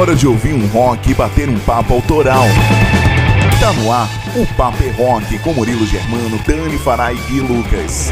hora 0.00 0.16
de 0.16 0.26
ouvir 0.26 0.54
um 0.54 0.66
rock 0.68 1.10
e 1.10 1.14
bater 1.14 1.46
um 1.46 1.58
papo 1.58 1.92
autoral. 1.92 2.46
Tá 3.60 3.70
no 3.74 3.92
ar 3.92 4.08
o 4.34 4.46
Papo 4.54 4.82
é 4.82 4.90
Rock 4.92 5.38
com 5.40 5.52
Murilo 5.52 5.86
Germano, 5.86 6.40
Dani 6.46 6.78
Farai 6.78 7.18
e 7.28 7.40
Lucas. 7.40 8.10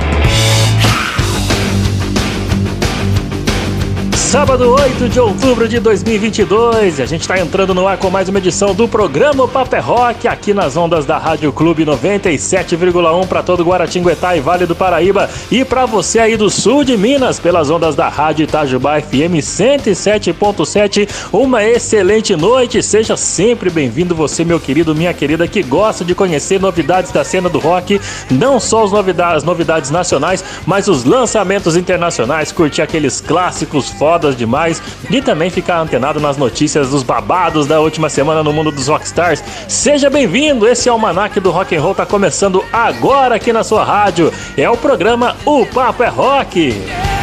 Sábado 4.29 4.75
8 4.75 5.09
de 5.09 5.19
outubro 5.19 5.67
de 5.67 5.81
2022, 5.81 7.01
a 7.01 7.07
gente 7.07 7.23
está 7.23 7.41
entrando 7.41 7.73
no 7.73 7.89
ar 7.89 7.97
com 7.97 8.11
mais 8.11 8.29
uma 8.29 8.37
edição 8.37 8.75
do 8.75 8.87
programa 8.87 9.49
Paper 9.49 9.83
Rock, 9.83 10.29
aqui 10.29 10.53
nas 10.53 10.77
ondas 10.77 11.07
da 11.07 11.17
Rádio 11.17 11.51
Clube 11.51 11.87
97,1 11.87 13.27
para 13.27 13.43
todo 13.43 13.65
Guaratinguetá 13.65 14.37
e 14.37 14.41
Vale 14.41 14.67
do 14.67 14.77
Paraíba 14.77 15.31
e 15.51 15.65
para 15.65 15.87
você 15.87 16.19
aí 16.19 16.37
do 16.37 16.51
sul 16.51 16.85
de 16.85 16.95
Minas, 16.95 17.41
pelas 17.41 17.71
ondas 17.71 17.97
da 17.97 18.11
Rádio 18.11 18.45
Itajubá 18.45 19.01
FM 19.01 19.41
107.7. 19.41 21.09
Uma 21.33 21.65
excelente 21.65 22.37
noite, 22.37 22.83
seja 22.83 23.17
sempre 23.17 23.71
bem-vindo 23.71 24.15
você, 24.15 24.45
meu 24.45 24.61
querido, 24.61 24.95
minha 24.95 25.15
querida, 25.15 25.49
que 25.49 25.63
gosta 25.63 26.05
de 26.05 26.15
conhecer 26.15 26.61
novidades 26.61 27.11
da 27.11 27.25
cena 27.25 27.49
do 27.49 27.59
rock, 27.59 27.99
não 28.31 28.61
só 28.61 28.85
as 28.85 28.93
novidades, 28.93 29.37
as 29.39 29.45
novidades 29.45 29.91
nacionais, 29.91 30.45
mas 30.67 30.87
os 30.87 31.05
lançamentos 31.05 31.79
internacionais, 31.79 32.53
curtir 32.53 32.83
aqueles 32.83 33.23
clássicos 33.23 33.89
foda 33.89 34.18
fodas 34.19 34.37
demais 34.37 34.83
e 35.09 35.23
também 35.23 35.49
ficar 35.49 35.79
antenado 35.79 36.19
nas 36.19 36.37
notícias 36.37 36.91
dos 36.91 37.05
babados 37.05 37.67
da 37.67 37.81
última 37.81 38.09
semana 38.09 38.43
no 38.43 38.53
mundo 38.53 38.73
dos 38.73 38.89
rockstars. 38.89 39.43
Seja 39.69 40.11
bem-vindo, 40.11 40.67
esse 40.67 40.89
almanac 40.89 41.39
do 41.39 41.53
rock 41.53 41.77
and 41.77 41.81
roll 41.81 41.95
tá 41.95 42.05
começando 42.05 42.65
agora 42.73 43.37
aqui 43.37 43.53
na 43.53 43.63
sua 43.63 43.85
rádio. 43.85 44.33
É 44.57 44.69
o 44.69 44.77
programa 44.77 45.37
O 45.47 45.65
Papo 45.65 46.03
é 46.03 46.09
Rock. 46.09 47.18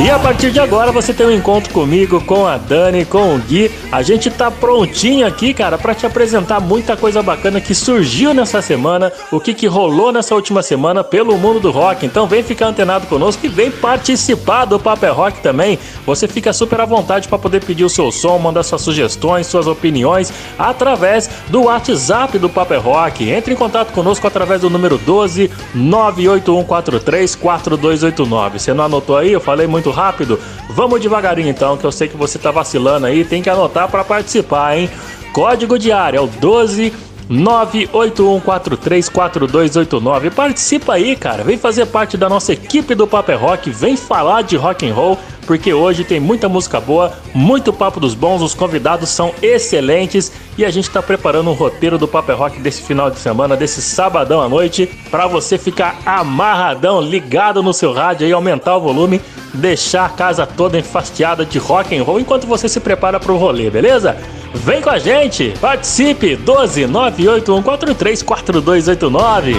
E 0.00 0.10
a 0.10 0.18
partir 0.18 0.50
de 0.50 0.58
agora 0.58 0.90
você 0.90 1.14
tem 1.14 1.24
um 1.24 1.30
encontro 1.30 1.72
comigo, 1.72 2.20
com 2.20 2.44
a 2.44 2.58
Dani, 2.58 3.04
com 3.04 3.36
o 3.36 3.38
Gui. 3.38 3.70
A 3.92 4.02
gente 4.02 4.28
tá 4.28 4.50
prontinho 4.50 5.24
aqui, 5.24 5.54
cara, 5.54 5.78
para 5.78 5.94
te 5.94 6.04
apresentar 6.04 6.58
muita 6.58 6.96
coisa 6.96 7.22
bacana 7.22 7.60
que 7.60 7.76
surgiu 7.76 8.34
nessa 8.34 8.60
semana, 8.60 9.12
o 9.30 9.38
que 9.38 9.54
que 9.54 9.68
rolou 9.68 10.10
nessa 10.10 10.34
última 10.34 10.64
semana 10.64 11.04
pelo 11.04 11.38
mundo 11.38 11.60
do 11.60 11.70
rock. 11.70 12.04
Então 12.04 12.26
vem 12.26 12.42
ficar 12.42 12.66
antenado 12.66 13.06
conosco 13.06 13.46
e 13.46 13.48
vem 13.48 13.70
participar 13.70 14.64
do 14.64 14.80
Paper 14.80 15.14
Rock 15.14 15.40
também. 15.40 15.78
Você 16.04 16.26
fica 16.26 16.52
super 16.52 16.80
à 16.80 16.84
vontade 16.84 17.28
para 17.28 17.38
poder 17.38 17.64
pedir 17.64 17.84
o 17.84 17.88
seu 17.88 18.10
som, 18.10 18.36
mandar 18.36 18.64
suas 18.64 18.82
sugestões, 18.82 19.46
suas 19.46 19.68
opiniões 19.68 20.32
através 20.58 21.30
do 21.48 21.62
WhatsApp 21.62 22.36
do 22.36 22.48
Paper 22.48 22.80
Rock. 22.80 23.30
Entre 23.30 23.54
em 23.54 23.56
contato 23.56 23.92
conosco 23.92 24.26
através 24.26 24.60
do 24.60 24.68
número 24.68 24.98
12 24.98 25.50
98143 25.72 27.36
4289. 27.36 28.58
Você 28.58 28.74
não 28.74 28.84
anotou 28.84 29.16
aí? 29.16 29.32
Eu 29.32 29.40
falei 29.40 29.68
muito 29.68 29.83
muito 29.84 29.90
rápido? 29.90 30.40
Vamos 30.70 31.00
devagarinho 31.00 31.50
então, 31.50 31.76
que 31.76 31.84
eu 31.84 31.92
sei 31.92 32.08
que 32.08 32.16
você 32.16 32.38
tá 32.38 32.50
vacilando 32.50 33.06
aí, 33.06 33.24
tem 33.24 33.42
que 33.42 33.50
anotar 33.50 33.88
para 33.88 34.02
participar, 34.02 34.78
hein? 34.78 34.88
Código 35.32 35.78
de 35.78 35.92
área 35.92 36.18
é 36.18 36.20
o 36.20 36.26
12 36.26 36.92
981434289. 37.30 40.30
Participa 40.30 40.94
aí, 40.94 41.14
cara. 41.16 41.44
Vem 41.44 41.58
fazer 41.58 41.86
parte 41.86 42.16
da 42.16 42.28
nossa 42.28 42.52
equipe 42.52 42.94
do 42.94 43.06
Paper 43.06 43.40
Rock, 43.40 43.70
vem 43.70 43.96
falar 43.96 44.42
de 44.42 44.56
rock 44.56 44.88
and 44.88 44.94
roll 44.94 45.18
porque 45.46 45.72
hoje 45.72 46.04
tem 46.04 46.18
muita 46.18 46.48
música 46.48 46.80
boa, 46.80 47.12
muito 47.34 47.72
papo 47.72 48.00
dos 48.00 48.14
bons, 48.14 48.42
os 48.42 48.54
convidados 48.54 49.10
são 49.10 49.32
excelentes 49.42 50.32
e 50.56 50.64
a 50.64 50.70
gente 50.70 50.88
está 50.88 51.02
preparando 51.02 51.50
um 51.50 51.54
roteiro 51.54 51.98
do 51.98 52.08
Paper 52.08 52.36
Rock 52.36 52.60
desse 52.60 52.82
final 52.82 53.10
de 53.10 53.18
semana, 53.18 53.56
desse 53.56 53.82
sabadão 53.82 54.40
à 54.40 54.48
noite, 54.48 54.86
para 55.10 55.26
você 55.26 55.58
ficar 55.58 56.00
amarradão, 56.04 57.00
ligado 57.00 57.62
no 57.62 57.72
seu 57.72 57.92
rádio 57.92 58.26
e 58.26 58.32
aumentar 58.32 58.76
o 58.76 58.80
volume, 58.80 59.20
deixar 59.52 60.06
a 60.06 60.10
casa 60.10 60.46
toda 60.46 60.78
enfastiada 60.78 61.44
de 61.44 61.58
rock 61.58 61.96
and 61.96 62.02
roll 62.02 62.20
enquanto 62.20 62.46
você 62.46 62.68
se 62.68 62.80
prepara 62.80 63.20
para 63.20 63.32
o 63.32 63.36
rolê, 63.36 63.70
beleza? 63.70 64.16
Vem 64.54 64.80
com 64.80 64.90
a 64.90 64.98
gente, 64.98 65.52
participe 65.60 66.36
12 66.36 66.86
98143 66.86 68.22
4289. 68.22 69.56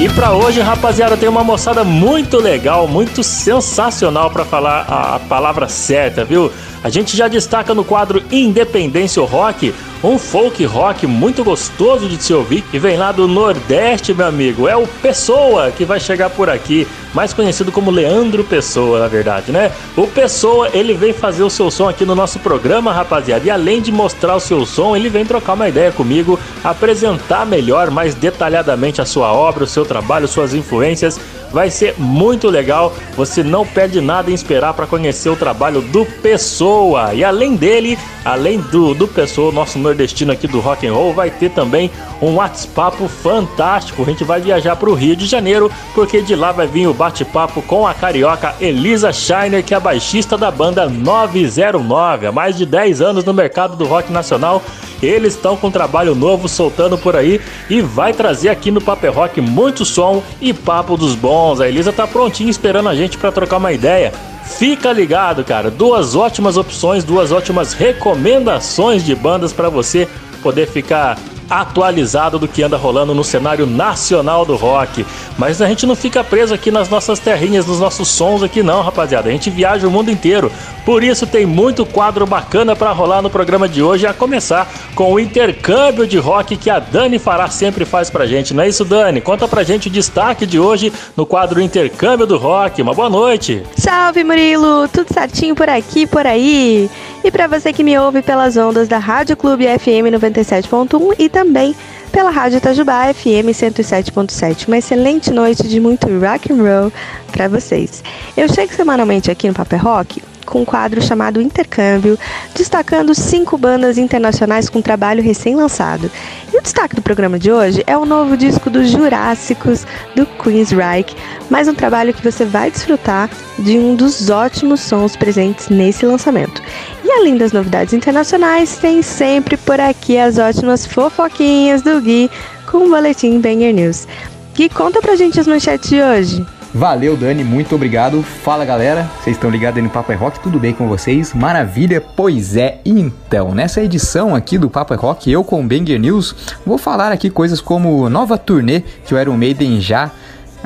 E 0.00 0.08
para 0.08 0.32
hoje, 0.32 0.60
rapaziada, 0.60 1.16
tem 1.16 1.28
uma 1.28 1.44
moçada 1.44 1.84
muito 1.84 2.36
legal, 2.38 2.88
muito 2.88 3.22
sensacional 3.22 4.28
para 4.28 4.44
falar 4.44 4.80
a 4.88 5.20
palavra 5.20 5.68
certa, 5.68 6.24
viu? 6.24 6.52
A 6.84 6.90
gente 6.90 7.16
já 7.16 7.28
destaca 7.28 7.72
no 7.72 7.82
quadro 7.82 8.22
Independência 8.30 9.22
Rock 9.22 9.72
um 10.02 10.18
folk 10.18 10.62
rock 10.66 11.06
muito 11.06 11.42
gostoso 11.42 12.06
de 12.06 12.22
se 12.22 12.34
ouvir 12.34 12.62
e 12.74 12.78
vem 12.78 12.98
lá 12.98 13.10
do 13.10 13.26
Nordeste, 13.26 14.12
meu 14.12 14.26
amigo. 14.26 14.68
É 14.68 14.76
o 14.76 14.86
Pessoa 14.86 15.70
que 15.70 15.82
vai 15.82 15.98
chegar 15.98 16.28
por 16.28 16.50
aqui, 16.50 16.86
mais 17.14 17.32
conhecido 17.32 17.72
como 17.72 17.90
Leandro 17.90 18.44
Pessoa, 18.44 19.00
na 19.00 19.08
verdade, 19.08 19.50
né? 19.50 19.72
O 19.96 20.06
Pessoa, 20.06 20.68
ele 20.74 20.92
vem 20.92 21.14
fazer 21.14 21.42
o 21.42 21.48
seu 21.48 21.70
som 21.70 21.88
aqui 21.88 22.04
no 22.04 22.14
nosso 22.14 22.38
programa, 22.38 22.92
rapaziada. 22.92 23.46
E 23.46 23.50
além 23.50 23.80
de 23.80 23.90
mostrar 23.90 24.36
o 24.36 24.40
seu 24.40 24.66
som, 24.66 24.94
ele 24.94 25.08
vem 25.08 25.24
trocar 25.24 25.54
uma 25.54 25.70
ideia 25.70 25.90
comigo, 25.90 26.38
apresentar 26.62 27.46
melhor, 27.46 27.90
mais 27.90 28.14
detalhadamente 28.14 29.00
a 29.00 29.06
sua 29.06 29.32
obra, 29.32 29.64
o 29.64 29.66
seu 29.66 29.86
trabalho, 29.86 30.28
suas 30.28 30.52
influências 30.52 31.18
Vai 31.54 31.70
ser 31.70 31.94
muito 31.96 32.48
legal. 32.48 32.92
Você 33.16 33.44
não 33.44 33.64
perde 33.64 34.00
nada 34.00 34.28
em 34.28 34.34
esperar 34.34 34.74
para 34.74 34.88
conhecer 34.88 35.28
o 35.28 35.36
trabalho 35.36 35.80
do 35.80 36.04
Pessoa. 36.04 36.73
E 37.14 37.24
além 37.24 37.56
dele, 37.56 37.98
além 38.24 38.58
do, 38.58 38.94
do 38.94 39.06
Pessoa, 39.06 39.52
nosso 39.52 39.78
nordestino 39.78 40.32
aqui 40.32 40.46
do 40.46 40.60
rock 40.60 40.86
and 40.86 40.92
roll, 40.92 41.12
vai 41.12 41.30
ter 41.30 41.50
também 41.50 41.90
um 42.20 42.34
WhatsApp 42.34 42.96
fantástico. 43.08 44.02
A 44.02 44.06
gente 44.06 44.24
vai 44.24 44.40
viajar 44.40 44.76
para 44.76 44.90
o 44.90 44.94
Rio 44.94 45.14
de 45.14 45.26
Janeiro, 45.26 45.70
porque 45.94 46.20
de 46.20 46.34
lá 46.34 46.52
vai 46.52 46.66
vir 46.66 46.86
o 46.86 46.94
bate-papo 46.94 47.62
com 47.62 47.86
a 47.86 47.94
carioca 47.94 48.54
Elisa 48.60 49.12
Shiner, 49.12 49.64
que 49.64 49.74
é 49.74 49.76
a 49.76 49.80
baixista 49.80 50.36
da 50.36 50.50
banda 50.50 50.88
909. 50.88 52.26
Há 52.26 52.32
mais 52.32 52.56
de 52.56 52.66
10 52.66 53.00
anos 53.00 53.24
no 53.24 53.32
mercado 53.32 53.76
do 53.76 53.84
rock 53.84 54.12
nacional 54.12 54.62
eles 55.02 55.34
estão 55.34 55.56
com 55.56 55.66
um 55.66 55.70
trabalho 55.70 56.14
novo 56.14 56.48
soltando 56.48 56.96
por 56.96 57.16
aí 57.16 57.40
e 57.68 57.80
vai 57.80 58.12
trazer 58.12 58.48
aqui 58.48 58.70
no 58.70 58.80
Paper 58.80 59.12
Rock 59.12 59.40
muito 59.40 59.84
som 59.84 60.22
e 60.40 60.52
papo 60.52 60.96
dos 60.96 61.14
bons. 61.14 61.60
A 61.60 61.68
Elisa 61.68 61.92
tá 61.92 62.06
prontinha 62.06 62.50
esperando 62.50 62.88
a 62.88 62.94
gente 62.94 63.18
para 63.18 63.32
trocar 63.32 63.58
uma 63.58 63.72
ideia. 63.72 64.12
Fica 64.44 64.92
ligado, 64.92 65.44
cara. 65.44 65.70
Duas 65.70 66.14
ótimas 66.14 66.56
opções, 66.56 67.02
duas 67.02 67.32
ótimas 67.32 67.72
recomendações 67.72 69.04
de 69.04 69.14
bandas 69.14 69.52
para 69.52 69.68
você 69.68 70.08
poder 70.42 70.68
ficar 70.68 71.18
atualizado 71.48 72.38
do 72.38 72.48
que 72.48 72.62
anda 72.62 72.76
rolando 72.76 73.14
no 73.14 73.24
cenário 73.24 73.66
nacional 73.66 74.44
do 74.44 74.56
rock. 74.56 75.04
Mas 75.38 75.60
a 75.60 75.68
gente 75.68 75.86
não 75.86 75.96
fica 75.96 76.22
preso 76.22 76.54
aqui 76.54 76.70
nas 76.70 76.88
nossas 76.88 77.18
terrinhas, 77.18 77.66
nos 77.66 77.80
nossos 77.80 78.08
sons 78.08 78.42
aqui 78.42 78.62
não, 78.62 78.82
rapaziada. 78.82 79.28
A 79.28 79.32
gente 79.32 79.50
viaja 79.50 79.86
o 79.86 79.90
mundo 79.90 80.10
inteiro. 80.10 80.50
Por 80.84 81.02
isso 81.02 81.26
tem 81.26 81.46
muito 81.46 81.86
quadro 81.86 82.26
bacana 82.26 82.76
para 82.76 82.92
rolar 82.92 83.22
no 83.22 83.30
programa 83.30 83.68
de 83.68 83.82
hoje, 83.82 84.06
a 84.06 84.12
começar 84.12 84.70
com 84.94 85.12
o 85.12 85.18
intercâmbio 85.18 86.06
de 86.06 86.18
rock 86.18 86.56
que 86.56 86.68
a 86.68 86.78
Dani 86.78 87.18
Fará 87.18 87.48
sempre 87.48 87.84
faz 87.84 88.10
pra 88.10 88.26
gente. 88.26 88.52
Não 88.52 88.62
é 88.62 88.68
isso, 88.68 88.84
Dani? 88.84 89.20
Conta 89.20 89.48
pra 89.48 89.62
gente 89.62 89.88
o 89.88 89.90
destaque 89.90 90.46
de 90.46 90.58
hoje 90.58 90.92
no 91.16 91.24
quadro 91.24 91.60
Intercâmbio 91.60 92.26
do 92.26 92.36
Rock. 92.36 92.82
Uma 92.82 92.92
boa 92.94 93.08
noite. 93.08 93.62
Salve, 93.76 94.22
Murilo! 94.24 94.88
Tudo 94.88 95.12
certinho 95.12 95.54
por 95.54 95.68
aqui, 95.68 96.06
por 96.06 96.26
aí? 96.26 96.90
E 97.24 97.30
para 97.30 97.46
você 97.46 97.72
que 97.72 97.82
me 97.82 97.98
ouve 97.98 98.20
pelas 98.20 98.54
ondas 98.58 98.86
da 98.86 98.98
Rádio 98.98 99.34
Clube 99.34 99.64
FM 99.66 100.12
97.1 100.12 101.14
e 101.18 101.30
também 101.30 101.74
pela 102.12 102.28
Rádio 102.28 102.58
Itajubá 102.58 103.12
FM 103.14 103.48
107.7. 103.48 104.68
Uma 104.68 104.76
excelente 104.76 105.30
noite 105.30 105.66
de 105.66 105.80
muito 105.80 106.06
rock 106.20 106.52
and 106.52 106.56
roll 106.56 106.92
para 107.32 107.48
vocês. 107.48 108.04
Eu 108.36 108.46
chego 108.52 108.74
semanalmente 108.74 109.30
aqui 109.30 109.48
no 109.48 109.54
Paper 109.54 109.82
Rock 109.82 110.22
com 110.44 110.62
um 110.62 110.64
quadro 110.64 111.02
chamado 111.02 111.40
Intercâmbio, 111.40 112.18
destacando 112.54 113.14
cinco 113.14 113.56
bandas 113.56 113.98
internacionais 113.98 114.68
com 114.68 114.80
trabalho 114.80 115.22
recém-lançado. 115.22 116.10
E 116.52 116.56
o 116.56 116.62
destaque 116.62 116.94
do 116.94 117.02
programa 117.02 117.38
de 117.38 117.50
hoje 117.50 117.82
é 117.86 117.96
o 117.96 118.04
novo 118.04 118.36
disco 118.36 118.70
dos 118.70 118.90
Jurássicos 118.90 119.86
do 120.14 120.26
Queensryche, 120.26 121.16
mais 121.50 121.68
um 121.68 121.74
trabalho 121.74 122.14
que 122.14 122.22
você 122.22 122.44
vai 122.44 122.70
desfrutar 122.70 123.30
de 123.58 123.78
um 123.78 123.94
dos 123.94 124.30
ótimos 124.30 124.80
sons 124.80 125.16
presentes 125.16 125.68
nesse 125.68 126.04
lançamento. 126.06 126.62
E 127.04 127.10
além 127.10 127.36
das 127.36 127.52
novidades 127.52 127.94
internacionais, 127.94 128.76
tem 128.76 129.02
sempre 129.02 129.56
por 129.56 129.80
aqui 129.80 130.18
as 130.18 130.38
ótimas 130.38 130.86
fofoquinhas 130.86 131.82
do 131.82 132.00
Gui 132.00 132.30
com 132.70 132.86
o 132.86 132.90
boletim 132.90 133.40
Banger 133.40 133.74
News. 133.74 134.06
Gui, 134.54 134.68
conta 134.68 135.00
pra 135.02 135.16
gente 135.16 135.38
as 135.38 135.46
manchetes 135.46 135.90
de 135.90 136.00
hoje. 136.00 136.46
Valeu, 136.74 137.16
Dani, 137.16 137.44
muito 137.44 137.76
obrigado. 137.76 138.20
Fala, 138.20 138.64
galera. 138.64 139.08
Vocês 139.22 139.36
estão 139.36 139.48
ligados 139.48 139.76
aí 139.76 139.82
no 139.82 139.88
Papo 139.88 140.10
é 140.10 140.16
Rock? 140.16 140.40
Tudo 140.40 140.58
bem 140.58 140.74
com 140.74 140.88
vocês? 140.88 141.32
Maravilha? 141.32 142.00
Pois 142.00 142.56
é, 142.56 142.80
então, 142.84 143.54
nessa 143.54 143.80
edição 143.80 144.34
aqui 144.34 144.58
do 144.58 144.68
Papo 144.68 144.92
é 144.92 144.96
Rock, 144.96 145.30
eu 145.30 145.44
com 145.44 145.60
o 145.60 145.62
Banger 145.64 146.00
News, 146.00 146.34
vou 146.66 146.76
falar 146.76 147.12
aqui 147.12 147.30
coisas 147.30 147.60
como 147.60 148.10
nova 148.10 148.36
turnê 148.36 148.82
que 149.06 149.14
o 149.14 149.20
Iron 149.20 149.36
Maiden 149.36 149.80
já 149.80 150.10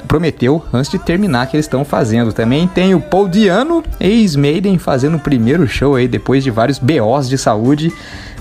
prometeu 0.06 0.64
antes 0.72 0.90
de 0.90 0.98
terminar 0.98 1.46
que 1.46 1.56
eles 1.56 1.66
estão 1.66 1.84
fazendo. 1.84 2.32
Também 2.32 2.66
tem 2.66 2.94
o 2.94 3.00
Paul 3.02 3.28
Diano, 3.28 3.84
ex-Maiden, 4.00 4.78
fazendo 4.78 5.18
o 5.18 5.20
primeiro 5.20 5.68
show 5.68 5.94
aí 5.94 6.08
depois 6.08 6.42
de 6.42 6.50
vários 6.50 6.78
BOs 6.78 7.28
de 7.28 7.36
saúde. 7.36 7.92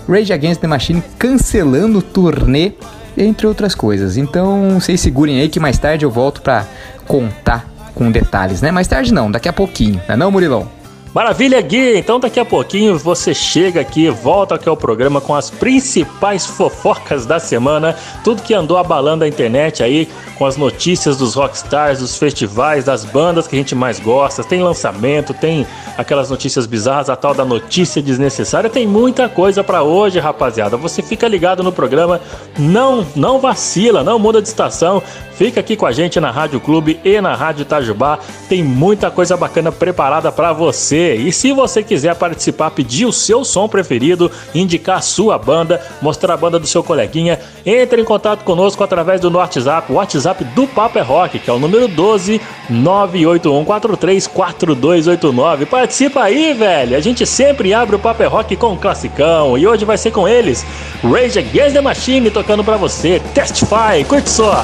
Rage 0.08 0.32
Against 0.32 0.62
the 0.62 0.68
Machine 0.68 1.04
cancelando 1.20 2.00
o 2.00 2.02
turnê, 2.02 2.72
entre 3.18 3.46
outras 3.46 3.76
coisas. 3.76 4.16
Então, 4.16 4.80
vocês 4.80 5.02
segurem 5.02 5.42
aí 5.42 5.50
que 5.50 5.60
mais 5.60 5.78
tarde 5.78 6.06
eu 6.06 6.12
volto 6.12 6.42
para 6.42 6.66
contar 7.08 7.66
com 7.96 8.12
detalhes, 8.12 8.62
né? 8.62 8.72
Mais 8.72 8.88
tarde 8.88 9.14
não, 9.14 9.32
daqui 9.32 9.50
a 9.50 9.54
pouquinho, 9.54 10.02
não 10.08 10.14
é 10.14 10.18
não, 10.18 10.32
Murilão? 10.32 10.78
Maravilha, 11.14 11.60
Gui! 11.62 11.98
Então 11.98 12.20
daqui 12.20 12.40
a 12.40 12.46
pouquinho 12.46 12.96
você 12.96 13.34
chega 13.34 13.82
aqui, 13.82 14.08
volta 14.10 14.54
aqui 14.54 14.70
ao 14.70 14.78
programa 14.78 15.20
com 15.20 15.34
as 15.34 15.50
principais 15.50 16.46
fofocas 16.46 17.26
da 17.26 17.40
semana, 17.40 17.96
tudo 18.24 18.44
que 18.44 18.54
andou 18.54 18.78
abalando 18.78 19.24
a 19.24 19.28
internet 19.28 19.82
aí, 19.82 20.08
com 20.38 20.46
as 20.46 20.58
notícias 20.58 21.18
dos 21.18 21.34
rockstars, 21.34 22.00
dos 22.00 22.16
festivais, 22.18 22.86
das 22.86 23.04
bandas 23.04 23.48
que 23.48 23.56
a 23.56 23.58
gente 23.58 23.74
mais 23.74 24.00
gosta. 24.00 24.44
Tem 24.44 24.62
lançamento, 24.62 25.34
tem 25.34 25.66
aquelas 25.98 26.30
notícias 26.30 26.68
bizarras, 26.68 27.10
a 27.10 27.16
tal 27.16 27.34
da 27.34 27.44
notícia 27.44 28.02
desnecessária. 28.02 28.70
Tem 28.70 28.86
muita 28.86 29.28
coisa 29.28 29.64
para 29.64 29.82
hoje, 29.82 30.20
rapaziada. 30.20 30.78
Você 30.78 31.02
fica 31.02 31.28
ligado 31.28 31.64
no 31.64 31.72
programa, 31.72 32.22
não, 32.60 33.06
não 33.16 33.40
vacila, 33.40 34.04
não 34.04 34.20
muda 34.20 34.42
de 34.42 34.48
estação. 34.48 35.02
Fica 35.38 35.60
aqui 35.60 35.76
com 35.76 35.86
a 35.86 35.92
gente 35.92 36.20
na 36.20 36.32
Rádio 36.32 36.60
Clube 36.60 37.00
e 37.06 37.22
na 37.22 37.36
Rádio 37.36 37.62
Itajubá. 37.62 38.18
Tem 38.50 38.64
muita 38.64 39.12
coisa 39.12 39.38
bacana 39.38 39.72
preparada 39.72 40.32
para 40.32 40.52
você. 40.52 41.14
E 41.14 41.32
se 41.32 41.52
você 41.52 41.84
quiser 41.84 42.16
participar, 42.16 42.72
pedir 42.72 43.06
o 43.06 43.14
seu 43.14 43.46
som 43.46 43.70
preferido, 43.70 44.32
indicar 44.56 44.98
a 44.98 45.02
sua 45.02 45.38
banda, 45.38 45.80
mostrar 46.02 46.34
a 46.34 46.38
banda 46.38 46.58
do 46.58 46.66
seu 46.66 46.84
coleguinha, 46.84 47.40
entre 47.64 48.02
em 48.02 48.06
contato 48.06 48.44
conosco 48.44 48.84
através 48.84 49.22
do 49.22 49.32
WhatsApp, 49.32 49.92
o 49.92 49.98
WhatsApp 49.98 50.44
do 50.44 50.66
Papo 50.66 50.98
é 50.98 51.04
Rock, 51.04 51.38
que 51.38 51.52
é 51.52 51.54
o 51.54 51.60
número 51.60 51.88
12 51.88 52.42
981434289. 52.72 55.68
Participa 55.68 56.24
aí, 56.24 56.52
velho. 56.54 56.98
A 56.98 57.00
gente 57.00 57.28
sempre 57.28 57.76
abre 57.76 57.96
o 57.96 58.00
Papo 58.00 58.24
é 58.24 58.26
Rock 58.26 58.56
com 58.56 58.74
um 58.74 58.78
classicão 58.78 59.56
e 59.56 59.68
hoje 59.68 59.86
vai 59.86 60.00
ser 60.00 60.10
com 60.10 60.28
eles. 60.28 60.66
Rage 61.04 61.38
Against 61.38 61.74
the 61.74 61.82
Machine 61.82 62.32
tocando 62.32 62.64
para 62.64 62.78
você. 62.78 63.22
Testify, 63.36 64.04
curte 64.08 64.32
só. 64.32 64.64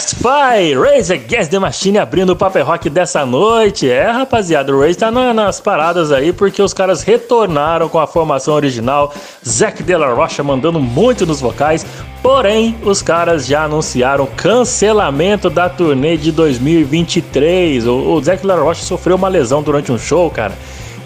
Testify, 0.00 0.74
Raise 0.74 1.12
Against 1.12 1.50
the 1.50 1.58
Machine 1.58 1.98
abrindo 1.98 2.30
o 2.30 2.36
Paper 2.36 2.64
Rock 2.64 2.88
dessa 2.88 3.26
noite. 3.26 3.86
É, 3.86 4.10
rapaziada, 4.10 4.74
o 4.74 4.80
Raise 4.80 4.98
tá 4.98 5.10
na, 5.10 5.34
nas 5.34 5.60
paradas 5.60 6.10
aí 6.10 6.32
porque 6.32 6.62
os 6.62 6.72
caras 6.72 7.02
retornaram 7.02 7.86
com 7.86 7.98
a 7.98 8.06
formação 8.06 8.54
original. 8.54 9.12
Zack 9.46 9.82
De 9.82 9.94
La 9.94 10.10
Rocha 10.14 10.42
mandando 10.42 10.80
muito 10.80 11.26
nos 11.26 11.42
vocais. 11.42 11.84
Porém, 12.22 12.78
os 12.82 13.02
caras 13.02 13.44
já 13.44 13.64
anunciaram 13.64 14.26
cancelamento 14.26 15.50
da 15.50 15.68
turnê 15.68 16.16
de 16.16 16.32
2023. 16.32 17.86
O, 17.86 18.14
o 18.14 18.22
Zack 18.22 18.40
De 18.40 18.46
La 18.46 18.56
Rocha 18.56 18.82
sofreu 18.82 19.16
uma 19.16 19.28
lesão 19.28 19.62
durante 19.62 19.92
um 19.92 19.98
show, 19.98 20.30
cara 20.30 20.54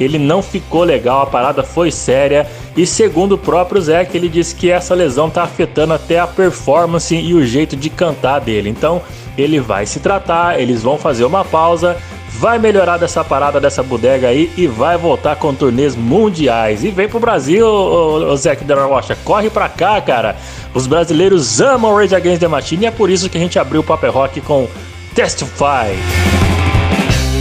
ele 0.00 0.18
não 0.18 0.42
ficou 0.42 0.82
legal, 0.82 1.22
a 1.22 1.26
parada 1.26 1.62
foi 1.62 1.90
séria. 1.90 2.46
E 2.76 2.86
segundo 2.86 3.32
o 3.32 3.38
próprio 3.38 3.80
Zeke, 3.80 4.16
ele 4.16 4.28
disse 4.28 4.54
que 4.54 4.70
essa 4.70 4.94
lesão 4.94 5.30
tá 5.30 5.44
afetando 5.44 5.92
até 5.92 6.18
a 6.18 6.26
performance 6.26 7.14
e 7.14 7.32
o 7.32 7.46
jeito 7.46 7.76
de 7.76 7.88
cantar 7.88 8.40
dele. 8.40 8.68
Então 8.68 9.00
ele 9.38 9.60
vai 9.60 9.86
se 9.86 10.00
tratar, 10.00 10.60
eles 10.60 10.82
vão 10.82 10.98
fazer 10.98 11.24
uma 11.24 11.44
pausa, 11.44 11.96
vai 12.28 12.58
melhorar 12.58 12.98
dessa 12.98 13.22
parada 13.22 13.60
dessa 13.60 13.82
bodega 13.82 14.28
aí 14.28 14.50
e 14.56 14.66
vai 14.66 14.96
voltar 14.96 15.36
com 15.36 15.54
turnês 15.54 15.94
mundiais. 15.94 16.82
E 16.82 16.90
vem 16.90 17.08
pro 17.08 17.20
Brasil, 17.20 17.64
o, 17.64 18.32
o 18.32 18.36
Zac 18.36 18.64
da 18.64 18.84
Rocha, 18.84 19.16
corre 19.24 19.50
pra 19.50 19.68
cá, 19.68 20.00
cara. 20.00 20.36
Os 20.74 20.88
brasileiros 20.88 21.60
amam 21.60 21.94
Rage 21.94 22.14
Against 22.14 22.40
the 22.40 22.48
Machine 22.48 22.84
e 22.84 22.86
é 22.86 22.90
por 22.90 23.08
isso 23.08 23.30
que 23.30 23.38
a 23.38 23.40
gente 23.40 23.58
abriu 23.58 23.82
o 23.82 23.84
Paper 23.84 24.10
Rock 24.10 24.40
com 24.40 24.66
Testify. 25.14 26.43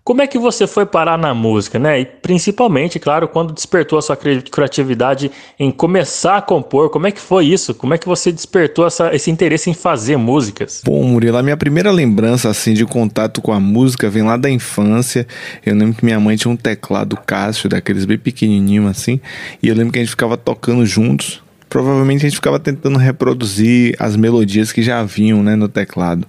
como 0.07 0.23
é 0.23 0.27
que 0.29 0.39
você 0.39 0.69
foi 0.69 0.87
parar 0.87 1.19
na 1.19 1.35
música, 1.35 1.81
né? 1.81 1.99
E 1.99 2.05
principalmente, 2.05 2.97
claro, 2.97 3.27
quando 3.27 3.53
despertou 3.53 3.99
a 3.99 4.03
sua 4.03 4.17
criatividade 4.17 5.33
em 5.59 5.69
começar 5.69 6.37
a 6.37 6.41
compor, 6.41 6.91
como 6.91 7.09
é 7.09 7.11
que 7.11 7.21
foi 7.21 7.47
isso? 7.47 7.75
Como 7.75 7.93
é 7.93 7.99
que 7.99 8.07
você 8.07 8.31
despertou 8.31 8.87
essa, 8.87 9.13
esse 9.13 9.33
interesse 9.33 9.69
em 9.69 9.75
fazer 9.75 10.17
músicas? 10.17 10.81
Bom, 10.85 11.03
Murilo, 11.03 11.37
a 11.37 11.43
minha 11.43 11.57
primeira 11.57 11.91
lembrança 11.91 12.49
assim 12.49 12.73
de 12.73 12.87
contato 12.87 13.43
com 13.43 13.53
a 13.53 13.59
música 13.59 14.09
vem 14.09 14.23
lá 14.23 14.37
da 14.37 14.49
infância. 14.49 15.27
Eu 15.65 15.75
lembro 15.75 15.97
que 15.97 16.05
minha 16.05 16.21
mãe 16.21 16.37
tinha 16.37 16.53
um 16.53 16.57
teclado 16.57 17.19
Cássio, 17.27 17.69
daqueles 17.69 18.05
bem 18.05 18.17
pequenininho 18.17 18.87
assim, 18.87 19.21
e 19.61 19.67
eu 19.67 19.75
lembro 19.75 19.93
que 19.93 19.99
a 19.99 20.03
gente 20.03 20.11
ficava 20.11 20.37
tocando 20.37 20.87
juntos 20.87 21.43
provavelmente 21.69 22.25
a 22.25 22.29
gente 22.29 22.37
ficava 22.37 22.59
tentando 22.59 22.99
reproduzir 22.99 23.95
as 23.99 24.17
melodias 24.17 24.73
que 24.73 24.83
já 24.83 25.03
vinham 25.03 25.43
né, 25.43 25.57
no 25.57 25.69
teclado. 25.69 26.27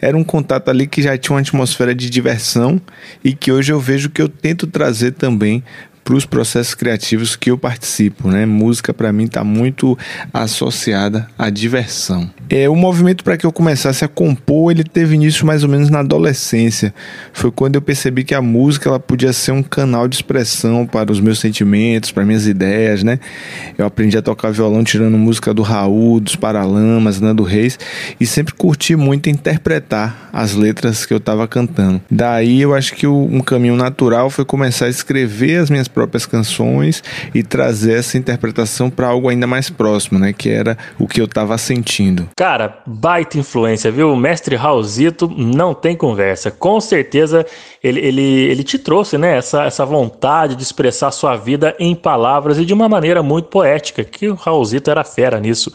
Era 0.00 0.16
um 0.16 0.24
contato 0.24 0.68
ali 0.68 0.86
que 0.86 1.02
já 1.02 1.16
tinha 1.16 1.34
uma 1.34 1.40
atmosfera 1.40 1.94
de 1.94 2.10
diversão 2.10 2.80
e 3.22 3.32
que 3.32 3.52
hoje 3.52 3.72
eu 3.72 3.80
vejo 3.80 4.10
que 4.10 4.20
eu 4.20 4.28
tento 4.28 4.66
trazer 4.66 5.12
também 5.12 5.62
para 6.10 6.16
os 6.16 6.26
processos 6.26 6.74
criativos 6.74 7.36
que 7.36 7.52
eu 7.52 7.56
participo, 7.56 8.26
né? 8.26 8.44
Música 8.44 8.92
para 8.92 9.12
mim 9.12 9.26
está 9.26 9.44
muito 9.44 9.96
associada 10.34 11.28
à 11.38 11.48
diversão. 11.50 12.28
É 12.48 12.68
o 12.68 12.74
movimento 12.74 13.22
para 13.22 13.36
que 13.36 13.46
eu 13.46 13.52
começasse 13.52 14.04
a 14.04 14.08
compor, 14.08 14.72
ele 14.72 14.82
teve 14.82 15.14
início 15.14 15.46
mais 15.46 15.62
ou 15.62 15.68
menos 15.68 15.88
na 15.88 16.00
adolescência. 16.00 16.92
Foi 17.32 17.52
quando 17.52 17.76
eu 17.76 17.80
percebi 17.80 18.24
que 18.24 18.34
a 18.34 18.42
música 18.42 18.88
ela 18.88 18.98
podia 18.98 19.32
ser 19.32 19.52
um 19.52 19.62
canal 19.62 20.08
de 20.08 20.16
expressão 20.16 20.84
para 20.84 21.12
os 21.12 21.20
meus 21.20 21.38
sentimentos, 21.38 22.10
para 22.10 22.24
minhas 22.24 22.48
ideias, 22.48 23.04
né? 23.04 23.20
Eu 23.78 23.86
aprendi 23.86 24.18
a 24.18 24.22
tocar 24.22 24.50
violão 24.50 24.82
tirando 24.82 25.16
música 25.16 25.54
do 25.54 25.62
Raul, 25.62 26.18
dos 26.18 26.34
Paralamas, 26.34 27.20
né, 27.20 27.32
do 27.32 27.44
Reis, 27.44 27.78
e 28.18 28.26
sempre 28.26 28.52
curti 28.52 28.96
muito 28.96 29.30
interpretar 29.30 30.28
as 30.32 30.54
letras 30.54 31.06
que 31.06 31.14
eu 31.14 31.18
estava 31.18 31.46
cantando. 31.46 32.00
Daí 32.10 32.60
eu 32.60 32.74
acho 32.74 32.96
que 32.96 33.06
um 33.06 33.40
caminho 33.40 33.76
natural 33.76 34.28
foi 34.28 34.44
começar 34.44 34.86
a 34.86 34.88
escrever 34.88 35.60
as 35.60 35.70
minhas 35.70 35.86
próprias 36.00 36.24
canções 36.24 37.04
e 37.34 37.42
trazer 37.42 37.98
essa 37.98 38.16
interpretação 38.16 38.88
para 38.88 39.08
algo 39.08 39.28
ainda 39.28 39.46
mais 39.46 39.68
próximo, 39.68 40.18
né? 40.18 40.32
Que 40.32 40.48
era 40.48 40.78
o 40.98 41.06
que 41.06 41.20
eu 41.20 41.26
estava 41.26 41.58
sentindo. 41.58 42.26
Cara, 42.34 42.78
baita 42.86 43.36
influência, 43.38 43.90
viu? 43.90 44.10
O 44.10 44.16
mestre 44.16 44.56
Raulzito 44.56 45.30
não 45.36 45.74
tem 45.74 45.94
conversa. 45.94 46.50
Com 46.50 46.80
certeza 46.80 47.44
ele, 47.84 48.00
ele, 48.00 48.22
ele 48.22 48.64
te 48.64 48.78
trouxe, 48.78 49.18
né? 49.18 49.36
Essa, 49.36 49.64
essa 49.64 49.84
vontade 49.84 50.56
de 50.56 50.62
expressar 50.62 51.10
sua 51.10 51.36
vida 51.36 51.76
em 51.78 51.94
palavras 51.94 52.56
e 52.56 52.64
de 52.64 52.72
uma 52.72 52.88
maneira 52.88 53.22
muito 53.22 53.48
poética, 53.48 54.02
que 54.02 54.26
o 54.26 54.34
Raulzito 54.34 54.90
era 54.90 55.04
fera 55.04 55.38
nisso. 55.38 55.70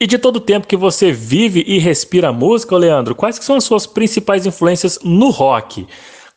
E 0.00 0.06
de 0.06 0.16
todo 0.16 0.36
o 0.36 0.40
tempo 0.40 0.66
que 0.66 0.76
você 0.76 1.12
vive 1.12 1.62
e 1.66 1.78
respira 1.78 2.32
música, 2.32 2.74
Leandro, 2.76 3.14
quais 3.14 3.38
que 3.38 3.44
são 3.44 3.56
as 3.56 3.64
suas 3.64 3.86
principais 3.86 4.46
influências 4.46 4.98
no 5.04 5.28
rock? 5.28 5.86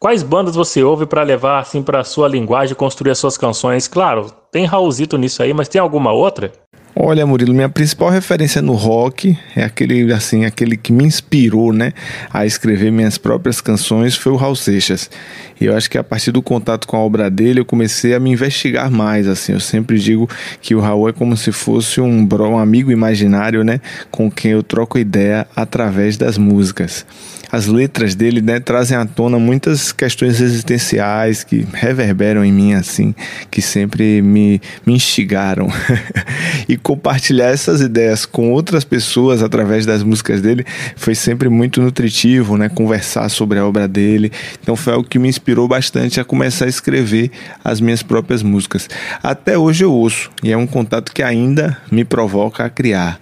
Quais 0.01 0.23
bandas 0.23 0.55
você 0.55 0.81
ouve 0.81 1.05
para 1.05 1.23
levar 1.23 1.59
assim 1.59 1.83
para 1.83 2.05
sua 2.05 2.25
linguagem 2.25 2.73
construir 2.73 3.11
as 3.11 3.17
suas 3.17 3.37
canções? 3.37 3.85
Claro, 3.85 4.31
tem 4.49 4.63
Raulzito 4.63 5.17
nisso 5.17 5.43
aí, 5.43 5.53
mas 5.53 5.67
tem 5.67 5.81
alguma 5.81 6.13
outra? 6.13 6.53
Olha, 6.95 7.25
Murilo, 7.25 7.53
minha 7.53 7.67
principal 7.67 8.09
referência 8.09 8.61
no 8.61 8.73
rock 8.73 9.37
é 9.57 9.63
aquele 9.63 10.11
assim, 10.13 10.45
aquele 10.45 10.77
que 10.77 10.93
me 10.93 11.03
inspirou, 11.03 11.73
né, 11.73 11.91
a 12.31 12.45
escrever 12.45 12.91
minhas 12.91 13.17
próprias 13.17 13.59
canções 13.59 14.15
foi 14.15 14.31
o 14.31 14.37
Raul 14.37 14.55
Seixas. 14.55 15.11
E 15.59 15.65
eu 15.65 15.75
acho 15.75 15.89
que 15.89 15.97
a 15.97 16.03
partir 16.03 16.31
do 16.31 16.41
contato 16.41 16.87
com 16.87 16.95
a 16.95 16.99
obra 16.99 17.29
dele, 17.29 17.59
eu 17.59 17.65
comecei 17.65 18.13
a 18.13 18.19
me 18.19 18.31
investigar 18.31 18.89
mais, 18.89 19.27
assim. 19.27 19.53
Eu 19.53 19.59
sempre 19.59 19.99
digo 19.99 20.29
que 20.61 20.73
o 20.73 20.79
Raul 20.79 21.09
é 21.09 21.13
como 21.13 21.35
se 21.35 21.51
fosse 21.51 21.99
um, 21.99 22.27
um 22.31 22.57
amigo 22.57 22.91
imaginário, 22.91 23.63
né, 23.63 23.81
com 24.09 24.31
quem 24.31 24.51
eu 24.51 24.63
troco 24.63 24.97
ideia 24.97 25.47
através 25.55 26.17
das 26.17 26.37
músicas 26.37 27.05
as 27.51 27.65
letras 27.65 28.13
dele 28.13 28.41
né, 28.41 28.59
trazem 28.59 28.95
à 28.97 29.05
tona 29.05 29.39
muitas 29.39 29.91
questões 29.91 30.39
existenciais 30.39 31.43
que 31.43 31.65
reverberam 31.73 32.45
em 32.45 32.51
mim, 32.51 32.73
assim, 32.73 33.15
que 33.49 33.61
sempre 33.61 34.21
me, 34.21 34.61
me 34.85 34.93
instigaram. 34.93 35.67
e 36.69 36.77
compartilhar 36.77 37.47
essas 37.47 37.81
ideias 37.81 38.25
com 38.25 38.51
outras 38.51 38.83
pessoas 38.83 39.41
através 39.41 39.85
das 39.85 40.03
músicas 40.03 40.41
dele 40.41 40.65
foi 40.95 41.15
sempre 41.15 41.49
muito 41.49 41.81
nutritivo, 41.81 42.57
né? 42.57 42.69
Conversar 42.69 43.27
sobre 43.29 43.57
a 43.57 43.65
obra 43.65 43.87
dele. 43.87 44.31
Então 44.61 44.75
foi 44.75 44.93
algo 44.93 45.07
que 45.07 45.17
me 45.17 45.27
inspirou 45.27 45.48
bastante 45.67 46.19
a 46.19 46.25
começar 46.25 46.65
a 46.65 46.69
escrever 46.69 47.31
as 47.63 47.81
minhas 47.81 48.03
próprias 48.03 48.43
músicas. 48.43 48.89
Até 49.23 49.57
hoje 49.57 49.83
eu 49.83 49.93
ouço 49.93 50.29
e 50.43 50.51
é 50.51 50.57
um 50.57 50.67
contato 50.67 51.13
que 51.13 51.23
ainda 51.23 51.77
me 51.91 52.03
provoca 52.03 52.63
a 52.63 52.69
criar. 52.69 53.19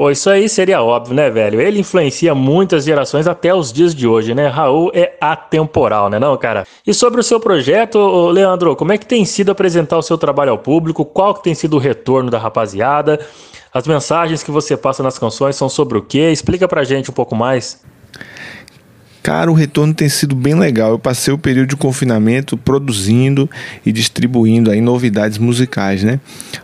Pô, 0.00 0.10
isso 0.10 0.30
aí 0.30 0.48
seria 0.48 0.82
óbvio, 0.82 1.14
né, 1.14 1.28
velho? 1.28 1.60
Ele 1.60 1.78
influencia 1.78 2.34
muitas 2.34 2.84
gerações 2.84 3.26
até 3.26 3.54
os 3.54 3.70
dias 3.70 3.94
de 3.94 4.06
hoje, 4.06 4.34
né? 4.34 4.46
Raul 4.46 4.90
é 4.94 5.12
atemporal, 5.20 6.08
né, 6.08 6.18
não, 6.18 6.34
cara? 6.38 6.66
E 6.86 6.94
sobre 6.94 7.20
o 7.20 7.22
seu 7.22 7.38
projeto, 7.38 8.28
Leandro, 8.30 8.74
como 8.74 8.92
é 8.92 8.96
que 8.96 9.04
tem 9.04 9.26
sido 9.26 9.50
apresentar 9.50 9.98
o 9.98 10.02
seu 10.02 10.16
trabalho 10.16 10.52
ao 10.52 10.58
público? 10.58 11.04
Qual 11.04 11.34
que 11.34 11.42
tem 11.42 11.54
sido 11.54 11.76
o 11.76 11.78
retorno 11.78 12.30
da 12.30 12.38
rapaziada? 12.38 13.20
As 13.74 13.86
mensagens 13.86 14.42
que 14.42 14.50
você 14.50 14.74
passa 14.74 15.02
nas 15.02 15.18
canções 15.18 15.54
são 15.54 15.68
sobre 15.68 15.98
o 15.98 16.02
quê? 16.02 16.30
Explica 16.32 16.66
pra 16.66 16.82
gente 16.82 17.10
um 17.10 17.14
pouco 17.14 17.36
mais. 17.36 17.82
Cara, 19.22 19.50
o 19.50 19.54
retorno 19.54 19.92
tem 19.92 20.08
sido 20.08 20.34
bem 20.34 20.54
legal. 20.54 20.92
Eu 20.92 20.98
passei 20.98 21.32
o 21.32 21.38
período 21.38 21.70
de 21.70 21.76
confinamento 21.76 22.56
produzindo 22.56 23.48
e 23.84 23.92
distribuindo 23.92 24.70
aí 24.70 24.80
novidades 24.80 25.36
musicais, 25.36 26.02
né? 26.02 26.18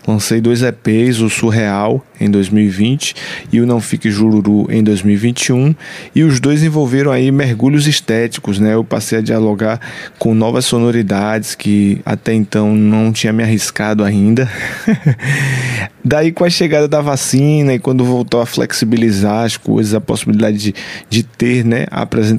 Lancei 0.07 0.41
dois 0.41 0.63
EPs, 0.63 1.21
o 1.21 1.29
Surreal 1.29 2.05
em 2.19 2.31
2020 2.31 3.15
e 3.53 3.61
o 3.61 3.67
Não 3.67 3.81
Fique 3.81 4.11
Jururu 4.11 4.67
em 4.71 4.83
2021, 4.83 5.75
e 6.15 6.23
os 6.23 6.41
dois 6.41 6.63
envolveram 6.63 7.13
aí 7.13 7.31
mergulhos 7.31 7.87
estéticos, 7.87 8.59
né? 8.59 8.75
Eu 8.75 8.85
passei 8.85 9.19
a 9.19 9.21
dialogar 9.21 9.81
com 10.19 10.35
novas 10.35 10.65
sonoridades 10.65 11.55
que 11.55 12.01
até 12.05 12.33
então 12.33 12.75
não 12.75 13.13
tinha 13.13 13.33
me 13.33 13.43
arriscado 13.43 14.03
ainda. 14.03 14.51
Daí 16.05 16.31
com 16.31 16.45
a 16.45 16.51
chegada 16.51 16.87
da 16.87 17.01
vacina 17.01 17.75
e 17.75 17.79
quando 17.81 18.05
voltou 18.05 18.41
a 18.41 18.47
flexibilizar 18.47 19.45
as 19.45 19.57
coisas, 19.57 19.93
a 19.93 20.01
possibilidade 20.01 20.57
de, 20.57 20.75
de 21.11 21.23
ter, 21.25 21.65
né, 21.65 21.87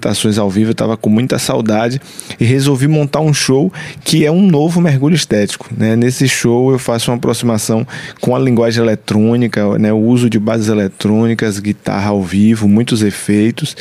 apresentações 0.08 0.38
ao 0.38 0.50
vivo, 0.50 0.70
eu 0.70 0.74
estava 0.74 0.96
com 0.96 1.10
muita 1.10 1.38
saudade 1.38 2.02
e 2.40 2.46
resolvi 2.46 2.88
montar 2.88 3.20
um 3.20 3.34
show 3.34 3.72
que 4.04 4.26
é 4.26 4.32
um 4.32 4.42
novo 4.42 4.80
mergulho 4.80 5.16
estético, 5.16 5.68
né? 5.76 5.96
Nesse 5.96 6.28
show 6.28 6.72
eu 6.72 6.80
faço 6.80 7.12
uma 7.12 7.18
aproximação 7.18 7.86
com 8.22 8.36
a 8.36 8.40
linguagem 8.40 8.82
eletrônica, 8.82 9.78
né, 9.78 9.92
o 9.92 9.98
uso 9.98 10.30
de 10.30 10.40
bases 10.40 10.70
eletrônicas, 10.70 11.60
guitarra 11.60 12.10
ao 12.10 12.24
vivo, 12.24 12.68
muitos 12.68 13.02
efeitos 13.02 13.76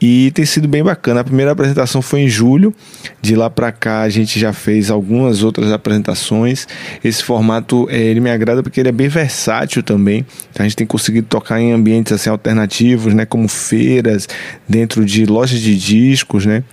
e 0.00 0.30
tem 0.32 0.44
sido 0.44 0.66
bem 0.66 0.82
bacana. 0.82 1.20
A 1.20 1.24
primeira 1.24 1.52
apresentação 1.52 2.02
foi 2.02 2.20
em 2.20 2.28
julho, 2.28 2.74
de 3.20 3.36
lá 3.36 3.48
para 3.48 3.70
cá 3.70 4.00
a 4.00 4.08
gente 4.08 4.38
já 4.38 4.52
fez 4.52 4.90
algumas 4.90 5.42
outras 5.42 5.70
apresentações. 5.70 6.66
Esse 7.04 7.22
formato 7.22 7.86
é, 7.90 7.98
ele 7.98 8.20
me 8.20 8.30
agrada 8.30 8.62
porque 8.62 8.80
ele 8.80 8.88
é 8.88 8.92
bem 8.92 9.08
versátil 9.08 9.82
também. 9.82 10.26
Então 10.50 10.64
a 10.64 10.68
gente 10.68 10.76
tem 10.76 10.86
conseguido 10.86 11.26
tocar 11.26 11.60
em 11.60 11.72
ambientes 11.72 12.12
assim 12.12 12.30
alternativos, 12.30 13.14
né, 13.14 13.24
como 13.24 13.46
feiras, 13.48 14.28
dentro 14.68 15.04
de 15.04 15.26
lojas 15.26 15.59
de 15.60 15.76
discos, 15.76 16.46
né? 16.46 16.64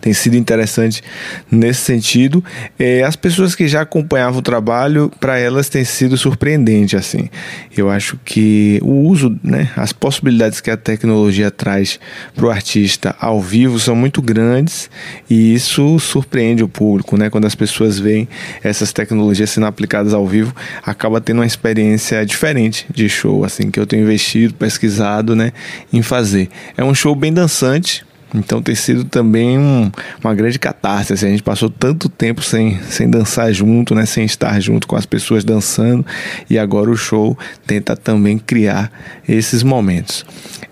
Tem 0.00 0.12
sido 0.12 0.36
interessante 0.36 1.02
nesse 1.50 1.80
sentido. 1.80 2.44
É, 2.78 3.02
as 3.02 3.16
pessoas 3.16 3.54
que 3.54 3.66
já 3.66 3.82
acompanhavam 3.82 4.38
o 4.38 4.42
trabalho, 4.42 5.10
para 5.20 5.38
elas 5.38 5.68
tem 5.68 5.84
sido 5.84 6.16
surpreendente 6.16 6.96
assim. 6.96 7.28
Eu 7.76 7.90
acho 7.90 8.18
que 8.24 8.78
o 8.82 9.08
uso, 9.08 9.38
né, 9.42 9.70
as 9.76 9.92
possibilidades 9.92 10.60
que 10.60 10.70
a 10.70 10.76
tecnologia 10.76 11.50
traz 11.50 11.98
para 12.34 12.46
o 12.46 12.50
artista 12.50 13.14
ao 13.18 13.40
vivo 13.40 13.78
são 13.80 13.96
muito 13.96 14.20
grandes 14.20 14.90
e 15.28 15.54
isso 15.54 15.98
surpreende 15.98 16.62
o 16.62 16.68
público, 16.68 17.16
né? 17.16 17.30
Quando 17.30 17.46
as 17.46 17.54
pessoas 17.54 17.98
veem 17.98 18.28
essas 18.62 18.92
tecnologias 18.92 19.50
sendo 19.50 19.66
aplicadas 19.66 20.12
ao 20.12 20.26
vivo, 20.26 20.54
acaba 20.82 21.20
tendo 21.20 21.38
uma 21.38 21.46
experiência 21.46 22.24
diferente 22.24 22.86
de 22.92 23.08
show, 23.08 23.44
assim, 23.44 23.70
que 23.70 23.80
eu 23.80 23.86
tenho 23.86 24.02
investido, 24.02 24.54
pesquisado, 24.54 25.34
né, 25.34 25.52
em 25.92 26.02
fazer. 26.02 26.48
É 26.76 26.84
um 26.84 26.94
show 26.94 27.14
bem 27.14 27.32
dançante, 27.32 28.04
então 28.34 28.60
tem 28.60 28.74
sido 28.74 29.04
também 29.04 29.58
um, 29.58 29.90
uma 30.22 30.34
grande 30.34 30.58
catarse. 30.58 31.12
Assim, 31.12 31.26
a 31.26 31.30
gente 31.30 31.42
passou 31.42 31.70
tanto 31.70 32.08
tempo 32.08 32.42
sem, 32.42 32.80
sem 32.82 33.08
dançar 33.08 33.52
junto, 33.52 33.94
né? 33.94 34.04
sem 34.04 34.24
estar 34.24 34.58
junto 34.60 34.86
com 34.86 34.96
as 34.96 35.06
pessoas 35.06 35.44
dançando, 35.44 36.04
e 36.50 36.58
agora 36.58 36.90
o 36.90 36.96
show 36.96 37.38
tenta 37.66 37.96
também 37.96 38.38
criar 38.38 38.90
esses 39.28 39.62
momentos. 39.62 40.24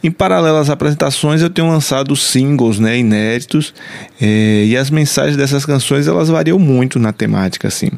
Em 0.02 0.10
paralelo 0.10 0.58
às 0.58 0.68
apresentações, 0.68 1.40
eu 1.40 1.50
tenho 1.50 1.68
lançado 1.68 2.16
singles 2.16 2.80
né, 2.80 2.98
inéditos, 2.98 3.72
eh, 4.20 4.64
e 4.66 4.76
as 4.76 4.90
mensagens 4.90 5.36
dessas 5.36 5.64
canções 5.64 6.08
elas 6.08 6.28
variam 6.28 6.58
muito 6.58 6.98
na 6.98 7.12
temática. 7.12 7.68
assim. 7.68 7.90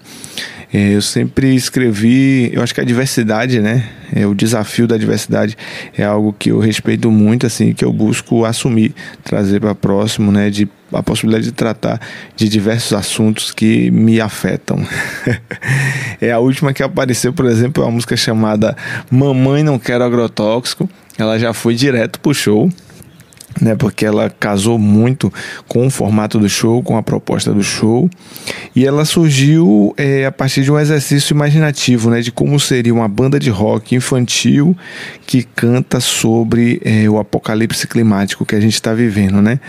É, 0.74 0.96
eu 0.96 1.00
sempre 1.00 1.54
escrevi, 1.54 2.50
eu 2.52 2.60
acho 2.60 2.74
que 2.74 2.80
a 2.80 2.84
diversidade, 2.84 3.60
né? 3.60 3.88
É, 4.12 4.26
o 4.26 4.34
desafio 4.34 4.88
da 4.88 4.96
diversidade 4.96 5.56
é 5.96 6.02
algo 6.02 6.34
que 6.36 6.50
eu 6.50 6.58
respeito 6.58 7.12
muito, 7.12 7.46
assim, 7.46 7.72
que 7.72 7.84
eu 7.84 7.92
busco 7.92 8.44
assumir, 8.44 8.92
trazer 9.22 9.60
para 9.60 9.72
próximo, 9.72 10.32
né? 10.32 10.50
De 10.50 10.68
a 10.92 11.00
possibilidade 11.00 11.44
de 11.44 11.52
tratar 11.52 12.00
de 12.34 12.48
diversos 12.48 12.92
assuntos 12.92 13.52
que 13.52 13.88
me 13.92 14.20
afetam. 14.20 14.84
é 16.20 16.32
a 16.32 16.40
última 16.40 16.72
que 16.72 16.82
apareceu, 16.82 17.32
por 17.32 17.46
exemplo, 17.46 17.84
é 17.84 17.86
uma 17.86 17.92
música 17.92 18.16
chamada 18.16 18.76
Mamãe 19.08 19.62
Não 19.62 19.78
Quero 19.78 20.02
Agrotóxico. 20.02 20.90
Ela 21.16 21.38
já 21.38 21.52
foi 21.52 21.76
direto 21.76 22.18
pro 22.18 22.34
show 22.34 22.68
né, 23.60 23.74
porque 23.74 24.04
ela 24.04 24.28
casou 24.28 24.78
muito 24.78 25.32
com 25.68 25.86
o 25.86 25.90
formato 25.90 26.38
do 26.38 26.48
show, 26.48 26.82
com 26.82 26.96
a 26.96 27.02
proposta 27.02 27.52
do 27.52 27.62
show, 27.62 28.08
e 28.74 28.84
ela 28.84 29.04
surgiu 29.04 29.94
é, 29.96 30.26
a 30.26 30.32
partir 30.32 30.62
de 30.62 30.72
um 30.72 30.78
exercício 30.78 31.34
imaginativo, 31.34 32.10
né, 32.10 32.20
de 32.20 32.32
como 32.32 32.58
seria 32.58 32.92
uma 32.92 33.08
banda 33.08 33.38
de 33.38 33.50
rock 33.50 33.94
infantil 33.94 34.76
que 35.26 35.42
canta 35.42 36.00
sobre 36.00 36.80
é, 36.84 37.08
o 37.08 37.18
apocalipse 37.18 37.86
climático 37.86 38.44
que 38.44 38.54
a 38.54 38.60
gente 38.60 38.74
está 38.74 38.92
vivendo, 38.92 39.40
né, 39.40 39.60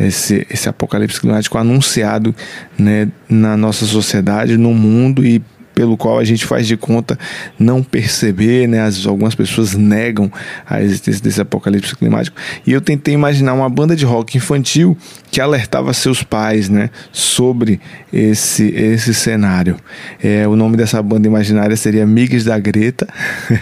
esse, 0.00 0.46
esse 0.50 0.68
apocalipse 0.68 1.20
climático 1.20 1.58
anunciado, 1.58 2.34
né, 2.78 3.08
na 3.28 3.56
nossa 3.56 3.86
sociedade, 3.86 4.56
no 4.56 4.74
mundo 4.74 5.24
e 5.24 5.42
pelo 5.74 5.96
qual 5.96 6.18
a 6.18 6.24
gente 6.24 6.46
faz 6.46 6.66
de 6.66 6.76
conta 6.76 7.18
não 7.58 7.82
perceber, 7.82 8.68
né? 8.68 8.80
As, 8.80 9.06
algumas 9.06 9.34
pessoas 9.34 9.74
negam 9.74 10.30
a 10.66 10.82
existência 10.82 11.22
desse 11.22 11.40
apocalipse 11.40 11.94
climático. 11.96 12.36
E 12.66 12.72
eu 12.72 12.80
tentei 12.80 13.14
imaginar 13.14 13.54
uma 13.54 13.68
banda 13.68 13.96
de 13.96 14.04
rock 14.04 14.36
infantil 14.36 14.96
que 15.30 15.40
alertava 15.40 15.92
seus 15.92 16.22
pais, 16.22 16.68
né, 16.68 16.90
sobre 17.10 17.80
esse 18.12 18.68
esse 18.68 19.12
cenário. 19.12 19.76
É, 20.22 20.46
o 20.46 20.54
nome 20.54 20.76
dessa 20.76 21.02
banda 21.02 21.26
imaginária 21.26 21.76
seria 21.76 22.06
Migs 22.06 22.44
da 22.44 22.58
Greta. 22.58 23.08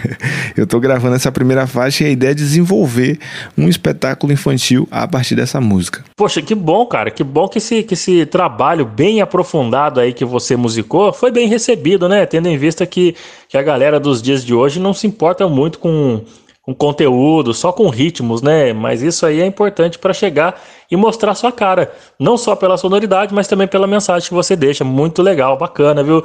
eu 0.55 0.65
estou 0.65 0.79
gravando 0.79 1.15
essa 1.15 1.31
primeira 1.31 1.65
faixa 1.65 2.03
e 2.03 2.07
a 2.07 2.09
ideia 2.09 2.31
é 2.31 2.35
desenvolver 2.35 3.19
um 3.57 3.67
espetáculo 3.67 4.31
infantil 4.31 4.87
a 4.91 5.07
partir 5.07 5.35
dessa 5.35 5.59
música. 5.59 6.03
Poxa, 6.15 6.41
que 6.41 6.53
bom, 6.53 6.85
cara. 6.85 7.09
Que 7.09 7.23
bom 7.23 7.47
que 7.47 7.57
esse, 7.57 7.83
que 7.83 7.95
esse 7.95 8.25
trabalho 8.25 8.85
bem 8.85 9.21
aprofundado 9.21 9.99
aí 9.99 10.13
que 10.13 10.25
você 10.25 10.55
musicou 10.55 11.11
foi 11.11 11.31
bem 11.31 11.47
recebido, 11.47 12.02
né? 12.07 12.25
Tendo 12.25 12.47
em 12.47 12.57
vista 12.57 12.85
que, 12.85 13.15
que 13.47 13.57
a 13.57 13.61
galera 13.61 13.99
dos 13.99 14.21
dias 14.21 14.43
de 14.45 14.53
hoje 14.53 14.79
não 14.79 14.93
se 14.93 15.07
importa 15.07 15.47
muito 15.47 15.79
com 15.79 16.21
com 16.63 16.73
conteúdo, 16.73 17.53
só 17.53 17.73
com 17.73 17.89
ritmos, 17.89 18.41
né? 18.41 18.71
Mas 18.71 19.01
isso 19.01 19.25
aí 19.25 19.41
é 19.41 19.45
importante 19.45 19.99
para 19.99 20.13
chegar 20.13 20.61
e 20.89 20.95
mostrar 20.95 21.35
sua 21.35 21.51
cara, 21.51 21.91
não 22.17 22.37
só 22.37 22.55
pela 22.55 22.77
sonoridade, 22.77 23.33
mas 23.33 23.49
também 23.49 23.67
pela 23.67 23.85
mensagem 23.85 24.29
que 24.29 24.33
você 24.33 24.55
deixa. 24.55 24.85
Muito 24.85 25.21
legal, 25.21 25.57
bacana, 25.57 26.01
viu? 26.01 26.23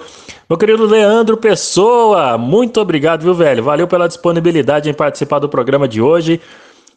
Meu 0.49 0.57
querido 0.57 0.87
Leandro 0.87 1.37
Pessoa, 1.37 2.39
muito 2.39 2.81
obrigado, 2.81 3.23
viu, 3.23 3.35
velho? 3.35 3.65
Valeu 3.65 3.89
pela 3.89 4.07
disponibilidade 4.07 4.89
em 4.89 4.95
participar 4.95 5.41
do 5.41 5.49
programa 5.49 5.89
de 5.89 6.01
hoje. 6.01 6.41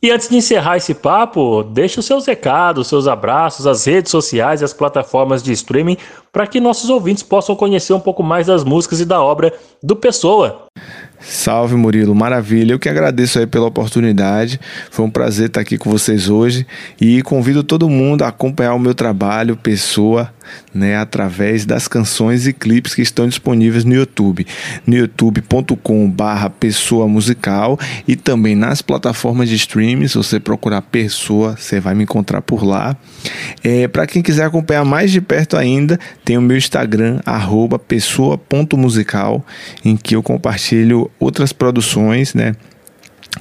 E 0.03 0.09
antes 0.09 0.27
de 0.27 0.35
encerrar 0.35 0.77
esse 0.77 0.95
papo, 0.95 1.61
deixe 1.61 1.99
os 1.99 2.07
seus 2.07 2.25
recados, 2.25 2.87
seus 2.87 3.07
abraços, 3.07 3.67
as 3.67 3.85
redes 3.85 4.09
sociais 4.09 4.61
e 4.61 4.65
as 4.65 4.73
plataformas 4.73 5.43
de 5.43 5.51
streaming 5.51 5.95
para 6.31 6.47
que 6.47 6.59
nossos 6.59 6.89
ouvintes 6.89 7.21
possam 7.21 7.55
conhecer 7.55 7.93
um 7.93 7.99
pouco 7.99 8.23
mais 8.23 8.47
das 8.47 8.63
músicas 8.63 8.99
e 8.99 9.05
da 9.05 9.21
obra 9.21 9.53
do 9.83 9.95
Pessoa. 9.95 10.65
Salve 11.19 11.75
Murilo, 11.75 12.15
maravilha. 12.15 12.73
Eu 12.73 12.79
que 12.79 12.89
agradeço 12.89 13.37
aí 13.37 13.45
pela 13.45 13.67
oportunidade. 13.67 14.59
Foi 14.89 15.05
um 15.05 15.11
prazer 15.11 15.47
estar 15.47 15.61
aqui 15.61 15.77
com 15.77 15.91
vocês 15.91 16.29
hoje 16.29 16.65
e 16.99 17.21
convido 17.21 17.63
todo 17.63 17.87
mundo 17.87 18.23
a 18.23 18.29
acompanhar 18.29 18.73
o 18.73 18.79
meu 18.79 18.95
trabalho, 18.95 19.55
pessoa, 19.55 20.33
né, 20.73 20.97
através 20.97 21.65
das 21.65 21.87
canções 21.87 22.47
e 22.47 22.53
clipes 22.53 22.95
que 22.95 23.01
estão 23.01 23.27
disponíveis 23.27 23.83
no 23.83 23.93
YouTube, 23.93 24.45
no 24.85 24.95
youtube.com/barra 24.95 26.49
pessoa 26.49 27.07
musical 27.07 27.79
e 28.07 28.15
também 28.15 28.55
nas 28.55 28.81
plataformas 28.81 29.49
de 29.49 29.55
streaming. 29.55 30.07
Se 30.07 30.17
você 30.17 30.39
procurar 30.39 30.81
pessoa, 30.81 31.55
você 31.57 31.79
vai 31.79 31.95
me 31.95 32.03
encontrar 32.03 32.41
por 32.41 32.63
lá. 32.63 32.95
É, 33.63 33.87
Para 33.87 34.07
quem 34.07 34.21
quiser 34.21 34.45
acompanhar 34.45 34.85
mais 34.85 35.11
de 35.11 35.21
perto 35.21 35.57
ainda, 35.57 35.99
tem 36.23 36.37
o 36.37 36.41
meu 36.41 36.57
Instagram 36.57 37.19
@pessoa.musical, 37.87 39.45
em 39.83 39.95
que 39.95 40.15
eu 40.15 40.23
compartilho 40.23 41.09
outras 41.19 41.53
produções, 41.53 42.33
né? 42.33 42.55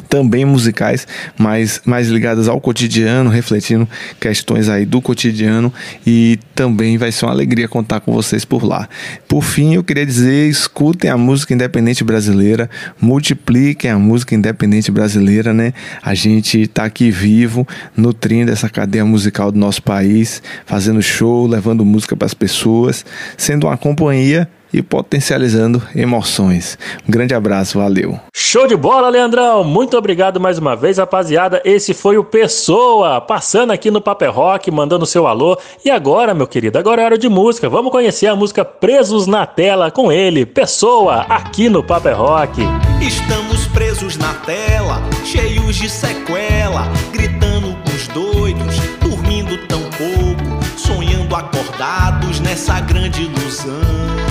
Também 0.08 0.44
musicais, 0.44 1.06
mas 1.36 1.82
mais 1.84 2.08
ligadas 2.08 2.48
ao 2.48 2.60
cotidiano, 2.60 3.28
refletindo 3.28 3.88
questões 4.20 4.68
aí 4.68 4.86
do 4.86 5.00
cotidiano 5.00 5.72
e 6.06 6.38
também 6.54 6.96
vai 6.96 7.10
ser 7.10 7.26
uma 7.26 7.32
alegria 7.32 7.66
contar 7.68 8.00
com 8.00 8.12
vocês 8.12 8.44
por 8.44 8.64
lá. 8.64 8.88
Por 9.26 9.42
fim, 9.42 9.74
eu 9.74 9.82
queria 9.82 10.06
dizer, 10.06 10.48
escutem 10.48 11.10
a 11.10 11.16
música 11.16 11.52
independente 11.54 12.04
brasileira, 12.04 12.70
multipliquem 13.00 13.90
a 13.90 13.98
música 13.98 14.34
independente 14.34 14.90
brasileira, 14.90 15.52
né? 15.52 15.72
A 16.02 16.14
gente 16.14 16.62
está 16.62 16.84
aqui 16.84 17.10
vivo, 17.10 17.66
nutrindo 17.96 18.52
essa 18.52 18.68
cadeia 18.68 19.04
musical 19.04 19.50
do 19.50 19.58
nosso 19.58 19.82
país, 19.82 20.42
fazendo 20.66 21.02
show, 21.02 21.46
levando 21.46 21.84
música 21.84 22.16
para 22.16 22.26
as 22.26 22.34
pessoas, 22.34 23.04
sendo 23.36 23.66
uma 23.66 23.76
companhia 23.76 24.48
e 24.72 24.82
potencializando 24.82 25.82
emoções. 25.94 26.78
Um 27.06 27.10
grande 27.10 27.34
abraço, 27.34 27.78
valeu. 27.78 28.18
Show 28.34 28.66
de 28.66 28.76
bola, 28.76 29.08
Leandrão! 29.08 29.64
Muito 29.64 29.96
obrigado 29.96 30.40
mais 30.40 30.58
uma 30.58 30.76
vez, 30.76 30.98
rapaziada. 30.98 31.60
Esse 31.64 31.94
foi 31.94 32.18
o 32.18 32.24
Pessoa, 32.24 33.20
passando 33.20 33.72
aqui 33.72 33.90
no 33.90 34.00
Paper 34.00 34.32
Rock, 34.32 34.70
mandando 34.70 35.06
seu 35.06 35.26
alô. 35.26 35.58
E 35.84 35.90
agora, 35.90 36.34
meu 36.34 36.46
querido, 36.46 36.78
agora 36.78 37.02
é 37.02 37.04
hora 37.04 37.18
de 37.18 37.28
música. 37.28 37.68
Vamos 37.68 37.92
conhecer 37.92 38.26
a 38.26 38.36
música 38.36 38.64
Presos 38.64 39.26
na 39.26 39.46
Tela 39.46 39.90
com 39.90 40.10
ele, 40.12 40.46
Pessoa, 40.46 41.26
aqui 41.28 41.68
no 41.68 41.82
Paper 41.82 42.16
Rock. 42.16 42.62
Estamos 43.00 43.66
presos 43.68 44.16
na 44.18 44.34
tela, 44.34 45.00
cheios 45.24 45.76
de 45.76 45.88
sequela, 45.88 46.86
gritando 47.12 47.74
com 47.82 47.90
os 47.96 48.08
doidos, 48.08 48.76
dormindo 49.00 49.56
tão 49.66 49.80
pouco, 49.80 50.78
sonhando 50.78 51.34
acordados 51.34 52.40
nessa 52.40 52.78
grande 52.80 53.22
ilusão. 53.22 54.29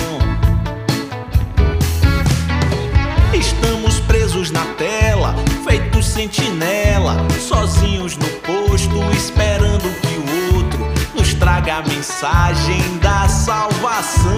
Na 4.51 4.65
tela, 4.77 5.35
feitos 5.63 6.07
sentinela, 6.07 7.15
sozinhos 7.39 8.17
no 8.17 8.27
posto, 8.39 8.95
esperando 9.15 9.89
que 10.01 10.15
o 10.17 10.55
outro 10.55 10.79
nos 11.13 11.35
traga 11.35 11.75
a 11.75 11.81
mensagem 11.83 12.97
da 12.97 13.27
salvação. 13.27 14.31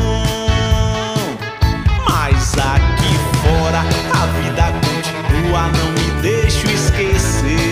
Mas 2.09 2.53
aqui 2.57 3.13
fora 3.41 3.79
a 4.11 4.25
vida 4.41 4.73
continua, 4.85 5.67
não 5.67 5.91
me 5.93 6.21
deixo 6.21 6.67
esquecer. 6.67 7.70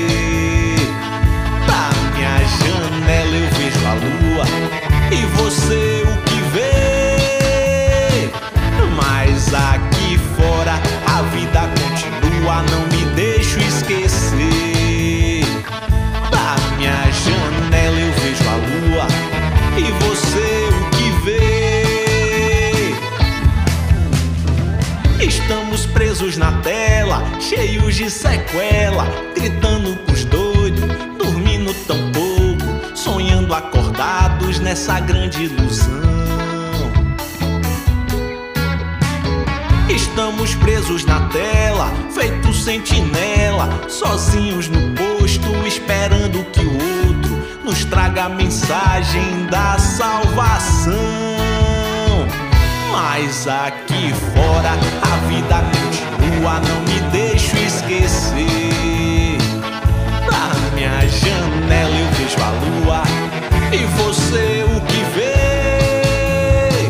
Na 26.39 26.54
tela, 26.62 27.21
cheios 27.41 27.95
de 27.95 28.10
sequela, 28.10 29.06
gritando 29.36 29.93
com 29.97 30.13
os 30.13 30.23
doidos, 30.23 30.86
dormindo 31.17 31.73
tão 31.86 31.97
pouco, 32.13 32.97
sonhando 32.97 33.54
acordados 33.54 34.58
nessa 34.60 35.02
grande 35.02 35.43
ilusão. 35.43 35.99
Estamos 39.89 40.56
presos 40.56 41.04
na 41.04 41.28
tela, 41.28 41.91
feitos 42.12 42.63
sentinela, 42.63 43.69
sozinhos 43.89 44.69
no 44.69 44.95
posto, 44.95 45.67
esperando 45.67 46.45
que 46.52 46.62
o 46.62 46.73
outro 47.08 47.63
nos 47.65 47.84
traga 47.84 48.25
a 48.25 48.30
mensagem 48.30 49.45
da 49.47 49.78
salvação. 49.78 50.95
Mas 52.91 53.45
aqui 53.45 54.13
fora 54.34 54.71
a 55.02 55.28
vida 55.28 55.88
não 56.60 56.82
me 56.82 57.00
deixo 57.12 57.58
esquecer. 57.58 59.38
Na 60.30 60.72
minha 60.76 61.08
janela 61.08 61.96
eu 61.98 62.08
vejo 62.12 62.38
a 62.42 62.50
lua 62.50 63.04
e 63.72 63.86
você 63.98 64.63
o 64.63 64.82
que 64.82 65.04
vê. 65.15 66.89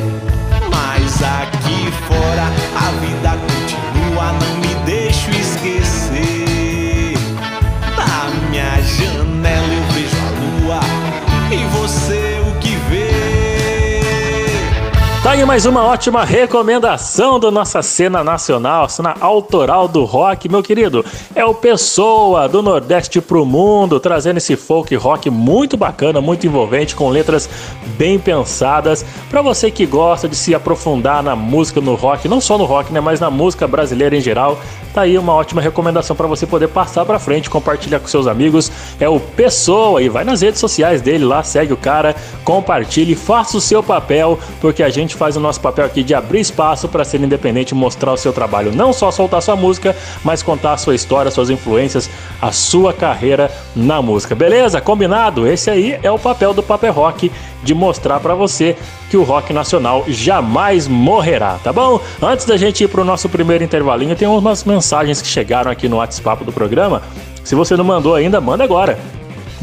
Mas 0.69 1.21
aqui 1.23 1.91
fora 2.07 2.47
a 2.75 2.91
vida 2.99 3.48
Tá 15.21 15.31
aí 15.31 15.43
mais 15.43 15.65
uma 15.65 15.83
ótima 15.83 16.23
recomendação 16.23 17.37
da 17.41 17.51
nossa 17.51 17.83
cena 17.83 18.23
nacional, 18.23 18.87
cena 18.87 19.15
autoral 19.19 19.85
do 19.85 20.05
rock, 20.05 20.47
meu 20.47 20.63
querido. 20.63 21.03
É 21.35 21.43
o 21.43 21.53
Pessoa, 21.53 22.47
do 22.47 22.61
Nordeste 22.61 23.19
pro 23.19 23.45
Mundo, 23.45 23.99
trazendo 23.99 24.37
esse 24.37 24.55
folk 24.55 24.95
rock 24.95 25.29
muito 25.29 25.75
bacana, 25.75 26.21
muito 26.21 26.47
envolvente, 26.47 26.95
com 26.95 27.09
letras 27.09 27.49
bem 27.97 28.17
pensadas. 28.17 29.05
Para 29.29 29.41
você 29.41 29.69
que 29.69 29.85
gosta 29.85 30.27
de 30.27 30.37
se 30.37 30.55
aprofundar 30.55 31.21
na 31.21 31.35
música, 31.35 31.81
no 31.81 31.95
rock, 31.95 32.29
não 32.29 32.39
só 32.39 32.57
no 32.57 32.63
rock, 32.63 32.93
né, 32.93 33.01
mas 33.01 33.19
na 33.19 33.29
música 33.29 33.67
brasileira 33.67 34.15
em 34.15 34.21
geral, 34.21 34.57
tá 34.93 35.01
aí 35.01 35.17
uma 35.17 35.33
ótima 35.33 35.61
recomendação 35.61 36.15
para 36.15 36.27
você 36.27 36.47
poder 36.47 36.69
passar 36.69 37.05
para 37.05 37.19
frente, 37.19 37.49
compartilhar 37.49 37.99
com 37.99 38.07
seus 38.07 38.25
amigos. 38.25 38.71
É 39.01 39.09
o 39.09 39.19
Pessoa 39.19 40.01
e 40.01 40.07
vai 40.07 40.23
nas 40.23 40.41
redes 40.41 40.61
sociais 40.61 41.01
dele 41.01 41.25
lá, 41.25 41.43
segue 41.43 41.73
o 41.73 41.77
cara, 41.77 42.15
compartilhe, 42.45 43.15
faça 43.15 43.57
o 43.57 43.61
seu 43.61 43.83
papel, 43.83 44.39
porque 44.61 44.81
a 44.81 44.89
gente 44.89 45.18
faz 45.19 45.35
o 45.35 45.39
nosso 45.39 45.59
papel 45.59 45.85
aqui 45.85 46.01
de 46.01 46.15
abrir 46.15 46.39
espaço 46.39 46.87
para 46.87 47.03
ser 47.03 47.19
independente, 47.21 47.75
mostrar 47.75 48.13
o 48.13 48.17
seu 48.17 48.31
trabalho, 48.31 48.71
não 48.73 48.93
só 48.93 49.11
soltar 49.11 49.41
sua 49.41 49.55
música, 49.57 49.93
mas 50.23 50.41
contar 50.41 50.73
a 50.73 50.77
sua 50.77 50.95
história, 50.95 51.29
suas 51.29 51.49
influências, 51.49 52.09
a 52.41 52.53
sua 52.53 52.93
carreira 52.93 53.51
na 53.75 54.01
música. 54.01 54.33
Beleza? 54.33 54.79
Combinado? 54.79 55.45
Esse 55.45 55.69
aí 55.69 55.99
é 56.01 56.09
o 56.09 56.17
papel 56.17 56.53
do 56.53 56.63
Paper 56.63 56.93
Rock 56.93 57.29
de 57.61 57.73
mostrar 57.75 58.21
para 58.21 58.33
você 58.33 58.77
que 59.09 59.17
o 59.17 59.23
rock 59.23 59.51
nacional 59.51 60.05
jamais 60.07 60.87
morrerá, 60.87 61.59
tá 61.61 61.73
bom? 61.73 61.99
Antes 62.21 62.45
da 62.45 62.55
gente 62.55 62.85
ir 62.85 62.87
pro 62.87 63.03
nosso 63.03 63.27
primeiro 63.27 63.63
intervalinho, 63.63 64.15
tem 64.15 64.27
umas 64.27 64.63
mensagens 64.63 65.21
que 65.21 65.27
chegaram 65.27 65.69
aqui 65.69 65.89
no 65.89 65.97
WhatsApp 65.97 66.45
do 66.45 66.53
programa. 66.53 67.01
Se 67.43 67.55
você 67.55 67.75
não 67.75 67.83
mandou 67.83 68.15
ainda, 68.15 68.39
manda 68.39 68.63
agora. 68.63 68.97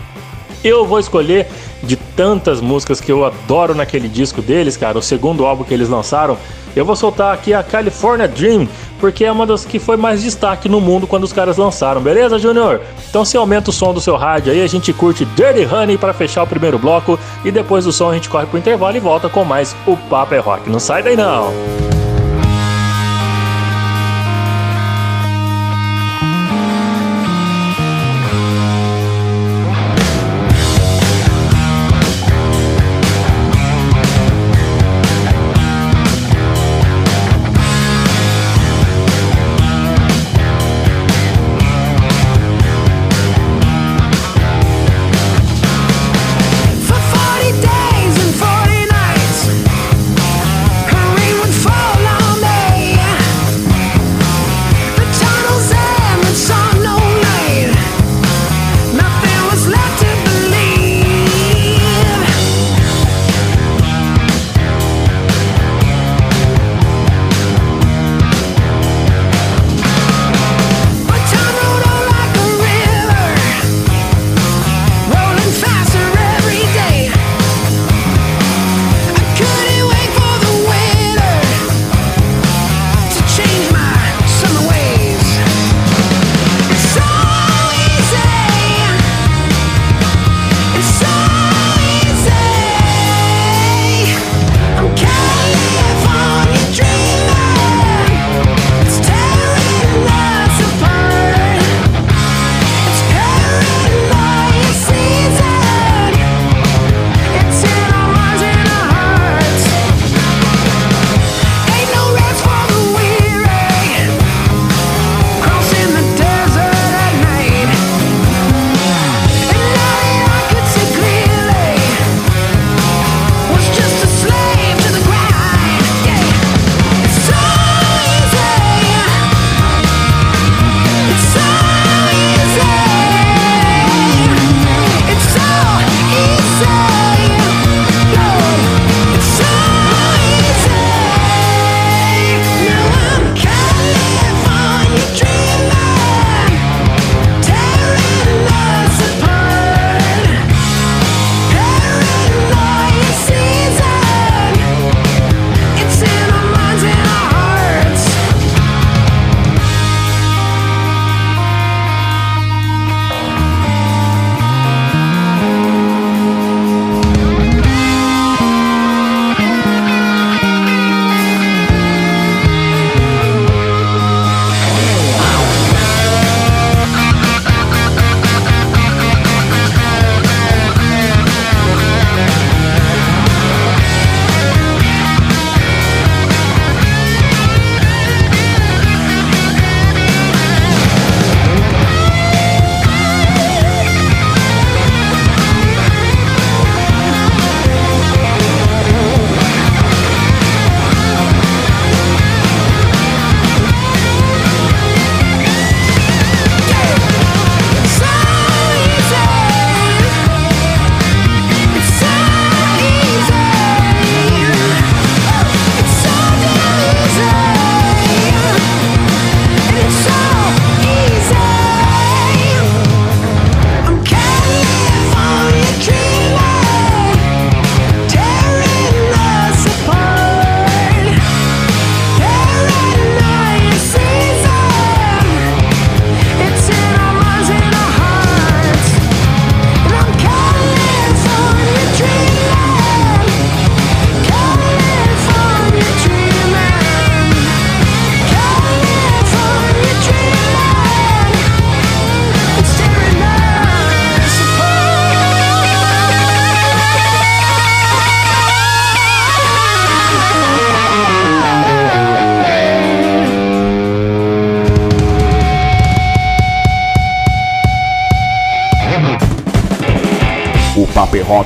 Eu 0.65 0.87
vou 0.87 0.99
escolher 0.99 1.47
de 1.83 1.95
tantas 1.95 2.61
músicas 2.63 2.99
que 2.99 3.13
eu 3.13 3.25
adoro 3.25 3.75
naquele 3.75 4.09
disco 4.09 4.41
deles, 4.41 4.79
cara, 4.79 4.99
o 4.99 5.03
segundo 5.03 5.45
álbum 5.45 5.63
que 5.63 5.75
eles 5.75 5.91
lançaram. 5.91 6.39
Eu 6.75 6.85
vou 6.85 6.97
soltar 6.97 7.33
aqui 7.33 7.55
a 7.55 7.63
California 7.63 8.27
Dream, 8.27 8.67
porque 8.99 9.25
é 9.25 9.31
uma 9.31 9.47
das 9.47 9.65
que 9.65 9.79
foi 9.79 9.97
mais 9.97 10.23
destaque 10.23 10.69
no 10.69 10.81
mundo 10.81 11.07
quando 11.07 11.23
os 11.23 11.33
caras 11.33 11.57
lançaram, 11.57 12.01
beleza, 12.01 12.39
Júnior? 12.39 12.81
Então 13.09 13.25
você 13.25 13.37
aumenta 13.37 13.71
o 13.71 13.73
som 13.73 13.93
do 13.93 14.01
seu 14.01 14.17
rádio 14.17 14.53
aí, 14.53 14.63
a 14.63 14.67
gente 14.67 14.93
curte 14.93 15.25
Dirty 15.25 15.73
Honey 15.73 15.99
para 15.99 16.13
fechar 16.13 16.43
o 16.43 16.47
primeiro 16.47 16.79
bloco 16.79 17.19
e 17.45 17.53
depois 17.53 17.85
do 17.85 17.93
som 17.93 18.11
a 18.11 18.15
gente 18.15 18.29
corre 18.29 18.47
pro 18.47 18.59
intervalo 18.59 18.97
e 18.97 19.01
volta 19.01 19.29
com 19.29 19.45
mais 19.45 19.77
o 19.87 19.97
Papo 19.97 20.35
é 20.35 20.39
Rock. 20.39 20.69
Não 20.69 20.81
sai 20.81 21.03
daí 21.03 21.15
não! 21.15 21.94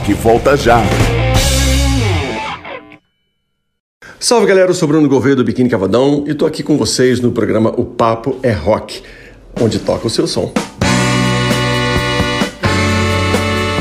Rock 0.09 0.15
volta 0.15 0.57
já. 0.57 0.83
Salve 4.19 4.47
galera, 4.47 4.71
eu 4.71 4.75
sou 4.75 4.89
Bruno 4.89 5.09
Gouveia 5.09 5.37
do 5.37 5.45
Biquíni 5.45 5.69
Cavadão 5.69 6.25
e 6.27 6.35
tô 6.35 6.47
aqui 6.47 6.63
com 6.63 6.77
vocês 6.77 7.21
no 7.21 7.31
programa 7.31 7.75
O 7.77 7.85
Papo 7.85 8.39
é 8.43 8.51
Rock, 8.51 9.03
onde 9.61 9.79
toca 9.79 10.07
o 10.07 10.11
seu 10.11 10.27
som. 10.27 10.53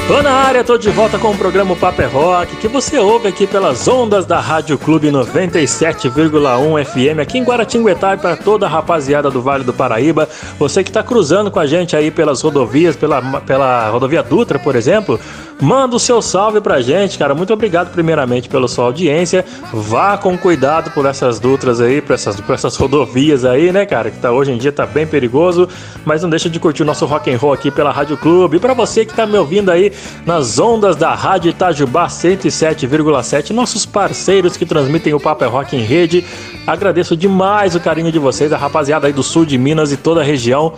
Tô 0.08 0.22
na 0.22 0.32
área, 0.32 0.64
tô 0.64 0.78
de 0.78 0.90
volta 0.90 1.20
com 1.20 1.32
o 1.32 1.38
programa 1.38 1.76
Paper 1.76 2.06
é 2.06 2.08
Rock, 2.08 2.56
que 2.56 2.70
você 2.70 2.98
ouve 2.98 3.28
aqui 3.28 3.46
pelas 3.46 3.86
ondas 3.90 4.26
da 4.26 4.40
Rádio 4.40 4.78
Clube 4.78 5.12
97,1 5.12 6.86
FM, 6.86 7.20
aqui 7.20 7.38
em 7.38 7.44
Guaratinguetá 7.44 8.14
e 8.14 8.18
para 8.18 8.38
toda 8.38 8.66
a 8.66 8.70
rapaziada 8.70 9.30
do 9.30 9.42
Vale 9.42 9.66
do 9.66 9.74
Paraíba. 9.74 10.30
Você 10.58 10.82
que 10.82 10.94
tá 10.94 11.04
cruzando 11.04 11.52
com 11.52 11.60
a 11.60 11.68
gente 11.68 11.94
aí 11.94 12.10
pelas 12.10 12.42
rodovias, 12.42 12.96
pela, 12.96 13.22
pela 13.42 13.90
rodovia 13.90 14.24
Dutra, 14.24 14.58
por 14.58 14.78
exemplo, 14.78 15.20
Manda 15.60 15.96
o 15.96 16.00
seu 16.00 16.22
salve 16.22 16.62
pra 16.62 16.82
gente, 16.82 17.18
cara. 17.18 17.34
Muito 17.34 17.52
obrigado, 17.52 17.92
primeiramente, 17.92 18.48
pela 18.48 18.68
sua 18.68 18.86
audiência. 18.86 19.44
Vá 19.74 20.16
com 20.16 20.38
cuidado 20.38 20.92
por 20.92 21.06
essas 21.08 21.40
dutras 21.40 21.82
aí, 21.82 22.00
por 22.00 22.14
essas, 22.14 22.40
por 22.40 22.54
essas 22.54 22.76
rodovias 22.76 23.44
aí, 23.44 23.72
né, 23.72 23.84
cara? 23.84 24.12
Que 24.12 24.20
tá, 24.20 24.32
hoje 24.32 24.52
em 24.52 24.58
dia 24.58 24.72
tá 24.72 24.86
bem 24.86 25.08
perigoso. 25.08 25.68
Mas 26.06 26.22
não 26.22 26.30
deixa 26.30 26.48
de 26.48 26.60
curtir 26.60 26.84
o 26.84 26.86
nosso 26.86 27.08
rock 27.08 27.34
and 27.34 27.38
roll 27.38 27.54
aqui 27.54 27.72
pela 27.72 27.92
Rádio 27.92 28.18
Clube. 28.18 28.58
E 28.58 28.60
pra 28.60 28.76
você 28.76 29.04
que 29.04 29.16
tá 29.16 29.26
me 29.26 29.36
ouvindo 29.36 29.72
aí 29.72 29.92
nas 30.26 30.60
ondas 30.60 30.96
da 30.96 31.14
Rádio 31.14 31.50
Itajubá 31.50 32.08
107,7, 32.08 33.52
nossos 33.52 33.86
parceiros 33.86 34.58
que 34.58 34.66
transmitem 34.66 35.14
o 35.14 35.20
Papo 35.20 35.44
é 35.44 35.48
Rock 35.48 35.76
em 35.76 35.84
rede. 35.84 36.26
Agradeço 36.66 37.16
demais 37.16 37.76
o 37.76 37.80
carinho 37.80 38.12
de 38.12 38.20
vocês, 38.20 38.52
a 38.52 38.58
rapaziada 38.58 39.08
aí 39.08 39.14
do 39.14 39.24
sul 39.24 39.46
de 39.46 39.58
Minas 39.58 39.92
e 39.92 39.98
toda 39.98 40.22
a 40.22 40.24
região 40.24 40.74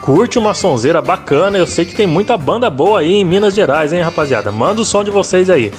curte 0.00 0.38
uma 0.38 0.54
sonzeira 0.54 1.02
bacana, 1.02 1.58
eu 1.58 1.66
sei 1.66 1.84
que 1.84 1.94
tem 1.94 2.06
muita 2.06 2.36
banda 2.36 2.70
boa 2.70 3.00
aí 3.00 3.16
em 3.16 3.24
Minas 3.24 3.54
Gerais, 3.54 3.92
hein, 3.92 4.00
rapaziada? 4.00 4.50
Manda 4.50 4.80
o 4.80 4.84
som 4.84 5.04
de 5.04 5.10
vocês 5.10 5.50
aí. 5.50 5.70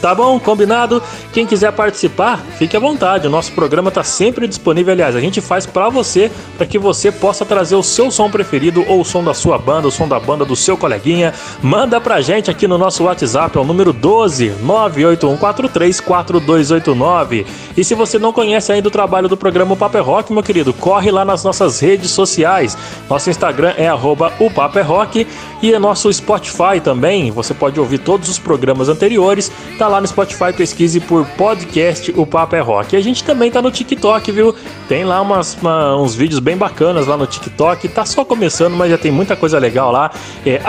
Tá 0.00 0.14
bom? 0.14 0.40
Combinado? 0.40 1.02
Quem 1.32 1.46
quiser 1.46 1.72
participar, 1.72 2.40
fique 2.58 2.76
à 2.76 2.80
vontade. 2.80 3.26
O 3.26 3.30
nosso 3.30 3.52
programa 3.52 3.88
está 3.88 4.02
sempre 4.02 4.48
disponível. 4.48 4.92
Aliás, 4.92 5.14
a 5.14 5.20
gente 5.20 5.42
faz 5.42 5.66
para 5.66 5.90
você, 5.90 6.30
para 6.56 6.66
que 6.66 6.78
você 6.78 7.12
possa 7.12 7.44
trazer 7.44 7.76
o 7.76 7.82
seu 7.82 8.10
som 8.10 8.30
preferido 8.30 8.82
ou 8.88 9.02
o 9.02 9.04
som 9.04 9.22
da 9.22 9.34
sua 9.34 9.58
banda, 9.58 9.88
o 9.88 9.90
som 9.90 10.08
da 10.08 10.18
banda 10.18 10.42
do 10.44 10.56
seu 10.56 10.74
coleguinha. 10.76 11.34
Manda 11.62 12.00
pra 12.00 12.22
gente 12.22 12.50
aqui 12.50 12.66
no 12.66 12.78
nosso 12.78 13.04
WhatsApp, 13.04 13.58
é 13.58 13.60
o 13.60 13.64
número 13.64 13.92
12 13.92 14.54
981434289. 14.64 17.44
E 17.76 17.84
se 17.84 17.94
você 17.94 18.18
não 18.18 18.32
conhece 18.32 18.72
ainda 18.72 18.88
o 18.88 18.90
trabalho 18.90 19.28
do 19.28 19.36
programa 19.36 19.76
Paper 19.76 20.02
Rock, 20.02 20.32
meu 20.32 20.42
querido, 20.42 20.72
corre 20.72 21.10
lá 21.10 21.26
nas 21.26 21.44
nossas 21.44 21.78
redes 21.80 22.10
sociais. 22.10 22.78
Nosso 23.08 23.28
Instagram 23.28 23.74
é 23.76 23.88
arroba 23.88 24.32
o 24.40 24.50
Paper 24.50 24.86
Rock 24.86 25.26
e 25.62 25.74
é 25.74 25.78
nosso 25.78 26.10
Spotify 26.12 26.80
também. 26.82 27.30
Você 27.30 27.52
pode 27.52 27.78
ouvir 27.78 27.98
todos 27.98 28.28
os 28.28 28.38
programas 28.38 28.88
anteriores. 28.88 29.52
Tá 29.78 29.89
lá 29.90 30.00
no 30.00 30.06
Spotify, 30.06 30.52
pesquise 30.56 31.00
por 31.00 31.26
podcast 31.26 32.12
O 32.16 32.24
Papo 32.24 32.56
é 32.56 32.60
Rock. 32.60 32.94
E 32.94 32.98
a 32.98 33.00
gente 33.00 33.24
também 33.24 33.50
tá 33.50 33.60
no 33.60 33.70
TikTok, 33.70 34.30
viu? 34.32 34.54
Tem 34.88 35.04
lá 35.04 35.20
umas, 35.20 35.54
uma, 35.60 35.96
uns 35.96 36.14
vídeos 36.14 36.38
bem 36.40 36.56
bacanas 36.56 37.06
lá 37.06 37.16
no 37.16 37.26
TikTok. 37.26 37.88
Tá 37.88 38.04
só 38.04 38.24
começando, 38.24 38.74
mas 38.74 38.90
já 38.90 38.98
tem 38.98 39.10
muita 39.10 39.36
coisa 39.36 39.58
legal 39.58 39.90
lá. 39.92 40.10
É 40.46 40.60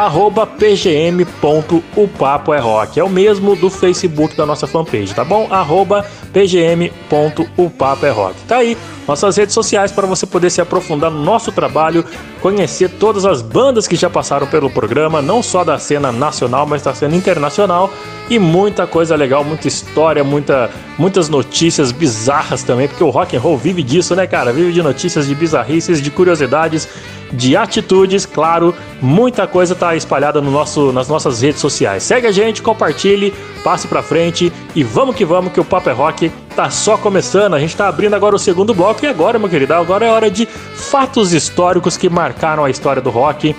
pgm.upapo 0.57 2.53
é 2.53 2.59
rock. 2.59 2.99
É 2.99 3.03
o 3.03 3.09
mesmo 3.09 3.55
do 3.55 3.69
Facebook 3.69 4.35
da 4.35 4.45
nossa 4.45 4.67
fanpage, 4.67 5.13
tá 5.13 5.23
bom? 5.23 5.47
Arroba 5.49 6.05
pgm.upapo 6.33 8.05
é 8.05 8.09
rock. 8.09 8.35
Tá 8.47 8.57
aí 8.57 8.77
nossas 9.07 9.35
redes 9.35 9.53
sociais 9.53 9.91
para 9.91 10.07
você 10.07 10.25
poder 10.25 10.49
se 10.49 10.61
aprofundar 10.61 11.11
no 11.11 11.21
nosso 11.21 11.51
trabalho, 11.51 12.05
conhecer 12.41 12.89
todas 12.89 13.25
as 13.25 13.41
bandas 13.41 13.87
que 13.87 13.95
já 13.95 14.09
passaram 14.09 14.47
pelo 14.47 14.69
programa, 14.69 15.21
não 15.21 15.43
só 15.43 15.63
da 15.63 15.77
cena 15.77 16.11
nacional, 16.11 16.65
mas 16.65 16.81
da 16.81 16.93
cena 16.93 17.15
internacional 17.15 17.91
e 18.31 18.39
muita 18.39 18.87
coisa 18.87 19.13
legal, 19.13 19.43
muita 19.43 19.67
história, 19.67 20.23
muita, 20.23 20.69
muitas 20.97 21.27
notícias 21.27 21.91
bizarras 21.91 22.63
também, 22.63 22.87
porque 22.87 23.03
o 23.03 23.09
rock 23.09 23.35
and 23.35 23.41
roll 23.41 23.57
vive 23.57 23.83
disso, 23.83 24.15
né, 24.15 24.25
cara? 24.25 24.53
Vive 24.53 24.71
de 24.71 24.81
notícias, 24.81 25.27
de 25.27 25.35
bizarrices, 25.35 26.01
de 26.01 26.09
curiosidades 26.09 26.87
de 27.33 27.57
atitudes, 27.57 28.25
claro, 28.25 28.73
muita 29.01 29.47
coisa 29.47 29.75
tá 29.75 29.95
espalhada 29.95 30.41
no 30.41 30.49
nosso, 30.49 30.93
nas 30.93 31.09
nossas 31.09 31.41
redes 31.41 31.59
sociais. 31.59 32.03
Segue 32.03 32.27
a 32.27 32.31
gente, 32.31 32.61
compartilhe, 32.61 33.33
passe 33.63 33.85
pra 33.85 34.01
frente 34.01 34.51
e 34.73 34.81
vamos 34.81 35.15
que 35.15 35.25
vamos 35.25 35.51
que 35.51 35.59
o 35.59 35.65
Papo 35.65 35.89
é 35.89 35.93
Rock 35.93 36.31
tá 36.55 36.69
só 36.69 36.97
começando. 36.97 37.53
A 37.53 37.59
gente 37.59 37.75
tá 37.75 37.87
abrindo 37.87 38.13
agora 38.15 38.35
o 38.35 38.39
segundo 38.39 38.73
bloco 38.73 39.03
e 39.03 39.07
agora, 39.07 39.39
meu 39.39 39.49
querido, 39.49 39.73
agora 39.73 40.05
é 40.05 40.09
hora 40.09 40.29
de 40.29 40.45
fatos 40.45 41.33
históricos 41.33 41.97
que 41.97 42.09
marcaram 42.09 42.63
a 42.63 42.69
história 42.69 43.01
do 43.01 43.09
rock. 43.09 43.55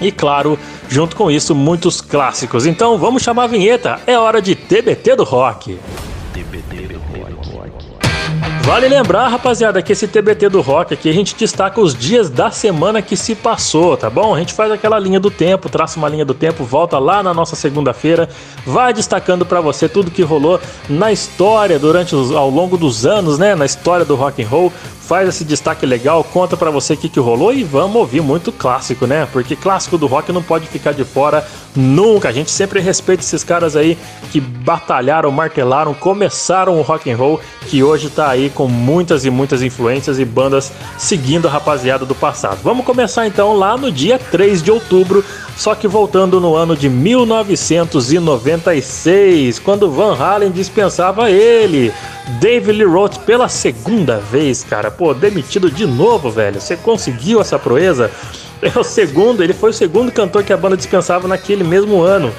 E 0.00 0.10
claro, 0.10 0.58
junto 0.88 1.14
com 1.16 1.30
isso, 1.30 1.54
muitos 1.54 2.00
clássicos. 2.00 2.66
Então 2.66 2.98
vamos 2.98 3.22
chamar 3.22 3.44
a 3.44 3.48
vinheta. 3.48 4.00
É 4.06 4.18
hora 4.18 4.40
de 4.40 4.54
TBT 4.54 5.16
do 5.16 5.24
Rock. 5.24 5.78
TBT 6.32 6.88
do 6.88 7.00
Vale 8.62 8.88
lembrar, 8.88 9.26
rapaziada, 9.28 9.82
que 9.82 9.92
esse 9.92 10.06
TBT 10.06 10.48
do 10.48 10.60
rock 10.60 10.94
aqui 10.94 11.08
a 11.08 11.12
gente 11.12 11.34
destaca 11.34 11.80
os 11.80 11.94
dias 11.94 12.30
da 12.30 12.50
semana 12.50 13.02
que 13.02 13.16
se 13.16 13.34
passou, 13.34 13.96
tá 13.96 14.08
bom? 14.08 14.34
A 14.34 14.38
gente 14.38 14.52
faz 14.54 14.70
aquela 14.70 14.98
linha 14.98 15.18
do 15.18 15.30
tempo, 15.30 15.68
traça 15.68 15.98
uma 15.98 16.08
linha 16.08 16.24
do 16.24 16.34
tempo, 16.34 16.62
volta 16.62 16.98
lá 16.98 17.22
na 17.22 17.34
nossa 17.34 17.56
segunda-feira, 17.56 18.28
vai 18.64 18.92
destacando 18.92 19.44
para 19.44 19.60
você 19.60 19.88
tudo 19.88 20.10
que 20.10 20.22
rolou 20.22 20.60
na 20.88 21.10
história 21.10 21.78
durante 21.78 22.14
os, 22.14 22.30
ao 22.30 22.48
longo 22.48 22.76
dos 22.76 23.04
anos, 23.04 23.38
né? 23.38 23.54
Na 23.54 23.66
história 23.66 24.04
do 24.04 24.14
rock 24.14 24.42
and 24.42 24.46
roll, 24.46 24.72
faz 25.10 25.28
esse 25.28 25.44
destaque 25.44 25.84
legal, 25.84 26.22
conta 26.22 26.56
para 26.56 26.70
você 26.70 26.94
o 26.94 26.96
que, 26.96 27.08
que 27.08 27.18
rolou 27.18 27.52
e 27.52 27.64
vamos 27.64 27.96
ouvir 27.96 28.20
muito 28.20 28.52
clássico, 28.52 29.08
né? 29.08 29.26
Porque 29.32 29.56
clássico 29.56 29.98
do 29.98 30.06
rock 30.06 30.30
não 30.30 30.40
pode 30.40 30.68
ficar 30.68 30.92
de 30.92 31.02
fora 31.02 31.44
nunca. 31.74 32.28
A 32.28 32.32
gente 32.32 32.48
sempre 32.48 32.78
respeita 32.78 33.20
esses 33.20 33.42
caras 33.42 33.74
aí 33.74 33.98
que 34.30 34.40
batalharam, 34.40 35.28
martelaram, 35.32 35.94
começaram 35.94 36.78
o 36.78 36.82
rock 36.82 37.10
and 37.10 37.16
roll, 37.16 37.40
que 37.66 37.82
hoje 37.82 38.08
tá 38.08 38.28
aí 38.28 38.50
com 38.50 38.68
muitas 38.68 39.24
e 39.24 39.30
muitas 39.30 39.62
influências 39.62 40.20
e 40.20 40.24
bandas 40.24 40.70
seguindo 40.96 41.48
a 41.48 41.50
rapaziada 41.50 42.06
do 42.06 42.14
passado. 42.14 42.60
Vamos 42.62 42.86
começar 42.86 43.26
então 43.26 43.54
lá 43.54 43.76
no 43.76 43.90
dia 43.90 44.16
3 44.16 44.62
de 44.62 44.70
outubro, 44.70 45.24
só 45.60 45.74
que 45.74 45.86
voltando 45.86 46.40
no 46.40 46.56
ano 46.56 46.74
de 46.74 46.88
1996, 46.88 49.58
quando 49.58 49.90
Van 49.90 50.16
Halen 50.16 50.50
dispensava 50.50 51.30
ele. 51.30 51.92
David 52.40 52.78
Lee 52.78 52.86
Roth 52.86 53.18
pela 53.26 53.46
segunda 53.46 54.16
vez, 54.16 54.64
cara. 54.64 54.90
Pô, 54.90 55.12
demitido 55.12 55.70
de 55.70 55.84
novo, 55.84 56.30
velho. 56.30 56.58
Você 56.58 56.78
conseguiu 56.78 57.42
essa 57.42 57.58
proeza? 57.58 58.10
É 58.62 58.78
o 58.78 58.84
segundo, 58.84 59.42
ele 59.42 59.54
foi 59.54 59.70
o 59.70 59.72
segundo 59.72 60.12
cantor 60.12 60.44
que 60.44 60.52
a 60.52 60.56
banda 60.56 60.76
dispensava 60.76 61.26
naquele 61.26 61.64
mesmo 61.64 62.02
ano. 62.02 62.30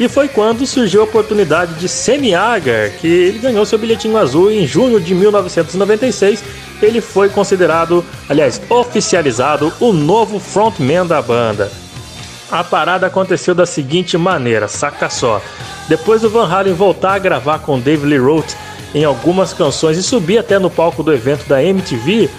E 0.00 0.08
foi 0.08 0.26
quando 0.26 0.66
surgiu 0.66 1.02
a 1.02 1.04
oportunidade 1.04 1.74
de 1.74 1.88
Sammy 1.88 2.34
Hagar, 2.34 2.90
que 2.90 3.06
ele 3.06 3.38
ganhou 3.38 3.64
seu 3.64 3.78
bilhetinho 3.78 4.16
azul 4.16 4.50
em 4.50 4.66
junho 4.66 5.00
de 5.00 5.14
1996. 5.14 6.42
Ele 6.82 7.00
foi 7.00 7.28
considerado, 7.28 8.04
aliás, 8.28 8.60
oficializado 8.68 9.72
o 9.78 9.92
novo 9.92 10.40
frontman 10.40 11.06
da 11.06 11.22
banda. 11.22 11.70
A 12.50 12.64
parada 12.64 13.06
aconteceu 13.06 13.54
da 13.54 13.66
seguinte 13.66 14.16
maneira, 14.16 14.68
saca 14.68 15.10
só. 15.10 15.40
Depois 15.88 16.22
do 16.22 16.30
Van 16.30 16.48
Halen 16.48 16.72
voltar 16.72 17.14
a 17.14 17.18
gravar 17.18 17.58
com 17.58 17.78
Dave 17.78 18.06
Lee 18.06 18.18
Roth 18.18 18.54
em 18.94 19.04
algumas 19.04 19.52
canções 19.52 19.98
e 19.98 20.02
subir 20.02 20.38
até 20.38 20.58
no 20.58 20.70
palco 20.70 21.02
do 21.02 21.12
evento 21.12 21.46
da 21.46 21.62
MTV, 21.62 22.30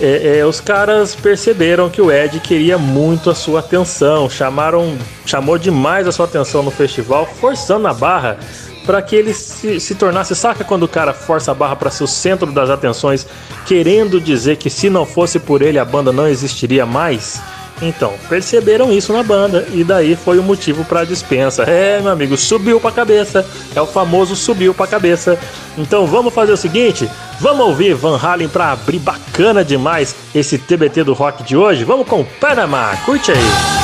é, 0.00 0.38
é, 0.38 0.44
os 0.44 0.60
caras 0.60 1.14
perceberam 1.14 1.88
que 1.88 2.02
o 2.02 2.10
Ed 2.10 2.40
queria 2.40 2.76
muito 2.76 3.30
a 3.30 3.34
sua 3.34 3.60
atenção, 3.60 4.28
chamaram, 4.28 4.98
chamou 5.24 5.56
demais 5.56 6.06
a 6.06 6.12
sua 6.12 6.26
atenção 6.26 6.62
no 6.62 6.70
festival, 6.70 7.26
forçando 7.40 7.86
a 7.86 7.94
barra 7.94 8.38
para 8.84 9.00
que 9.00 9.14
ele 9.14 9.32
se, 9.32 9.78
se, 9.80 9.94
tornasse. 9.94 10.34
Saca 10.34 10.64
quando 10.64 10.82
o 10.82 10.88
cara 10.88 11.14
força 11.14 11.52
a 11.52 11.54
barra 11.54 11.76
para 11.76 11.90
ser 11.90 12.04
o 12.04 12.08
centro 12.08 12.50
das 12.50 12.68
atenções, 12.68 13.26
querendo 13.64 14.20
dizer 14.20 14.56
que 14.56 14.68
se 14.68 14.90
não 14.90 15.06
fosse 15.06 15.38
por 15.38 15.62
ele 15.62 15.78
a 15.78 15.84
banda 15.84 16.12
não 16.12 16.26
existiria 16.26 16.84
mais? 16.84 17.40
Então, 17.82 18.14
perceberam 18.28 18.92
isso 18.92 19.12
na 19.12 19.24
banda 19.24 19.66
e 19.72 19.82
daí 19.82 20.14
foi 20.14 20.38
o 20.38 20.42
motivo 20.42 20.84
para 20.84 21.00
a 21.00 21.04
dispensa. 21.04 21.64
É, 21.64 22.00
meu 22.00 22.12
amigo, 22.12 22.36
subiu 22.36 22.80
para 22.80 22.92
cabeça. 22.92 23.44
É 23.74 23.80
o 23.82 23.86
famoso 23.86 24.36
subiu 24.36 24.72
para 24.72 24.86
cabeça. 24.86 25.36
Então, 25.76 26.06
vamos 26.06 26.32
fazer 26.32 26.52
o 26.52 26.56
seguinte, 26.56 27.10
vamos 27.40 27.66
ouvir 27.66 27.94
Van 27.94 28.16
Halen 28.16 28.48
para 28.48 28.70
abrir 28.70 29.00
bacana 29.00 29.64
demais 29.64 30.14
esse 30.32 30.56
TBT 30.58 31.02
do 31.02 31.12
rock 31.12 31.42
de 31.42 31.56
hoje. 31.56 31.82
Vamos 31.82 32.06
com 32.06 32.24
Panamá. 32.24 32.96
Curte 33.04 33.32
aí. 33.32 33.81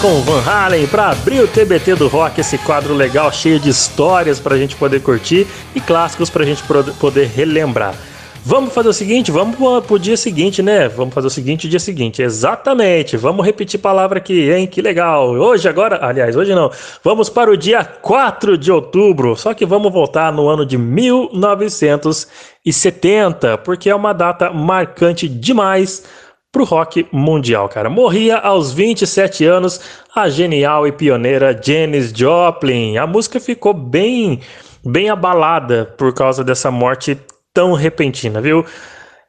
Com 0.00 0.20
Van 0.22 0.40
Halen 0.48 0.86
pra 0.86 1.10
abrir 1.10 1.40
o 1.40 1.48
TBT 1.48 1.96
do 1.96 2.06
rock, 2.08 2.40
esse 2.40 2.56
quadro 2.58 2.94
legal 2.94 3.32
cheio 3.32 3.58
de 3.58 3.68
histórias 3.68 4.38
pra 4.38 4.56
gente 4.56 4.76
poder 4.76 5.00
curtir 5.00 5.44
e 5.74 5.80
clássicos 5.80 6.30
pra 6.30 6.44
gente 6.44 6.62
pro- 6.62 6.84
poder 6.94 7.26
relembrar. 7.26 7.94
Vamos 8.44 8.72
fazer 8.72 8.88
o 8.88 8.92
seguinte, 8.92 9.32
vamos 9.32 9.56
pro 9.84 9.98
dia 9.98 10.16
seguinte, 10.16 10.62
né? 10.62 10.86
Vamos 10.88 11.12
fazer 11.12 11.26
o 11.26 11.30
seguinte, 11.30 11.68
dia 11.68 11.80
seguinte, 11.80 12.22
exatamente. 12.22 13.16
Vamos 13.16 13.44
repetir 13.44 13.80
palavra 13.80 14.18
aqui, 14.18 14.48
hein? 14.50 14.68
Que 14.68 14.80
legal. 14.80 15.30
Hoje, 15.32 15.68
agora, 15.68 15.98
aliás, 16.06 16.36
hoje 16.36 16.54
não. 16.54 16.70
Vamos 17.02 17.28
para 17.28 17.50
o 17.50 17.56
dia 17.56 17.82
4 17.84 18.56
de 18.56 18.70
outubro, 18.70 19.34
só 19.36 19.52
que 19.52 19.66
vamos 19.66 19.92
voltar 19.92 20.32
no 20.32 20.48
ano 20.48 20.64
de 20.64 20.78
1970, 20.78 23.58
porque 23.58 23.90
é 23.90 23.94
uma 23.94 24.12
data 24.14 24.50
marcante 24.50 25.28
demais 25.28 26.04
pro 26.52 26.64
rock 26.64 27.06
mundial, 27.12 27.68
cara. 27.68 27.90
Morria 27.90 28.38
aos 28.38 28.72
27 28.72 29.44
anos 29.44 29.80
a 30.14 30.28
genial 30.28 30.86
e 30.86 30.92
pioneira 30.92 31.58
Janis 31.62 32.12
Joplin. 32.12 32.96
A 32.96 33.06
música 33.06 33.38
ficou 33.38 33.74
bem 33.74 34.40
bem 34.84 35.10
abalada 35.10 35.94
por 35.98 36.14
causa 36.14 36.42
dessa 36.42 36.70
morte 36.70 37.18
tão 37.52 37.72
repentina, 37.72 38.40
viu? 38.40 38.64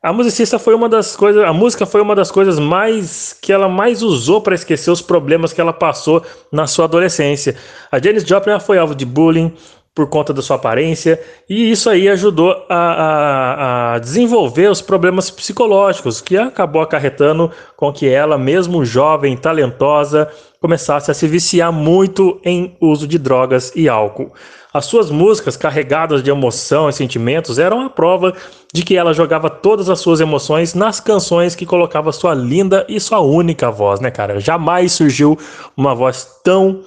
A 0.02 0.14
musicista 0.14 0.58
foi 0.58 0.74
uma 0.74 0.88
das 0.88 1.18
coisas, 1.18 1.44
a 1.44 1.52
música 1.52 1.86
foi 1.86 2.02
uma 2.02 2.16
das 2.16 2.32
coisas 2.32 2.58
mais 2.58 3.34
que 3.34 3.52
ela 3.52 3.68
mais 3.68 4.02
usou 4.02 4.40
para 4.40 4.56
esquecer 4.56 4.90
os 4.90 5.02
problemas 5.02 5.52
que 5.52 5.60
ela 5.60 5.74
passou 5.74 6.24
na 6.54 6.68
sua 6.68 6.86
adolescência. 6.86 7.58
A 7.92 8.00
Janis 8.00 8.24
Joplin 8.24 8.62
foi 8.62 8.78
alvo 8.78 8.96
de 8.96 9.06
bullying 9.06 9.54
por 10.00 10.08
conta 10.08 10.34
da 10.34 10.42
sua 10.42 10.56
aparência 10.56 11.20
e 11.50 11.70
isso 11.72 11.90
aí 11.90 12.08
ajudou 12.08 12.56
a, 12.70 12.76
a- 12.78 13.96
a 13.96 14.00
desenvolver 14.00 14.72
os 14.72 14.82
problemas 14.82 15.30
psicológicos 15.30 16.22
que 16.22 16.38
acabou 16.38 16.82
acarretando 16.82 17.52
com 17.76 17.92
que 17.92 18.08
ela, 18.08 18.38
mesmo 18.38 18.86
jovem, 18.86 19.36
talentosa, 19.36 20.30
começasse 20.62 21.12
a 21.12 21.14
se 21.14 21.28
viciar 21.28 21.74
muito 21.74 22.40
em 22.46 22.78
uso 22.80 23.06
de 23.06 23.18
drogas 23.20 23.74
e 23.76 23.90
álcool. 23.90 24.32
As 24.74 24.86
suas 24.86 25.12
músicas 25.12 25.58
carregadas 25.58 26.24
de 26.24 26.30
emoção 26.30 26.88
e 26.88 26.94
sentimentos 26.94 27.60
eram 27.60 27.82
a 27.82 27.90
prova 27.90 28.34
de 28.74 28.82
que 28.84 28.96
ela 28.96 29.14
jogava 29.14 29.50
todas 29.50 29.90
as 29.90 30.00
suas 30.00 30.22
emoções 30.22 30.74
nas 30.74 31.02
canções 31.02 31.56
que 31.56 31.66
colocava 31.66 32.14
sua 32.14 32.34
linda 32.34 32.86
e 32.88 33.02
sua 33.02 33.20
única 33.20 33.70
voz, 33.70 34.00
né, 34.00 34.10
cara? 34.12 34.40
Jamais 34.40 34.94
surgiu 34.94 35.38
uma 35.76 35.94
voz 35.94 36.26
tão 36.42 36.80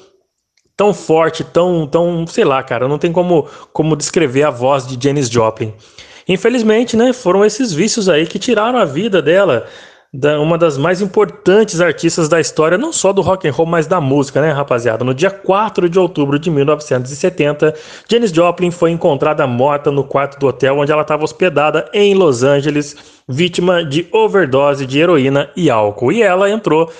tão 0.77 0.93
forte, 0.93 1.45
tão, 1.45 1.87
tão, 1.87 2.27
sei 2.27 2.45
lá, 2.45 2.63
cara, 2.63 2.89
não 2.89 2.99
tem 2.99 3.13
como, 3.13 3.47
como 3.73 3.97
descrever 3.97 4.45
a 4.45 4.51
voz 4.51 4.87
de 4.87 5.03
Janis 5.03 5.29
Joplin. 5.29 5.73
Infelizmente, 6.29 6.97
né, 6.97 7.13
foram 7.13 7.45
esses 7.45 7.73
vícios 7.73 8.09
aí 8.09 8.27
que 8.27 8.39
tiraram 8.39 8.79
a 8.79 8.85
vida 8.85 9.21
dela, 9.21 9.67
da, 10.15 10.39
uma 10.41 10.59
das 10.59 10.77
mais 10.77 11.01
importantes 11.01 11.81
artistas 11.81 12.29
da 12.29 12.39
história, 12.39 12.77
não 12.77 12.93
só 12.93 13.13
do 13.13 13.23
rock 13.23 13.49
and 13.49 13.53
roll, 13.53 13.67
mas 13.67 13.87
da 13.87 14.01
música, 14.01 14.41
né, 14.41 14.51
rapaziada? 14.51 15.05
No 15.05 15.15
dia 15.15 15.31
4 15.31 15.89
de 15.89 15.99
outubro 15.99 16.39
de 16.39 16.51
1970, 16.51 17.75
Janis 18.09 18.31
Joplin 18.31 18.71
foi 18.71 18.91
encontrada 18.91 19.47
morta 19.47 19.91
no 19.91 20.05
quarto 20.05 20.39
do 20.39 20.47
hotel 20.47 20.79
onde 20.79 20.93
ela 20.93 21.03
estava 21.03 21.25
hospedada 21.25 21.89
em 21.95 22.15
Los 22.15 22.43
Angeles, 22.43 22.95
vítima 23.27 23.83
de 23.85 24.07
overdose 24.13 24.87
de 24.87 25.01
heroína 25.01 25.51
e 25.57 25.71
álcool. 25.71 26.13
E 26.13 26.23
ela 26.23 26.51
entrou 26.51 26.93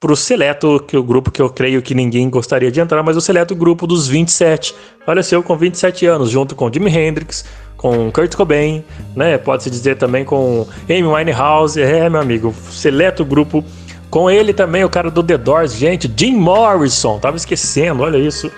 pro 0.00 0.14
seleto, 0.14 0.78
que 0.86 0.94
é 0.94 0.98
o 0.98 1.02
grupo 1.02 1.30
que 1.30 1.42
eu 1.42 1.50
creio 1.50 1.82
que 1.82 1.92
ninguém 1.92 2.30
gostaria 2.30 2.70
de 2.70 2.80
entrar, 2.80 3.02
mas 3.02 3.16
o 3.16 3.20
seleto 3.20 3.54
grupo 3.54 3.86
dos 3.86 4.06
27. 4.06 4.74
Faleceu 5.04 5.42
com 5.42 5.56
27 5.56 6.06
anos, 6.06 6.30
junto 6.30 6.54
com 6.54 6.72
Jimi 6.72 6.88
Hendrix, 6.88 7.44
com 7.76 8.10
Kurt 8.12 8.34
Cobain, 8.36 8.84
né? 9.16 9.36
Pode-se 9.38 9.68
dizer 9.68 9.96
também 9.96 10.24
com 10.24 10.66
Amy 10.88 11.02
Winehouse, 11.02 11.82
é, 11.82 12.08
meu 12.08 12.20
amigo, 12.20 12.54
seleto 12.70 13.24
grupo. 13.24 13.64
Com 14.08 14.30
ele 14.30 14.54
também, 14.54 14.84
o 14.84 14.88
cara 14.88 15.10
do 15.10 15.22
The 15.22 15.36
Doors, 15.36 15.74
gente, 15.74 16.10
Jim 16.16 16.34
Morrison, 16.36 17.18
tava 17.18 17.36
esquecendo, 17.36 18.02
olha 18.02 18.16
isso. 18.16 18.50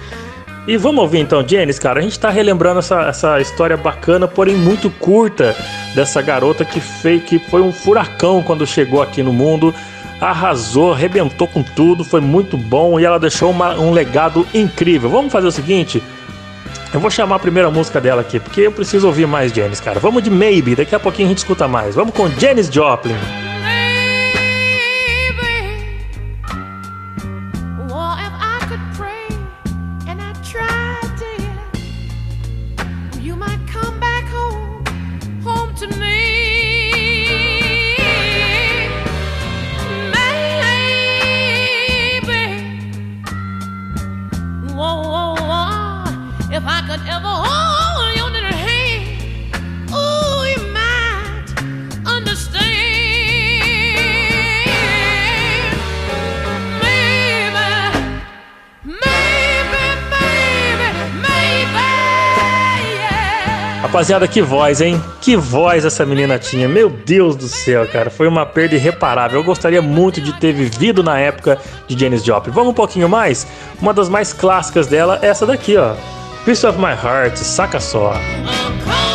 E 0.68 0.76
vamos 0.76 1.00
ouvir 1.00 1.18
então, 1.18 1.46
Janis, 1.46 1.78
cara. 1.78 2.00
A 2.00 2.02
gente 2.02 2.20
tá 2.20 2.28
relembrando 2.28 2.78
essa, 2.80 3.00
essa 3.08 3.40
história 3.40 3.76
bacana, 3.76 4.28
porém 4.28 4.54
muito 4.54 4.90
curta, 4.90 5.56
dessa 5.94 6.20
garota 6.20 6.64
que, 6.64 6.80
fez, 6.80 7.24
que 7.24 7.38
foi 7.38 7.62
um 7.62 7.72
furacão 7.72 8.42
quando 8.42 8.66
chegou 8.66 9.02
aqui 9.02 9.22
no 9.22 9.32
mundo. 9.32 9.74
Arrasou, 10.20 10.92
arrebentou 10.92 11.48
com 11.48 11.62
tudo, 11.62 12.04
foi 12.04 12.20
muito 12.20 12.56
bom 12.56 13.00
e 13.00 13.04
ela 13.04 13.18
deixou 13.18 13.50
uma- 13.50 13.74
um 13.78 13.90
legado 13.90 14.46
incrível. 14.52 15.08
Vamos 15.08 15.32
fazer 15.32 15.46
o 15.46 15.52
seguinte: 15.52 16.02
eu 16.92 17.00
vou 17.00 17.10
chamar 17.10 17.36
a 17.36 17.38
primeira 17.38 17.70
música 17.70 18.00
dela 18.00 18.20
aqui, 18.20 18.38
porque 18.38 18.60
eu 18.60 18.72
preciso 18.72 19.06
ouvir 19.06 19.26
mais 19.26 19.52
Janis, 19.52 19.80
cara. 19.80 19.98
Vamos 19.98 20.22
de 20.22 20.30
Maybe, 20.30 20.74
daqui 20.76 20.94
a 20.94 21.00
pouquinho 21.00 21.26
a 21.26 21.30
gente 21.30 21.38
escuta 21.38 21.66
mais. 21.66 21.94
Vamos 21.94 22.14
com 22.14 22.28
Janis 22.38 22.68
Joplin. 22.70 23.14
Rapaziada, 63.90 64.28
que 64.28 64.40
voz, 64.40 64.80
hein? 64.80 65.02
Que 65.20 65.36
voz 65.36 65.84
essa 65.84 66.06
menina 66.06 66.38
tinha. 66.38 66.68
Meu 66.68 66.88
Deus 66.88 67.34
do 67.34 67.48
céu, 67.48 67.84
cara. 67.88 68.08
Foi 68.08 68.28
uma 68.28 68.46
perda 68.46 68.76
irreparável. 68.76 69.40
Eu 69.40 69.44
gostaria 69.44 69.82
muito 69.82 70.20
de 70.20 70.32
ter 70.38 70.52
vivido 70.52 71.02
na 71.02 71.18
época 71.18 71.58
de 71.88 71.98
Janis 71.98 72.24
Joplin. 72.24 72.52
Vamos 72.52 72.70
um 72.70 72.74
pouquinho 72.74 73.08
mais? 73.08 73.48
Uma 73.82 73.92
das 73.92 74.08
mais 74.08 74.32
clássicas 74.32 74.86
dela 74.86 75.18
é 75.20 75.26
essa 75.26 75.44
daqui, 75.44 75.76
ó. 75.76 75.96
Piece 76.44 76.64
of 76.64 76.78
My 76.78 76.92
Heart, 76.92 77.36
saca 77.36 77.80
só. 77.80 78.12
Didn't 78.12 79.09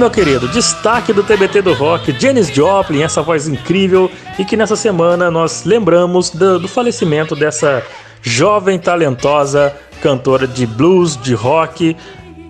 meu 0.00 0.10
querido, 0.10 0.48
destaque 0.48 1.12
do 1.12 1.22
TBT 1.22 1.60
do 1.60 1.74
Rock, 1.74 2.18
Janis 2.18 2.48
Joplin, 2.48 3.02
essa 3.02 3.20
voz 3.20 3.46
incrível, 3.46 4.10
e 4.38 4.46
que 4.46 4.56
nessa 4.56 4.74
semana 4.74 5.30
nós 5.30 5.64
lembramos 5.64 6.30
do, 6.30 6.58
do 6.58 6.66
falecimento 6.66 7.36
dessa 7.36 7.82
jovem 8.22 8.78
talentosa 8.78 9.76
cantora 10.00 10.46
de 10.46 10.66
blues, 10.66 11.18
de 11.18 11.34
rock, 11.34 11.94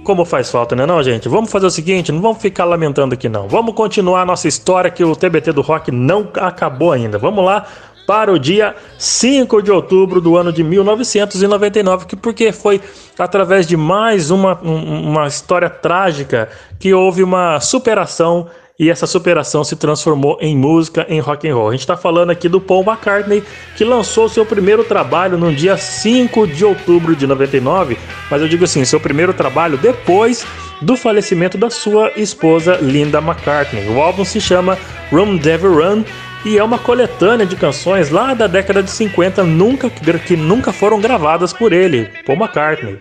Como 0.04 0.24
faz 0.24 0.48
falta, 0.48 0.76
né 0.76 0.86
não, 0.86 1.02
gente? 1.02 1.28
Vamos 1.28 1.50
fazer 1.50 1.66
o 1.66 1.70
seguinte, 1.70 2.12
não 2.12 2.20
vamos 2.20 2.40
ficar 2.40 2.64
lamentando 2.64 3.14
aqui 3.14 3.28
não. 3.28 3.48
Vamos 3.48 3.74
continuar 3.74 4.22
a 4.22 4.24
nossa 4.24 4.46
história 4.46 4.88
que 4.88 5.02
o 5.02 5.16
TBT 5.16 5.52
do 5.52 5.60
Rock 5.60 5.90
não 5.90 6.28
acabou 6.36 6.92
ainda. 6.92 7.18
Vamos 7.18 7.44
lá 7.44 7.66
para 8.06 8.32
o 8.32 8.38
dia 8.38 8.74
5 8.98 9.62
de 9.62 9.70
outubro 9.70 10.20
do 10.20 10.36
ano 10.36 10.52
de 10.52 10.62
1999, 10.64 12.06
que 12.06 12.16
porque 12.16 12.52
foi 12.52 12.80
através 13.18 13.66
de 13.66 13.76
mais 13.76 14.30
uma, 14.30 14.58
um- 14.62 15.10
uma 15.10 15.26
história 15.26 15.70
trágica 15.70 16.48
que 16.78 16.92
houve 16.92 17.22
uma 17.22 17.60
superação 17.60 18.48
e 18.78 18.88
essa 18.88 19.06
superação 19.06 19.62
se 19.62 19.76
transformou 19.76 20.38
em 20.40 20.56
música 20.56 21.04
em 21.06 21.20
rock 21.20 21.46
and 21.46 21.54
roll. 21.54 21.68
A 21.68 21.72
gente 21.72 21.80
está 21.82 21.98
falando 21.98 22.30
aqui 22.30 22.48
do 22.48 22.58
Paul 22.58 22.82
McCartney, 22.82 23.42
que 23.76 23.84
lançou 23.84 24.26
seu 24.26 24.46
primeiro 24.46 24.82
trabalho 24.82 25.36
no 25.36 25.52
dia 25.54 25.76
5 25.76 26.46
de 26.46 26.64
outubro 26.64 27.14
de 27.14 27.26
99, 27.26 27.98
mas 28.30 28.40
eu 28.40 28.48
digo 28.48 28.64
assim, 28.64 28.82
seu 28.86 28.98
primeiro 28.98 29.34
trabalho 29.34 29.76
depois 29.76 30.46
do 30.80 30.96
falecimento 30.96 31.58
da 31.58 31.68
sua 31.68 32.10
esposa 32.16 32.76
Linda 32.80 33.18
McCartney. 33.18 33.86
O 33.90 34.00
álbum 34.00 34.24
se 34.24 34.40
chama 34.40 34.78
Rum 35.12 35.36
Devil 35.36 35.74
Run 35.74 36.02
e 36.44 36.56
é 36.56 36.64
uma 36.64 36.78
coletânea 36.78 37.46
de 37.46 37.56
canções 37.56 38.10
lá 38.10 38.34
da 38.34 38.46
década 38.46 38.82
de 38.82 38.90
50 38.90 39.44
nunca, 39.44 39.90
que 39.90 40.36
nunca 40.36 40.72
foram 40.72 41.00
gravadas 41.00 41.52
por 41.52 41.72
ele, 41.72 42.08
Paul 42.24 42.38
McCartney. 42.38 42.98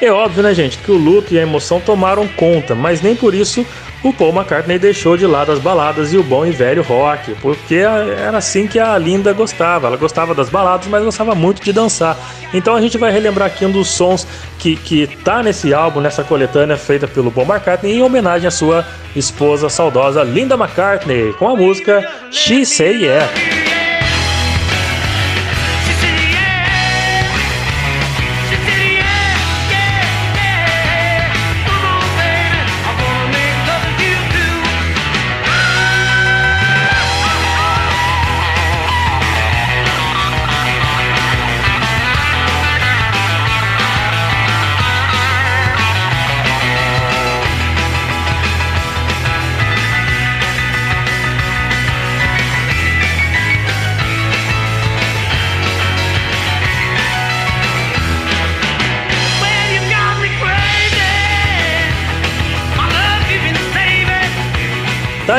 É 0.00 0.12
óbvio, 0.12 0.42
né, 0.42 0.52
gente, 0.52 0.76
que 0.78 0.90
o 0.90 0.96
luto 0.96 1.32
e 1.32 1.38
a 1.38 1.42
emoção 1.42 1.80
tomaram 1.80 2.28
conta, 2.28 2.74
mas 2.74 3.00
nem 3.00 3.16
por 3.16 3.34
isso 3.34 3.66
o 4.08 4.12
Paul 4.12 4.32
McCartney 4.32 4.78
deixou 4.78 5.16
de 5.16 5.26
lado 5.26 5.52
as 5.52 5.58
baladas 5.58 6.12
e 6.12 6.16
o 6.16 6.22
bom 6.22 6.46
e 6.46 6.50
velho 6.50 6.82
rock, 6.82 7.34
porque 7.42 7.76
era 7.76 8.38
assim 8.38 8.66
que 8.66 8.78
a 8.78 8.96
Linda 8.96 9.32
gostava. 9.32 9.86
Ela 9.86 9.96
gostava 9.96 10.34
das 10.34 10.48
baladas, 10.48 10.86
mas 10.86 11.04
gostava 11.04 11.34
muito 11.34 11.62
de 11.62 11.72
dançar. 11.72 12.16
Então 12.54 12.74
a 12.74 12.80
gente 12.80 12.96
vai 12.98 13.10
relembrar 13.10 13.48
aqui 13.48 13.64
um 13.64 13.70
dos 13.70 13.88
sons 13.88 14.26
que, 14.58 14.76
que 14.76 15.06
tá 15.24 15.42
nesse 15.42 15.74
álbum, 15.74 16.00
nessa 16.00 16.22
coletânea 16.22 16.76
feita 16.76 17.08
pelo 17.08 17.30
Paul 17.30 17.46
McCartney, 17.46 17.94
em 17.94 18.02
homenagem 18.02 18.46
à 18.46 18.50
sua 18.50 18.86
esposa 19.14 19.68
saudosa 19.68 20.22
Linda 20.22 20.54
McCartney, 20.54 21.32
com 21.34 21.48
a 21.48 21.56
música 21.56 22.08
She 22.30 22.64
Say 22.64 22.96
Yeah. 22.96 23.65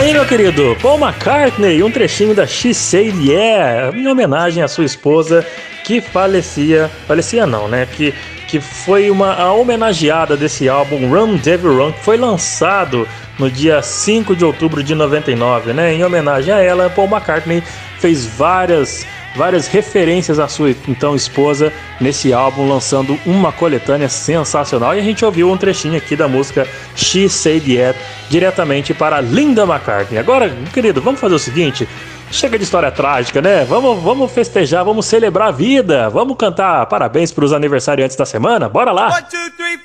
Aí, 0.07 0.13
meu 0.13 0.25
querido, 0.25 0.77
Paul 0.81 0.97
McCartney, 0.97 1.83
um 1.83 1.91
trechinho 1.91 2.33
da 2.33 2.47
She 2.47 2.73
Say 2.73 3.13
Yeah, 3.19 3.97
em 3.97 4.07
homenagem 4.07 4.63
à 4.63 4.67
sua 4.67 4.85
esposa 4.85 5.45
que 5.83 5.99
falecia, 5.99 6.89
falecia 7.05 7.45
não, 7.45 7.67
né? 7.67 7.85
Que, 7.85 8.13
que 8.47 8.61
foi 8.61 9.11
uma 9.11 9.33
a 9.33 9.51
homenageada 9.51 10.37
desse 10.37 10.69
álbum 10.69 11.09
Run 11.09 11.35
Devil 11.35 11.77
Run, 11.77 11.91
que 11.91 12.05
foi 12.05 12.15
lançado 12.15 13.05
no 13.37 13.51
dia 13.51 13.81
5 13.81 14.33
de 14.33 14.45
outubro 14.45 14.81
de 14.81 14.95
99, 14.95 15.73
né? 15.73 15.93
Em 15.93 16.03
homenagem 16.05 16.53
a 16.53 16.59
ela, 16.61 16.89
Paul 16.89 17.09
McCartney 17.09 17.61
fez 17.99 18.25
várias 18.25 19.05
várias 19.37 19.67
referências 19.67 20.39
à 20.39 20.47
sua 20.47 20.71
então 20.87 21.15
esposa 21.15 21.71
nesse 22.01 22.33
álbum, 22.33 22.67
lançando 22.67 23.17
uma 23.25 23.51
coletânea 23.51 24.09
sensacional. 24.09 24.95
E 24.95 24.99
a 24.99 25.03
gente 25.03 25.23
ouviu 25.23 25.49
um 25.49 25.55
trechinho 25.55 25.95
aqui 25.95 26.15
da 26.15 26.27
música 26.27 26.67
She 26.95 27.29
Said 27.29 27.65
Yet 27.71 27.97
diretamente 28.29 28.93
para 28.93 29.21
Linda 29.21 29.63
McCartney. 29.63 30.19
Agora, 30.19 30.49
querido, 30.73 31.01
vamos 31.01 31.19
fazer 31.19 31.35
o 31.35 31.39
seguinte. 31.39 31.87
Chega 32.29 32.57
de 32.57 32.65
história 32.65 32.91
trágica, 32.91 33.41
né? 33.41 33.63
Vamos, 33.63 34.03
vamos 34.03 34.29
festejar, 34.31 34.83
vamos 34.83 35.05
celebrar 35.05 35.47
a 35.47 35.51
vida, 35.51 36.09
vamos 36.09 36.35
cantar 36.35 36.85
parabéns 36.87 37.31
para 37.31 37.45
os 37.45 37.53
aniversariantes 37.53 38.17
da 38.17 38.25
semana. 38.25 38.67
Bora 38.67 38.91
lá! 38.91 39.07
One, 39.07 39.23
two, 39.29 39.51
three, 39.55 39.77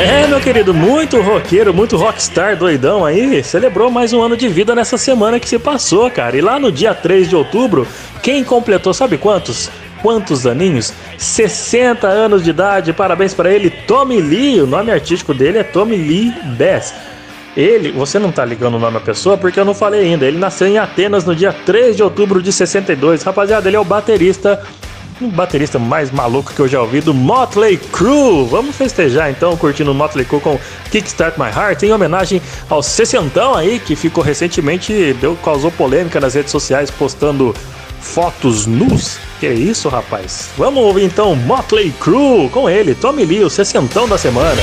É, 0.00 0.28
meu 0.28 0.40
querido, 0.40 0.72
muito 0.72 1.20
roqueiro, 1.20 1.74
muito 1.74 1.96
rockstar 1.96 2.56
doidão 2.56 3.04
aí, 3.04 3.42
celebrou 3.42 3.90
mais 3.90 4.12
um 4.12 4.22
ano 4.22 4.36
de 4.36 4.48
vida 4.48 4.72
nessa 4.72 4.96
semana 4.96 5.40
que 5.40 5.48
se 5.48 5.58
passou, 5.58 6.08
cara. 6.08 6.36
E 6.36 6.40
lá 6.40 6.56
no 6.56 6.70
dia 6.70 6.94
3 6.94 7.28
de 7.28 7.34
outubro, 7.34 7.84
quem 8.22 8.44
completou, 8.44 8.94
sabe 8.94 9.18
quantos? 9.18 9.68
Quantos 10.00 10.46
aninhos? 10.46 10.94
60 11.16 12.06
anos 12.06 12.44
de 12.44 12.50
idade, 12.50 12.92
parabéns 12.92 13.34
para 13.34 13.50
ele, 13.50 13.70
Tommy 13.70 14.20
Lee, 14.20 14.60
o 14.60 14.68
nome 14.68 14.92
artístico 14.92 15.34
dele 15.34 15.58
é 15.58 15.64
Tommy 15.64 15.96
Lee 15.96 16.32
Bass. 16.56 16.94
Ele, 17.56 17.90
você 17.90 18.20
não 18.20 18.30
tá 18.30 18.44
ligando 18.44 18.76
o 18.76 18.78
nome 18.78 18.94
da 18.94 19.00
pessoa 19.00 19.36
porque 19.36 19.58
eu 19.58 19.64
não 19.64 19.74
falei 19.74 20.02
ainda. 20.02 20.24
Ele 20.24 20.38
nasceu 20.38 20.68
em 20.68 20.78
Atenas 20.78 21.24
no 21.24 21.34
dia 21.34 21.52
3 21.52 21.96
de 21.96 22.04
outubro 22.04 22.40
de 22.40 22.52
62. 22.52 23.24
Rapaziada, 23.24 23.68
ele 23.68 23.76
é 23.76 23.80
o 23.80 23.84
baterista 23.84 24.62
um 25.20 25.28
baterista 25.28 25.78
mais 25.78 26.10
maluco 26.10 26.52
que 26.52 26.60
eu 26.60 26.68
já 26.68 26.80
ouvi 26.80 27.00
do 27.00 27.12
Motley 27.12 27.76
Crue. 27.76 28.46
Vamos 28.48 28.76
festejar 28.76 29.30
então, 29.30 29.56
curtindo 29.56 29.90
o 29.90 29.94
Motley 29.94 30.24
Crue 30.24 30.40
com 30.40 30.58
Kickstart 30.90 31.36
My 31.38 31.46
Heart, 31.46 31.82
em 31.82 31.92
homenagem 31.92 32.40
ao 32.68 32.82
sessentão 32.82 33.54
aí, 33.54 33.78
que 33.78 33.96
ficou 33.96 34.22
recentemente, 34.22 35.14
deu, 35.20 35.36
causou 35.36 35.70
polêmica 35.70 36.20
nas 36.20 36.34
redes 36.34 36.52
sociais, 36.52 36.90
postando 36.90 37.54
fotos 38.00 38.66
nus. 38.66 39.18
Que 39.40 39.46
é 39.46 39.52
isso, 39.52 39.88
rapaz? 39.88 40.50
Vamos 40.56 40.82
ouvir 40.82 41.04
então 41.04 41.34
Motley 41.34 41.92
Crue 42.00 42.48
com 42.50 42.68
ele, 42.68 42.94
Tommy 42.94 43.24
Lee, 43.24 43.44
o 43.44 43.50
sessentão 43.50 44.08
da 44.08 44.18
semana. 44.18 44.60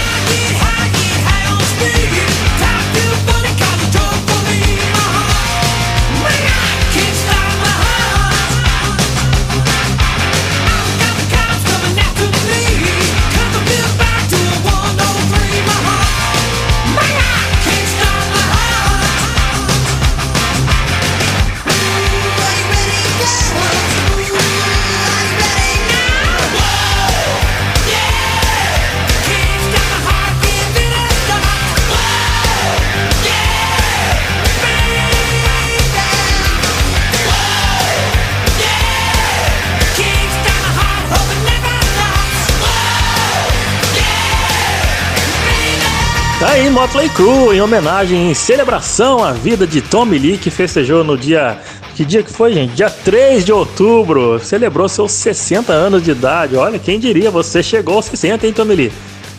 Motley 46.86 47.10
Crue 47.10 47.58
em 47.58 47.62
homenagem, 47.62 48.30
em 48.30 48.34
celebração 48.36 49.24
à 49.24 49.34
vida 49.34 49.66
de 49.66 49.82
Tommy 49.82 50.20
Lee, 50.20 50.38
que 50.38 50.52
festejou 50.52 51.04
no 51.04 51.18
dia. 51.18 51.60
Que 51.96 52.06
dia 52.06 52.22
que 52.22 52.32
foi, 52.32 52.54
gente? 52.54 52.76
Dia 52.76 52.92
3 52.92 53.44
de 53.44 53.52
outubro. 53.52 54.40
Celebrou 54.40 54.88
seus 54.88 55.12
60 55.14 55.74
anos 55.74 56.04
de 56.04 56.12
idade. 56.12 56.56
Olha, 56.56 56.78
quem 56.78 57.00
diria, 57.00 57.32
você 57.32 57.64
chegou 57.64 57.96
aos 57.96 58.06
60, 58.06 58.46
hein, 58.46 58.54
Tommy 58.54 58.76
Lee? 58.76 58.94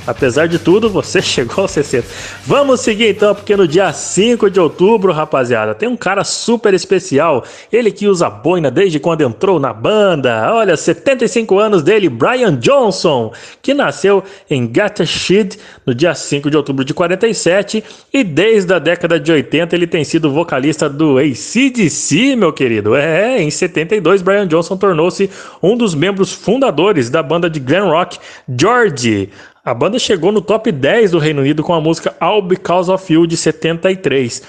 Apesar 0.07 0.47
de 0.47 0.59
tudo, 0.59 0.89
você 0.89 1.21
chegou 1.23 1.63
aos 1.63 1.73
60. 1.73 2.07
Vamos 2.45 2.81
seguir 2.81 3.11
então, 3.11 3.35
porque 3.35 3.57
no 3.57 3.67
dia 3.67 3.93
5 3.93 4.51
de 4.51 4.61
outubro, 4.61 5.13
rapaziada, 5.13 5.75
tem 5.75 5.89
um 5.89 5.97
cara 5.97 6.23
super 6.25 6.73
especial. 6.75 7.45
Ele 7.73 7.91
que 7.91 8.07
usa 8.07 8.31
boina 8.31 8.71
desde 8.71 9.01
quando 9.01 9.23
entrou 9.23 9.59
na 9.59 9.73
banda. 9.73 10.53
Olha, 10.53 10.77
75 10.77 11.59
anos 11.59 11.83
dele, 11.83 12.09
Brian 12.09 12.55
Johnson, 12.55 13.33
que 13.61 13.75
nasceu 13.75 14.23
em 14.49 14.67
Gateshead 14.67 15.59
no 15.85 15.95
dia 15.95 16.15
5 16.15 16.51
de 16.51 16.57
outubro 16.57 16.85
de 16.85 16.95
47 16.95 17.83
e 18.13 18.23
desde 18.23 18.73
a 18.73 18.79
década 18.79 19.19
de 19.19 19.33
80 19.33 19.75
ele 19.75 19.87
tem 19.87 20.05
sido 20.05 20.31
vocalista 20.31 20.89
do 20.89 21.19
ACDC, 21.19 22.37
meu 22.37 22.53
querido. 22.53 22.95
É, 22.95 23.43
em 23.43 23.51
72 23.51 24.23
Brian 24.23 24.47
Johnson 24.47 24.77
tornou-se 24.77 25.31
um 25.63 25.77
dos 25.77 25.95
membros 25.95 26.33
fundadores 26.33 27.11
da 27.11 27.23
banda 27.23 27.49
de 27.49 27.61
glam 27.61 27.89
rock 27.89 28.19
George. 28.49 29.31
A 29.67 29.75
banda 29.75 29.99
chegou 29.99 30.31
no 30.31 30.41
top 30.41 30.71
10 30.71 31.11
do 31.11 31.19
Reino 31.19 31.41
Unido 31.41 31.65
com 31.65 31.75
a 31.75 31.81
música 31.81 32.15
All 32.21 32.41
Because 32.41 32.89
of 32.89 33.13
You 33.13 33.27
de 33.27 33.37
73. 33.37 34.41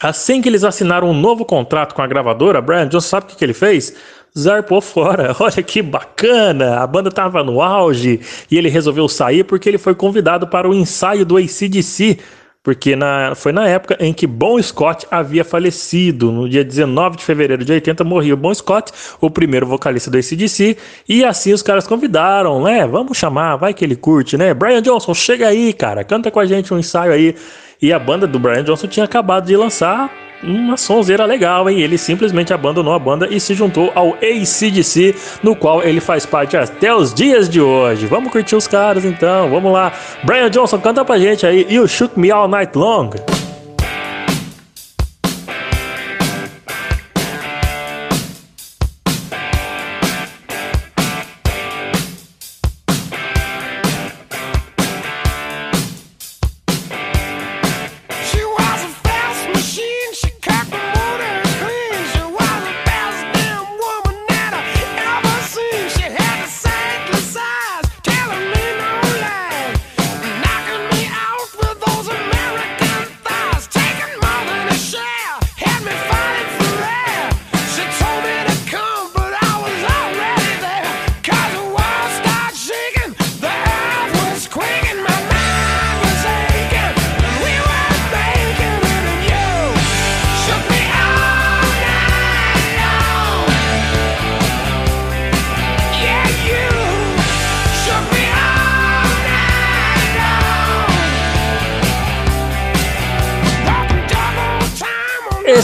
Assim 0.00 0.40
que 0.40 0.48
eles 0.48 0.64
assinaram 0.64 1.10
um 1.10 1.12
novo 1.12 1.44
contrato 1.44 1.94
com 1.94 2.00
a 2.00 2.06
gravadora, 2.06 2.62
Brian 2.62 2.88
Johnson 2.88 3.08
sabe 3.08 3.26
o 3.26 3.28
que, 3.28 3.36
que 3.36 3.44
ele 3.44 3.52
fez? 3.52 3.94
Zarpou 4.36 4.80
fora. 4.80 5.36
Olha 5.38 5.62
que 5.62 5.82
bacana! 5.82 6.78
A 6.78 6.86
banda 6.86 7.10
estava 7.10 7.44
no 7.44 7.60
auge 7.60 8.20
e 8.50 8.56
ele 8.56 8.70
resolveu 8.70 9.06
sair 9.06 9.44
porque 9.44 9.68
ele 9.68 9.76
foi 9.76 9.94
convidado 9.94 10.48
para 10.48 10.66
o 10.66 10.72
ensaio 10.72 11.26
do 11.26 11.36
ACDC. 11.36 12.18
Porque 12.62 12.94
na, 12.94 13.34
foi 13.34 13.50
na 13.50 13.66
época 13.66 13.96
em 13.98 14.12
que 14.12 14.24
Bon 14.24 14.62
Scott 14.62 15.04
havia 15.10 15.44
falecido. 15.44 16.30
No 16.30 16.48
dia 16.48 16.64
19 16.64 17.16
de 17.16 17.24
fevereiro 17.24 17.64
de 17.64 17.72
80 17.72 18.04
morreu 18.04 18.36
Bon 18.36 18.54
Scott, 18.54 18.92
o 19.20 19.28
primeiro 19.28 19.66
vocalista 19.66 20.10
do 20.10 20.16
ACDC. 20.16 20.76
E 21.08 21.24
assim 21.24 21.52
os 21.52 21.62
caras 21.62 21.88
convidaram, 21.88 22.62
né? 22.62 22.86
Vamos 22.86 23.18
chamar, 23.18 23.56
vai 23.56 23.74
que 23.74 23.84
ele 23.84 23.96
curte, 23.96 24.36
né? 24.36 24.54
Brian 24.54 24.80
Johnson, 24.80 25.12
chega 25.12 25.48
aí, 25.48 25.72
cara, 25.72 26.04
canta 26.04 26.30
com 26.30 26.38
a 26.38 26.46
gente 26.46 26.72
um 26.72 26.78
ensaio 26.78 27.12
aí. 27.12 27.34
E 27.82 27.92
a 27.92 27.98
banda 27.98 28.28
do 28.28 28.38
Brian 28.38 28.62
Johnson 28.62 28.86
tinha 28.86 29.04
acabado 29.04 29.46
de 29.46 29.56
lançar 29.56 30.08
uma 30.40 30.76
sonzeira 30.76 31.24
legal, 31.24 31.68
hein? 31.68 31.80
Ele 31.80 31.98
simplesmente 31.98 32.54
abandonou 32.54 32.94
a 32.94 32.98
banda 32.98 33.26
e 33.28 33.40
se 33.40 33.54
juntou 33.54 33.90
ao 33.92 34.14
ACDC, 34.14 35.16
no 35.42 35.56
qual 35.56 35.82
ele 35.82 36.00
faz 36.00 36.24
parte 36.24 36.56
até 36.56 36.94
os 36.94 37.12
dias 37.12 37.48
de 37.48 37.60
hoje. 37.60 38.06
Vamos 38.06 38.30
curtir 38.30 38.54
os 38.54 38.68
caras 38.68 39.04
então, 39.04 39.50
vamos 39.50 39.72
lá. 39.72 39.92
Brian 40.22 40.48
Johnson, 40.48 40.78
canta 40.78 41.04
pra 41.04 41.18
gente 41.18 41.44
aí. 41.44 41.66
You 41.68 41.88
Shook 41.88 42.18
Me 42.18 42.30
All 42.30 42.46
Night 42.46 42.78
Long. 42.78 43.10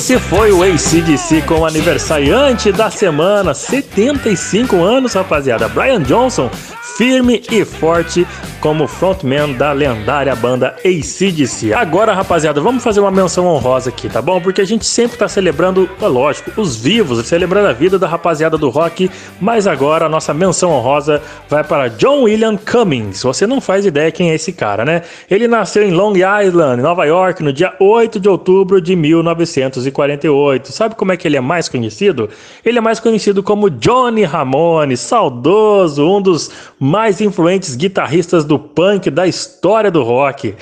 Esse 0.09 0.19
foi 0.21 0.51
o 0.53 0.63
ACDC 0.63 1.43
com 1.43 1.57
o 1.57 1.67
aniversariante 1.67 2.73
da 2.73 2.91
semana, 2.91 3.53
75 3.53 4.83
anos, 4.83 5.13
rapaziada. 5.13 5.69
Brian 5.69 6.01
Johnson, 6.01 6.51
firme 6.97 7.43
e 7.53 7.63
forte 7.63 8.27
como 8.61 8.87
frontman 8.87 9.53
da 9.53 9.73
lendária 9.73 10.35
banda 10.35 10.75
ACDC. 10.85 11.73
Agora, 11.73 12.13
rapaziada, 12.13 12.61
vamos 12.61 12.83
fazer 12.83 13.01
uma 13.01 13.11
menção 13.11 13.47
honrosa 13.47 13.91
aqui, 13.91 14.09
tá 14.09 14.21
bom? 14.21 14.41
Porque 14.41 14.61
a 14.61 14.65
gente 14.65 14.85
sempre 14.85 15.17
tá 15.17 15.29
celebrando, 15.29 15.89
é 16.01 16.07
lógico, 16.07 16.61
os 16.61 16.77
vivos, 16.77 17.25
celebrando 17.27 17.69
a 17.69 17.73
vida 17.73 17.99
da 17.99 18.09
rapaziada 18.09 18.59
do 18.59 18.69
rock, 18.69 19.11
mas 19.41 19.67
agora 19.67 20.07
a 20.07 20.09
nossa 20.09 20.35
menção 20.35 20.71
honrosa 20.71 21.23
vai 21.49 21.63
para 21.63 21.89
John 21.89 22.23
William 22.23 22.57
Cummings. 22.57 23.23
Você 23.23 23.47
não 23.47 23.61
faz 23.61 23.87
ideia 23.87 24.11
quem 24.11 24.31
é 24.31 24.35
esse 24.35 24.53
cara, 24.53 24.85
né? 24.85 25.03
Ele 25.31 25.47
nasceu 25.47 25.83
em 25.83 25.93
Long 25.93 26.15
Island, 26.17 26.83
Nova 26.83 27.05
York, 27.05 27.43
no 27.43 27.53
dia 27.53 27.75
8 27.79 28.19
de 28.19 28.29
outubro 28.29 28.81
de 28.81 28.97
1948. 28.97 30.73
Sabe 30.73 30.95
como 30.97 31.13
é 31.13 31.17
que 31.17 31.29
ele 31.29 31.37
é 31.37 31.41
mais 31.41 31.69
conhecido? 31.69 32.29
Ele 32.65 32.79
é 32.79 32.81
mais 32.81 32.99
conhecido 32.99 33.43
como 33.43 33.71
Johnny 33.71 34.25
Ramone, 34.25 34.97
saudoso, 34.97 36.09
um 36.09 36.21
dos 36.21 36.51
mais 36.79 37.21
influentes 37.21 37.77
guitarristas 37.77 38.45
do 38.49 38.59
punk 38.59 39.11
da 39.11 39.27
história 39.27 39.91
do 39.91 40.03
rock. 40.03 40.57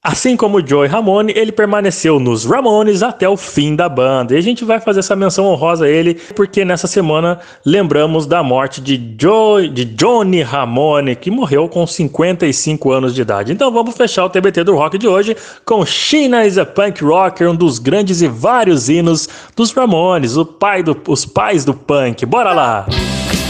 Assim 0.00 0.36
como 0.36 0.64
Joey 0.66 0.88
Ramone, 0.88 1.32
ele 1.36 1.50
permaneceu 1.50 2.20
nos 2.20 2.44
Ramones 2.44 3.02
até 3.02 3.28
o 3.28 3.36
fim 3.36 3.74
da 3.74 3.88
banda. 3.88 4.32
E 4.32 4.38
a 4.38 4.40
gente 4.40 4.64
vai 4.64 4.80
fazer 4.80 5.00
essa 5.00 5.16
menção 5.16 5.44
honrosa 5.46 5.86
a 5.86 5.88
ele, 5.88 6.14
porque 6.36 6.64
nessa 6.64 6.86
semana 6.86 7.40
lembramos 7.66 8.24
da 8.24 8.42
morte 8.42 8.80
de, 8.80 9.16
Joey, 9.20 9.68
de 9.68 9.84
Johnny 9.84 10.40
Ramone, 10.40 11.16
que 11.16 11.30
morreu 11.32 11.68
com 11.68 11.84
55 11.86 12.92
anos 12.92 13.12
de 13.14 13.22
idade. 13.22 13.52
Então 13.52 13.72
vamos 13.72 13.96
fechar 13.96 14.24
o 14.24 14.30
TBT 14.30 14.62
do 14.64 14.76
rock 14.76 14.96
de 14.98 15.08
hoje 15.08 15.36
com 15.64 15.84
China 15.84 16.46
is 16.46 16.56
a 16.58 16.64
Punk 16.64 17.02
Rocker, 17.04 17.50
um 17.50 17.56
dos 17.56 17.78
grandes 17.80 18.22
e 18.22 18.28
vários 18.28 18.88
hinos 18.88 19.28
dos 19.56 19.72
Ramones, 19.72 20.36
o 20.36 20.44
pai 20.46 20.82
do- 20.82 20.96
os 21.08 21.26
pais 21.26 21.64
do 21.64 21.74
punk. 21.74 22.24
Bora 22.24 22.52
lá! 22.54 22.86
She 22.88 23.47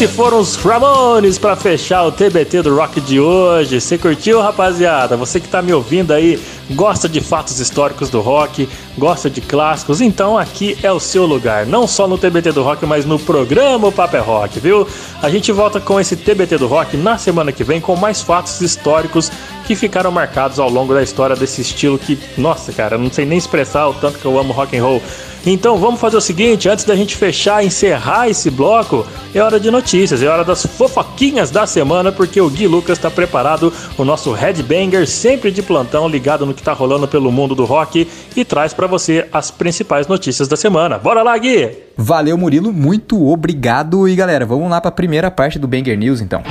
Esses 0.00 0.14
foram 0.14 0.38
os 0.38 0.54
Ramones 0.54 1.38
para 1.38 1.56
fechar 1.56 2.04
o 2.04 2.12
TBT 2.12 2.62
do 2.62 2.76
Rock 2.76 3.00
de 3.00 3.18
hoje. 3.18 3.80
Você 3.80 3.98
curtiu, 3.98 4.40
rapaziada? 4.40 5.16
Você 5.16 5.40
que 5.40 5.48
tá 5.48 5.60
me 5.60 5.72
ouvindo 5.72 6.12
aí, 6.12 6.40
gosta 6.70 7.08
de 7.08 7.20
fatos 7.20 7.58
históricos 7.58 8.08
do 8.08 8.20
rock, 8.20 8.68
gosta 8.96 9.28
de 9.28 9.40
clássicos, 9.40 10.00
então 10.00 10.38
aqui 10.38 10.78
é 10.84 10.92
o 10.92 11.00
seu 11.00 11.26
lugar. 11.26 11.66
Não 11.66 11.84
só 11.84 12.06
no 12.06 12.16
TBT 12.16 12.52
do 12.52 12.62
Rock, 12.62 12.86
mas 12.86 13.04
no 13.04 13.18
programa 13.18 13.90
Papo 13.90 14.16
é 14.16 14.20
Rock, 14.20 14.60
viu? 14.60 14.86
A 15.20 15.28
gente 15.28 15.50
volta 15.50 15.80
com 15.80 15.98
esse 15.98 16.14
TBT 16.14 16.58
do 16.58 16.68
Rock 16.68 16.96
na 16.96 17.18
semana 17.18 17.50
que 17.50 17.64
vem 17.64 17.80
com 17.80 17.96
mais 17.96 18.22
fatos 18.22 18.60
históricos 18.60 19.32
que 19.68 19.76
ficaram 19.76 20.10
marcados 20.10 20.58
ao 20.58 20.70
longo 20.70 20.94
da 20.94 21.02
história 21.02 21.36
desse 21.36 21.60
estilo 21.60 21.98
que, 21.98 22.18
nossa, 22.38 22.72
cara, 22.72 22.96
não 22.96 23.12
sei 23.12 23.26
nem 23.26 23.36
expressar 23.36 23.86
o 23.86 23.92
tanto 23.92 24.18
que 24.18 24.24
eu 24.24 24.38
amo 24.38 24.50
rock 24.50 24.74
and 24.74 24.82
roll. 24.82 25.02
Então 25.44 25.76
vamos 25.76 26.00
fazer 26.00 26.16
o 26.16 26.22
seguinte, 26.22 26.70
antes 26.70 26.86
da 26.86 26.96
gente 26.96 27.14
fechar, 27.14 27.62
encerrar 27.62 28.30
esse 28.30 28.50
bloco, 28.50 29.06
é 29.34 29.40
hora 29.40 29.60
de 29.60 29.70
notícias, 29.70 30.22
é 30.22 30.26
hora 30.26 30.42
das 30.42 30.64
fofoquinhas 30.64 31.50
da 31.50 31.66
semana, 31.66 32.10
porque 32.10 32.40
o 32.40 32.48
Gui 32.48 32.66
Lucas 32.66 32.96
está 32.96 33.10
preparado, 33.10 33.70
o 33.98 34.04
nosso 34.06 34.32
headbanger, 34.32 35.06
sempre 35.06 35.50
de 35.50 35.60
plantão, 35.60 36.08
ligado 36.08 36.46
no 36.46 36.54
que 36.54 36.62
tá 36.62 36.72
rolando 36.72 37.06
pelo 37.06 37.30
mundo 37.30 37.54
do 37.54 37.66
rock 37.66 38.08
e 38.34 38.44
traz 38.46 38.72
para 38.72 38.86
você 38.86 39.28
as 39.30 39.50
principais 39.50 40.06
notícias 40.06 40.48
da 40.48 40.56
semana. 40.56 40.96
Bora 40.98 41.22
lá, 41.22 41.36
Gui! 41.36 41.76
Valeu, 41.94 42.38
Murilo, 42.38 42.72
muito 42.72 43.22
obrigado. 43.28 44.08
E 44.08 44.16
galera, 44.16 44.46
vamos 44.46 44.70
lá 44.70 44.80
para 44.80 44.88
a 44.88 44.92
primeira 44.92 45.30
parte 45.30 45.58
do 45.58 45.68
Banger 45.68 45.98
News 45.98 46.22
então. 46.22 46.42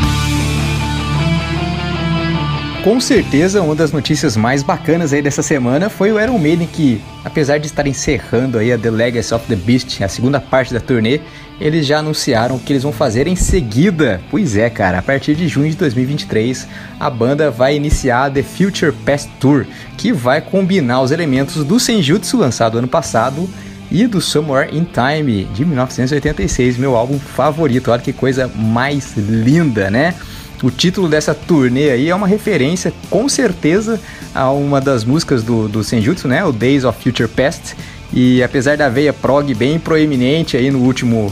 Com 2.87 3.01
certeza, 3.01 3.61
uma 3.61 3.75
das 3.75 3.91
notícias 3.91 4.37
mais 4.37 4.63
bacanas 4.63 5.11
aí 5.11 5.21
dessa 5.21 5.43
semana 5.43 5.89
foi 5.89 6.09
o 6.09 6.17
Iron 6.21 6.37
Maiden 6.37 6.65
que, 6.65 7.01
apesar 7.25 7.57
de 7.57 7.67
estar 7.67 7.85
encerrando 7.85 8.57
aí 8.57 8.71
a 8.71 8.77
The 8.77 8.89
Legacy 8.89 9.33
of 9.33 9.45
the 9.45 9.57
Beast, 9.57 10.01
a 10.01 10.07
segunda 10.07 10.39
parte 10.39 10.73
da 10.73 10.79
turnê, 10.79 11.19
eles 11.59 11.85
já 11.85 11.99
anunciaram 11.99 12.55
o 12.55 12.59
que 12.59 12.71
eles 12.71 12.83
vão 12.83 12.93
fazer 12.93 13.27
em 13.27 13.35
seguida. 13.35 14.21
Pois 14.31 14.55
é, 14.55 14.69
cara, 14.69 14.99
a 14.99 15.01
partir 15.01 15.35
de 15.35 15.49
junho 15.49 15.69
de 15.69 15.75
2023, 15.75 16.65
a 16.97 17.09
banda 17.09 17.51
vai 17.51 17.75
iniciar 17.75 18.23
a 18.23 18.31
The 18.31 18.41
Future 18.41 18.93
Past 19.05 19.29
Tour, 19.37 19.65
que 19.97 20.13
vai 20.13 20.39
combinar 20.39 21.01
os 21.01 21.11
elementos 21.11 21.65
do 21.65 21.81
Senjutsu 21.81 22.37
lançado 22.37 22.77
ano 22.77 22.87
passado 22.87 23.49
e 23.91 24.07
do 24.07 24.21
Somewhere 24.21 24.73
in 24.73 24.85
Time 24.85 25.43
de 25.53 25.65
1986, 25.65 26.77
meu 26.77 26.95
álbum 26.95 27.19
favorito. 27.19 27.91
Olha 27.91 28.01
que 28.01 28.13
coisa 28.13 28.49
mais 28.55 29.17
linda, 29.17 29.91
né? 29.91 30.15
O 30.63 30.71
título 30.71 31.07
dessa 31.07 31.35
turnê 31.35 31.91
aí 31.91 32.09
é 32.09 32.15
uma 32.15 32.27
referência, 32.27 32.91
com 33.09 33.29
certeza, 33.29 33.99
a 34.33 34.49
uma 34.51 34.81
das 34.81 35.03
músicas 35.03 35.43
do, 35.43 35.67
do 35.67 35.83
Senjutsu, 35.83 36.27
né? 36.27 36.43
O 36.43 36.51
Days 36.51 36.83
of 36.83 37.01
Future 37.01 37.29
Past. 37.29 37.75
E 38.11 38.41
apesar 38.41 38.75
da 38.75 38.89
veia 38.89 39.13
prog 39.13 39.53
bem 39.53 39.77
proeminente 39.77 40.57
aí 40.57 40.71
no 40.71 40.79
último, 40.79 41.31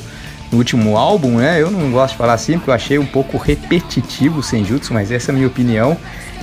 no 0.51 0.57
último 0.59 0.95
álbum, 0.95 1.37
né? 1.37 1.59
Eu 1.59 1.71
não 1.71 1.91
gosto 1.91 2.11
de 2.13 2.17
falar 2.17 2.33
assim, 2.33 2.53
porque 2.53 2.69
eu 2.69 2.73
achei 2.73 2.99
um 2.99 3.05
pouco 3.05 3.37
repetitivo 3.37 4.39
o 4.39 4.43
Senjutsu, 4.43 4.93
mas 4.93 5.11
essa 5.11 5.31
é 5.31 5.33
a 5.33 5.35
minha 5.35 5.47
opinião. 5.47 5.97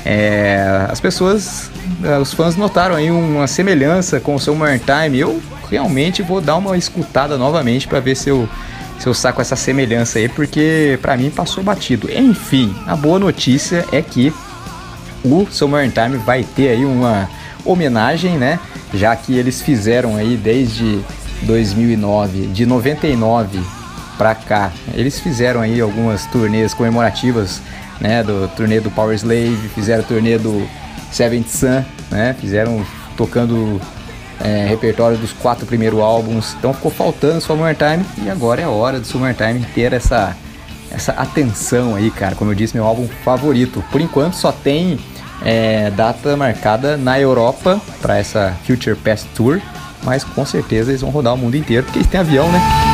É, 0.05 0.87
as 0.91 1.01
pessoas, 1.01 1.71
eh, 2.03 2.19
os 2.19 2.33
fãs 2.33 2.57
notaram 2.57 2.97
aí 2.97 3.09
uma 3.09 3.47
semelhança 3.47 4.19
com 4.19 4.35
o 4.35 4.41
Summer 4.41 4.81
Time. 4.81 5.21
Eu 5.21 5.41
realmente 5.71 6.23
vou 6.23 6.41
dar 6.41 6.57
uma 6.57 6.77
escutada 6.77 7.39
novamente 7.39 7.87
para 7.87 8.01
ver 8.01 8.17
se 8.17 8.29
eu 8.29 8.49
se 9.03 9.09
eu 9.09 9.15
saco 9.15 9.43
essa 9.43 9.57
semelhança 9.57 10.21
aí, 10.21 10.29
porque 10.29 10.97
pra 11.03 11.17
mim 11.17 11.29
passou 11.29 11.65
batido. 11.65 12.09
Enfim, 12.09 12.73
a 12.87 12.95
boa 12.95 13.19
notícia 13.19 13.85
é 13.91 14.01
que 14.01 14.33
o 15.25 15.45
Summer 15.51 15.91
Time 15.91 16.19
vai 16.19 16.45
ter 16.45 16.69
aí 16.69 16.85
uma 16.85 17.29
homenagem, 17.65 18.39
né? 18.39 18.61
Já 18.95 19.17
que 19.17 19.37
eles 19.37 19.61
fizeram 19.61 20.15
aí 20.15 20.37
desde 20.37 21.01
2009, 21.43 22.47
de 22.47 22.65
99 22.65 23.59
pra 24.17 24.37
cá, 24.37 24.71
eles 24.95 25.19
fizeram 25.19 25.61
aí 25.63 25.81
algumas 25.81 26.25
turnês 26.27 26.73
comemorativas, 26.73 27.61
né? 28.01 28.23
Do 28.23 28.47
turnê 28.55 28.79
do 28.79 28.91
Power 28.93 29.17
Slave, 29.17 29.69
fizeram 29.75 30.05
turnê 30.05 30.39
do 30.39 30.65
Seventh 31.11 31.49
Sun, 31.49 31.85
né? 32.09 32.37
Fizeram 32.41 32.87
tocando 33.17 33.81
é, 34.43 34.67
repertório 34.67 35.17
dos 35.17 35.33
quatro 35.33 35.65
primeiros 35.65 36.01
álbuns. 36.01 36.55
Então 36.59 36.75
ficou 36.75 36.91
faltando 36.91 37.41
Summertime 37.41 38.05
e 38.25 38.29
agora 38.29 38.61
é 38.61 38.65
a 38.65 38.71
hora 38.71 38.99
do 38.99 39.07
Summertime 39.07 39.65
ter 39.75 39.93
essa, 39.93 40.37
essa 40.91 41.13
atenção 41.13 41.95
aí, 41.95 42.11
cara. 42.11 42.35
Como 42.35 42.51
eu 42.51 42.55
disse, 42.55 42.75
meu 42.75 42.85
álbum 42.85 43.07
favorito. 43.25 43.83
Por 43.91 44.01
enquanto 44.01 44.35
só 44.35 44.51
tem 44.51 44.99
é, 45.45 45.91
data 45.91 46.37
marcada 46.37 46.97
na 46.97 47.19
Europa 47.19 47.81
para 48.01 48.19
essa 48.19 48.57
Future 48.67 48.97
Past 48.97 49.29
Tour, 49.35 49.61
mas 50.03 50.25
com 50.25 50.45
certeza 50.45 50.91
eles 50.91 51.01
vão 51.01 51.11
rodar 51.11 51.35
o 51.35 51.39
mundo 51.39 51.57
inteiro 51.57 51.85
porque 51.85 52.01
eles 52.01 52.09
têm 52.09 52.21
avião, 52.21 52.51
né? 52.51 52.92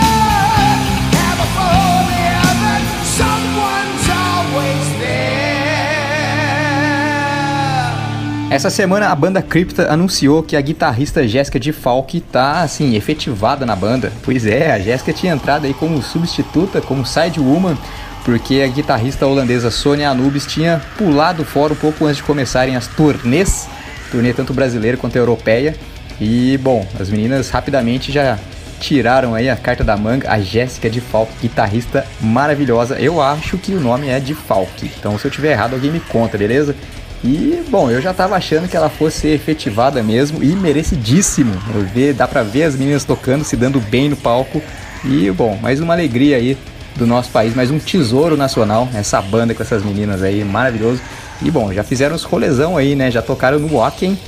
Essa 8.51 8.71
semana 8.71 9.11
a 9.11 9.15
banda 9.15 9.43
Crypta 9.43 9.93
anunciou 9.93 10.43
que 10.43 10.57
a 10.57 10.61
guitarrista 10.63 11.29
Jéssica 11.29 11.61
de 11.61 11.71
Falk 11.71 12.19
tá 12.33 12.63
assim 12.63 12.97
efetivada 12.97 13.67
na 13.67 13.77
banda. 13.77 14.11
Pois 14.23 14.47
é, 14.47 14.73
a 14.73 14.79
Jéssica 14.79 15.13
tinha 15.13 15.35
entrado 15.35 15.67
aí 15.67 15.75
como 15.75 16.01
substituta, 16.01 16.81
como 16.81 17.05
side 17.05 17.39
woman, 17.39 17.77
porque 18.25 18.63
a 18.63 18.67
guitarrista 18.67 19.27
holandesa 19.27 19.71
Sonia 19.71 20.09
Anubis 20.09 20.47
tinha 20.47 20.81
pulado 20.97 21.45
fora 21.45 21.75
um 21.75 21.77
pouco 21.77 22.07
antes 22.07 22.17
de 22.17 22.23
começarem 22.23 22.75
as 22.75 22.87
turnês, 22.87 23.69
turnê 24.11 24.33
tanto 24.33 24.55
brasileira 24.55 24.97
quanto 24.97 25.17
europeia. 25.17 25.77
E 26.19 26.59
bom, 26.63 26.89
as 26.99 27.11
meninas 27.11 27.51
rapidamente 27.51 28.11
já 28.11 28.39
tiraram 28.81 29.35
aí 29.35 29.51
a 29.51 29.57
carta 29.57 29.85
da 29.85 29.97
manga, 29.97 30.31
a 30.33 30.41
Jéssica 30.41 30.89
de 30.89 31.03
Falk, 31.03 31.31
guitarrista 31.43 32.07
maravilhosa. 32.19 32.99
Eu 32.99 33.21
acho 33.21 33.59
que 33.59 33.75
o 33.75 33.81
nome 33.81 34.09
é 34.09 34.19
de 34.19 34.35
Falk. 34.35 34.91
Então 34.99 35.19
se 35.19 35.27
eu 35.27 35.31
tiver 35.31 35.53
errado, 35.53 35.75
alguém 35.75 35.91
me 35.91 36.01
conta, 36.01 36.39
beleza? 36.39 36.75
E, 37.23 37.63
bom, 37.69 37.91
eu 37.91 38.01
já 38.01 38.15
tava 38.15 38.37
achando 38.37 38.69
que 38.69 38.77
ela 38.77 38.89
fosse 38.89 39.27
efetivada 39.29 40.03
mesmo 40.03 40.43
e 40.43 40.55
merecidíssimo. 40.55 41.53
Eu 41.75 41.83
ver, 41.83 42.15
dá 42.15 42.29
pra 42.29 42.43
ver 42.43 42.65
as 42.65 42.77
meninas 42.77 43.05
tocando, 43.05 43.45
se 43.45 43.57
dando 43.57 43.81
bem 43.81 44.09
no 44.09 44.17
palco. 44.17 44.63
E, 45.05 45.31
bom, 45.31 45.59
mais 45.61 45.81
uma 45.81 45.95
alegria 45.95 46.37
aí 46.37 46.57
do 46.95 47.07
nosso 47.07 47.31
país, 47.31 47.55
mais 47.55 47.71
um 47.71 47.79
tesouro 47.79 48.37
nacional, 48.37 48.89
essa 48.95 49.21
banda 49.23 49.55
com 49.55 49.63
essas 49.63 49.85
meninas 49.85 50.23
aí, 50.23 50.45
maravilhoso. 50.45 51.01
E, 51.43 51.51
bom, 51.51 51.73
já 51.73 51.83
fizeram 51.83 52.15
os 52.15 52.23
rolezão 52.23 52.77
aí, 52.77 52.95
né? 52.95 53.11
Já 53.11 53.23
tocaram 53.23 53.59
no 53.59 53.79
Wacken, 53.79 54.19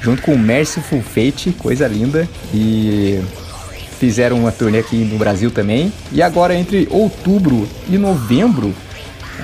junto 0.00 0.22
com 0.22 0.34
o 0.34 0.38
Merciful 0.38 1.02
Fate, 1.02 1.52
coisa 1.52 1.86
linda. 1.86 2.28
E 2.52 3.20
fizeram 3.98 4.40
uma 4.40 4.50
turnê 4.50 4.80
aqui 4.80 4.96
no 4.96 5.16
Brasil 5.16 5.50
também. 5.50 5.92
E 6.10 6.20
agora, 6.20 6.56
entre 6.56 6.88
outubro 6.90 7.68
e 7.88 7.96
novembro, 7.96 8.74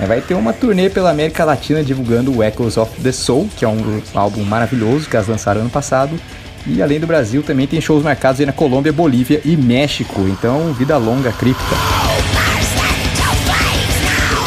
vai 0.07 0.21
ter 0.21 0.33
uma 0.33 0.53
turnê 0.53 0.89
pela 0.89 1.09
América 1.09 1.43
Latina 1.43 1.83
divulgando 1.83 2.35
o 2.35 2.43
Echoes 2.43 2.77
of 2.77 3.01
the 3.01 3.11
Soul, 3.11 3.49
que 3.55 3.65
é 3.65 3.67
um 3.67 4.01
álbum 4.13 4.43
maravilhoso 4.43 5.09
que 5.09 5.15
elas 5.15 5.27
lançaram 5.27 5.61
ano 5.61 5.69
passado. 5.69 6.19
E 6.65 6.81
além 6.81 6.99
do 6.99 7.07
Brasil, 7.07 7.41
também 7.41 7.67
tem 7.67 7.81
shows 7.81 8.03
marcados 8.03 8.39
aí 8.39 8.45
na 8.45 8.53
Colômbia, 8.53 8.93
Bolívia 8.93 9.41
e 9.43 9.55
México. 9.55 10.21
Então, 10.27 10.73
vida 10.73 10.97
longa, 10.97 11.31
cripta. 11.31 12.08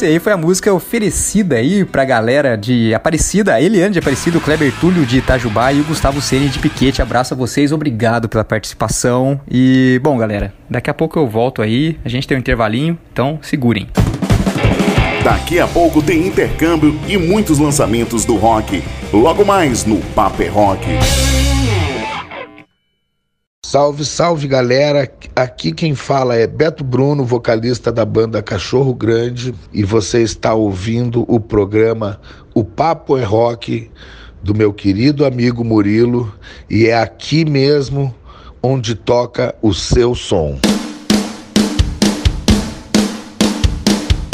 Esse 0.00 0.06
aí 0.06 0.18
foi 0.18 0.32
a 0.32 0.36
música 0.36 0.72
oferecida 0.72 1.56
aí 1.56 1.84
pra 1.84 2.06
galera 2.06 2.56
de 2.56 2.94
Aparecida, 2.94 3.60
Eliane 3.60 3.92
de 3.92 3.98
Aparecida, 3.98 4.38
o 4.38 4.40
Kleber 4.40 4.72
Túlio 4.80 5.04
de 5.04 5.18
Itajubá 5.18 5.74
e 5.74 5.80
o 5.80 5.84
Gustavo 5.84 6.22
Ceni 6.22 6.48
de 6.48 6.58
Piquete. 6.58 7.02
Abraço 7.02 7.34
a 7.34 7.36
vocês, 7.36 7.70
obrigado 7.70 8.26
pela 8.26 8.42
participação. 8.42 9.38
E, 9.50 10.00
bom, 10.02 10.16
galera, 10.16 10.54
daqui 10.70 10.88
a 10.88 10.94
pouco 10.94 11.18
eu 11.18 11.26
volto 11.26 11.60
aí, 11.60 11.98
a 12.02 12.08
gente 12.08 12.26
tem 12.26 12.34
um 12.34 12.40
intervalinho, 12.40 12.98
então 13.12 13.38
segurem. 13.42 13.88
Daqui 15.22 15.60
a 15.60 15.66
pouco 15.66 16.00
tem 16.00 16.26
intercâmbio 16.26 16.98
e 17.06 17.18
muitos 17.18 17.58
lançamentos 17.58 18.24
do 18.24 18.36
rock. 18.36 18.82
Logo 19.12 19.44
mais 19.44 19.84
no 19.84 19.98
Paper 20.14 20.50
Rock. 20.50 20.86
Salve, 23.70 24.04
salve 24.04 24.48
galera! 24.48 25.08
Aqui 25.36 25.70
quem 25.70 25.94
fala 25.94 26.34
é 26.34 26.44
Beto 26.44 26.82
Bruno, 26.82 27.24
vocalista 27.24 27.92
da 27.92 28.04
banda 28.04 28.42
Cachorro 28.42 28.92
Grande, 28.92 29.54
e 29.72 29.84
você 29.84 30.22
está 30.22 30.52
ouvindo 30.54 31.24
o 31.28 31.38
programa 31.38 32.20
O 32.52 32.64
Papo 32.64 33.16
é 33.16 33.22
Rock 33.22 33.88
do 34.42 34.56
meu 34.56 34.72
querido 34.72 35.24
amigo 35.24 35.62
Murilo, 35.62 36.34
e 36.68 36.88
é 36.88 37.00
aqui 37.00 37.44
mesmo 37.44 38.12
onde 38.60 38.96
toca 38.96 39.54
o 39.62 39.72
seu 39.72 40.16
som. 40.16 40.58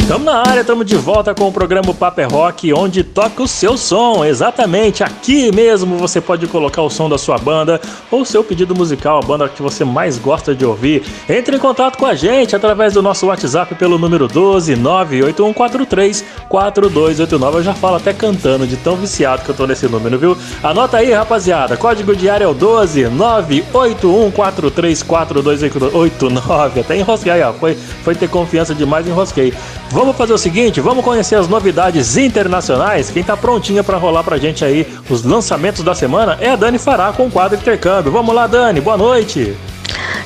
Tamo 0.08 0.24
na 0.24 0.38
área, 0.38 0.62
tamo 0.62 0.84
de 0.84 0.94
volta 0.94 1.34
com 1.34 1.48
o 1.48 1.52
programa 1.52 1.92
Paper 1.92 2.28
Rock, 2.30 2.72
onde 2.72 3.02
toca 3.02 3.42
o 3.42 3.48
seu 3.48 3.76
som. 3.76 4.24
Exatamente, 4.24 5.02
aqui 5.02 5.52
mesmo 5.52 5.96
você 5.96 6.20
pode 6.20 6.46
colocar 6.46 6.80
o 6.82 6.88
som 6.88 7.08
da 7.08 7.18
sua 7.18 7.36
banda 7.38 7.80
ou 8.08 8.24
seu 8.24 8.44
pedido 8.44 8.72
musical, 8.72 9.18
a 9.18 9.26
banda 9.26 9.48
que 9.48 9.60
você 9.60 9.84
mais 9.84 10.16
gosta 10.16 10.54
de 10.54 10.64
ouvir. 10.64 11.02
Entre 11.28 11.56
em 11.56 11.58
contato 11.58 11.98
com 11.98 12.06
a 12.06 12.14
gente 12.14 12.54
através 12.54 12.94
do 12.94 13.02
nosso 13.02 13.26
WhatsApp 13.26 13.74
pelo 13.74 13.98
número 13.98 14.28
12 14.28 14.76
98143 14.76 16.24
4289. 16.48 17.58
Eu 17.58 17.64
já 17.64 17.74
falo 17.74 17.96
até 17.96 18.12
cantando 18.12 18.64
de 18.64 18.76
tão 18.76 18.94
viciado 18.94 19.42
que 19.42 19.48
eu 19.48 19.56
tô 19.56 19.66
nesse 19.66 19.88
número, 19.88 20.16
viu? 20.20 20.38
Anota 20.62 20.98
aí, 20.98 21.12
rapaziada. 21.12 21.76
Código 21.76 22.14
diário 22.14 22.44
é 22.44 22.48
o 22.48 22.54
12 22.54 23.08
98143 23.08 25.02
4289. 25.02 26.80
Até 26.80 26.96
enrosquei 26.96 27.42
ó. 27.42 27.52
Foi, 27.52 27.74
foi 27.74 28.14
ter 28.14 28.28
confiança 28.28 28.72
demais, 28.72 29.04
enrosquei. 29.08 29.52
Vamos 29.96 30.14
fazer 30.14 30.34
o 30.34 30.38
seguinte, 30.38 30.78
vamos 30.78 31.02
conhecer 31.02 31.36
as 31.36 31.48
novidades 31.48 32.18
internacionais. 32.18 33.08
Quem 33.08 33.24
tá 33.24 33.34
prontinha 33.34 33.82
pra 33.82 33.96
rolar 33.96 34.22
pra 34.22 34.36
gente 34.36 34.62
aí 34.62 34.86
os 35.08 35.22
lançamentos 35.22 35.82
da 35.82 35.94
semana 35.94 36.36
é 36.38 36.50
a 36.50 36.54
Dani 36.54 36.78
Fará 36.78 37.14
com 37.14 37.28
o 37.28 37.30
quadro 37.30 37.56
Intercâmbio. 37.56 38.12
Vamos 38.12 38.34
lá, 38.34 38.46
Dani, 38.46 38.78
boa 38.78 38.98
noite. 38.98 39.56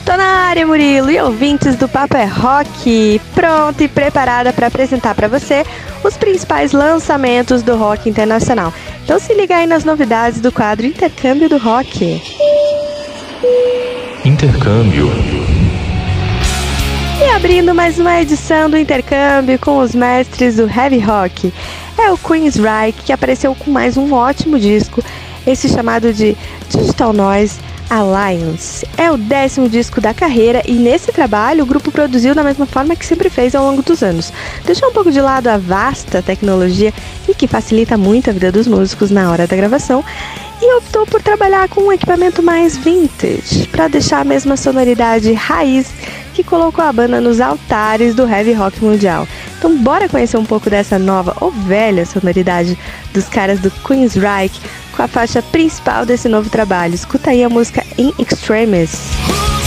Tô 0.05 0.17
na 0.17 0.25
área, 0.25 0.67
Murilo, 0.67 1.09
e 1.09 1.21
ouvintes 1.21 1.77
do 1.77 1.87
Papo 1.89 2.17
é 2.17 2.25
Rock, 2.25 3.21
pronta 3.33 3.85
e 3.85 3.87
preparada 3.87 4.53
para 4.53 4.67
apresentar 4.67 5.15
para 5.15 5.29
você 5.29 5.65
os 6.03 6.17
principais 6.17 6.73
lançamentos 6.73 7.63
do 7.63 7.77
rock 7.77 8.11
internacional. 8.11 8.75
Então 9.05 9.21
se 9.21 9.33
liga 9.35 9.55
aí 9.55 9.69
nas 9.69 9.85
novidades 9.85 10.41
do 10.41 10.51
quadro 10.51 10.85
Intercâmbio 10.85 11.49
do 11.49 11.59
Rock. 11.59 12.21
Intercâmbio. 14.25 15.40
E 17.21 17.25
abrindo 17.33 17.75
mais 17.75 17.99
uma 17.99 18.19
edição 18.19 18.71
do 18.71 18.79
Intercâmbio 18.79 19.59
com 19.59 19.77
os 19.77 19.95
mestres 19.95 20.57
do 20.57 20.63
Heavy 20.63 20.99
Rock, 21.01 21.53
é 21.99 22.11
o 22.11 22.17
Queen's 22.17 22.57
Reich 22.57 22.97
que 23.03 23.13
apareceu 23.13 23.55
com 23.55 23.71
mais 23.71 23.99
um 23.99 24.11
ótimo 24.15 24.59
disco, 24.59 25.05
esse 25.47 25.69
chamado 25.69 26.15
de 26.15 26.35
Digital 26.71 27.13
Noise 27.13 27.61
Alliance. 27.91 28.89
É 28.97 29.11
o 29.11 29.19
décimo 29.19 29.69
disco 29.69 30.01
da 30.01 30.15
carreira 30.15 30.63
e 30.67 30.73
nesse 30.73 31.13
trabalho 31.13 31.65
o 31.65 31.67
grupo 31.67 31.93
produziu 31.93 32.35
da 32.35 32.43
mesma 32.43 32.65
forma 32.65 32.97
que 32.97 33.05
sempre 33.05 33.29
fez 33.29 33.55
ao 33.55 33.67
longo 33.67 33.83
dos 33.83 34.03
anos. 34.03 34.33
Deixou 34.65 34.89
um 34.89 34.93
pouco 34.93 35.13
de 35.13 35.21
lado 35.21 35.49
a 35.49 35.59
vasta 35.59 36.23
tecnologia 36.23 36.91
e 37.29 37.35
que 37.35 37.47
facilita 37.47 37.99
muito 37.99 38.31
a 38.31 38.33
vida 38.33 38.51
dos 38.51 38.67
músicos 38.67 39.11
na 39.11 39.31
hora 39.31 39.47
da 39.47 39.57
gravação 39.57 40.03
e 40.63 40.75
optou 40.77 41.07
por 41.07 41.23
trabalhar 41.23 41.69
com 41.69 41.83
um 41.83 41.93
equipamento 41.93 42.43
mais 42.43 42.79
vintage 42.79 43.67
para 43.71 43.89
deixar 43.89 44.21
a 44.21 44.25
mesma 44.25 44.57
sonoridade 44.57 45.33
raiz 45.35 45.91
que 46.43 46.49
colocou 46.49 46.83
a 46.83 46.93
banda 46.93 47.21
nos 47.21 47.41
altares 47.41 48.15
do 48.15 48.27
heavy 48.27 48.53
rock 48.53 48.83
mundial. 48.83 49.29
Então 49.59 49.77
bora 49.77 50.09
conhecer 50.09 50.39
um 50.39 50.45
pouco 50.45 50.71
dessa 50.71 50.99
nova 50.99 51.37
ou 51.41 51.51
velha 51.51 52.07
sonoridade 52.07 52.79
dos 53.13 53.29
caras 53.29 53.61
do 53.61 53.71
Queen's 53.71 54.15
Reich 54.15 54.59
com 54.97 55.03
a 55.03 55.09
faixa 55.09 55.43
principal 55.43 56.07
desse 56.07 56.29
novo 56.29 56.49
trabalho. 56.49 56.95
Escuta 56.95 57.31
aí 57.31 57.45
a 57.45 57.49
música 57.49 57.85
In 57.99 58.13
Extremis. 58.19 59.60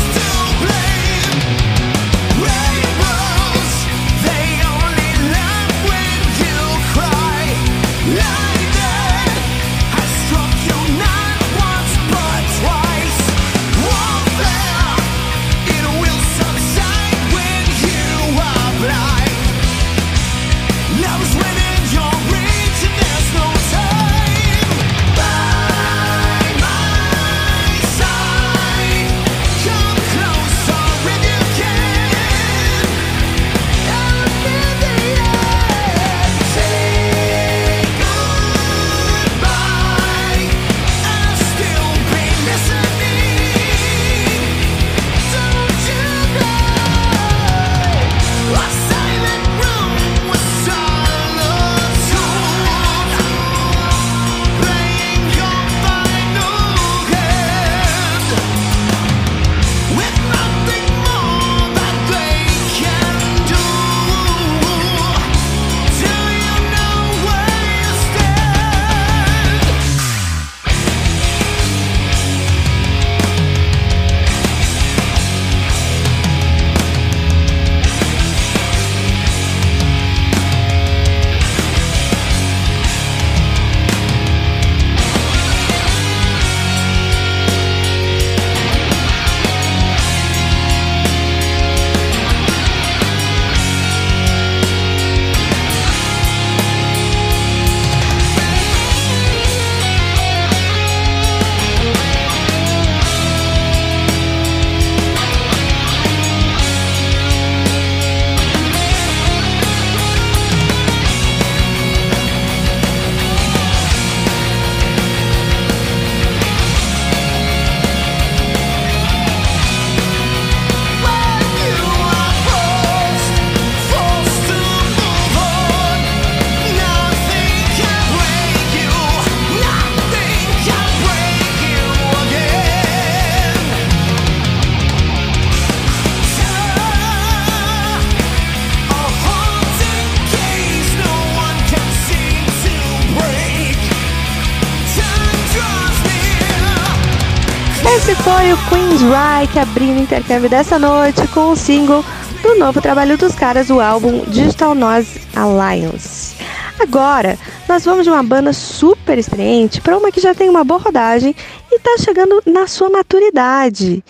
Reich 149.14 149.60
abrindo 149.60 150.00
o 150.00 150.02
intercâmbio 150.02 150.50
dessa 150.50 150.80
noite 150.80 151.28
com 151.28 151.52
o 151.52 151.56
single 151.56 152.04
do 152.42 152.56
novo 152.58 152.82
trabalho 152.82 153.16
dos 153.16 153.36
caras, 153.36 153.70
o 153.70 153.80
álbum 153.80 154.26
Digital 154.26 154.74
Noise 154.74 155.22
Alliance. 155.36 156.36
Agora, 156.80 157.38
nós 157.70 157.86
vamos 157.86 158.06
de 158.06 158.10
uma 158.10 158.24
banda 158.24 158.52
super 158.52 159.20
experiente 159.20 159.80
para 159.82 159.96
uma 159.96 160.12
que 160.12 160.20
já 160.20 160.34
tem 160.34 160.50
uma 160.50 160.64
boa 160.64 160.80
rodagem 160.80 161.36
e 161.72 161.76
está 161.76 161.96
chegando 162.00 162.42
na 162.44 162.66
sua 162.66 162.90
maturidade. 162.90 164.04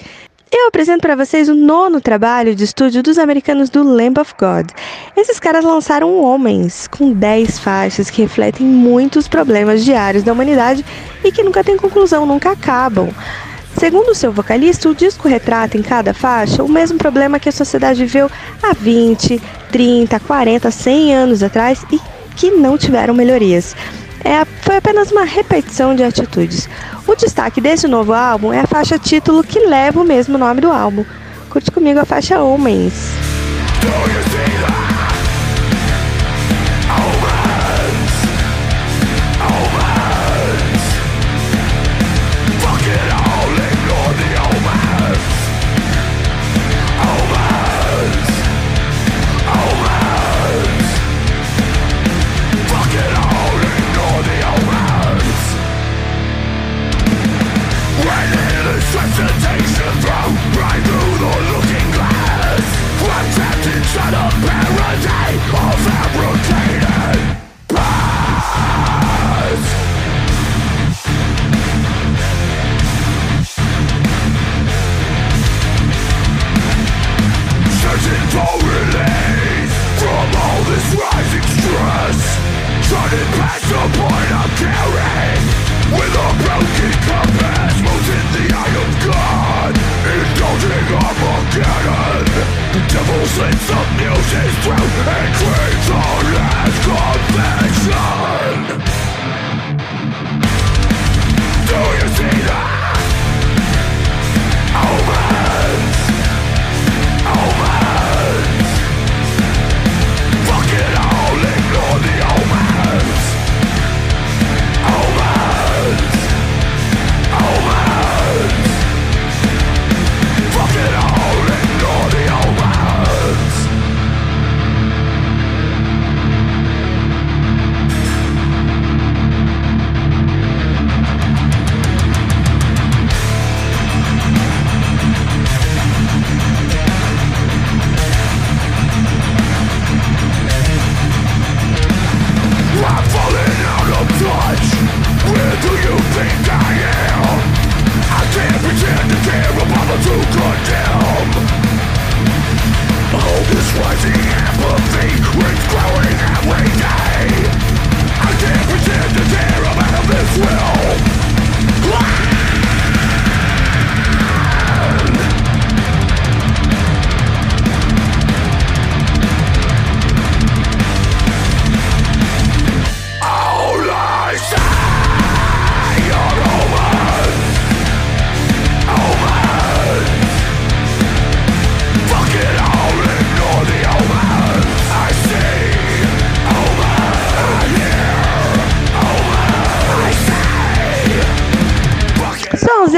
Eu 0.49 0.67
apresento 0.67 1.01
para 1.01 1.17
vocês 1.17 1.49
o 1.49 1.53
nono 1.53 1.99
trabalho 1.99 2.55
de 2.55 2.63
estúdio 2.63 3.03
dos 3.03 3.17
americanos 3.17 3.69
do 3.69 3.83
Lamb 3.83 4.21
of 4.21 4.33
God. 4.39 4.69
Esses 5.17 5.37
caras 5.37 5.65
lançaram 5.65 6.21
Homens, 6.21 6.87
com 6.87 7.11
10 7.11 7.59
faixas 7.59 8.09
que 8.09 8.21
refletem 8.21 8.65
muitos 8.65 9.27
problemas 9.27 9.83
diários 9.83 10.23
da 10.23 10.31
humanidade 10.31 10.85
e 11.25 11.29
que 11.29 11.43
nunca 11.43 11.61
têm 11.61 11.75
conclusão, 11.75 12.25
nunca 12.25 12.51
acabam. 12.51 13.09
Segundo 13.77 14.15
seu 14.15 14.31
vocalista, 14.31 14.89
o 14.89 14.95
disco 14.95 15.27
retrata 15.27 15.77
em 15.77 15.81
cada 15.81 16.13
faixa 16.13 16.63
o 16.63 16.69
mesmo 16.69 16.97
problema 16.97 17.39
que 17.39 17.49
a 17.49 17.51
sociedade 17.51 18.05
viveu 18.05 18.29
há 18.61 18.73
20, 18.73 19.41
30, 19.71 20.19
40, 20.19 20.71
100 20.71 21.15
anos 21.15 21.43
atrás 21.43 21.85
e 21.91 21.99
que 22.35 22.51
não 22.51 22.77
tiveram 22.77 23.13
melhorias. 23.13 23.75
É, 24.23 24.45
foi 24.61 24.77
apenas 24.77 25.11
uma 25.11 25.25
repetição 25.25 25.95
de 25.95 26.03
atitudes. 26.03 26.69
O 27.05 27.15
destaque 27.15 27.59
desse 27.59 27.87
novo 27.87 28.13
álbum 28.13 28.53
é 28.53 28.61
a 28.61 28.67
faixa 28.67 28.97
título 28.97 29.43
que 29.43 29.59
leva 29.59 30.01
o 30.01 30.05
mesmo 30.05 30.37
nome 30.37 30.61
do 30.61 30.71
álbum. 30.71 31.03
Curte 31.49 31.69
comigo 31.69 31.99
a 31.99 32.05
faixa 32.05 32.41
Homens. 32.41 32.93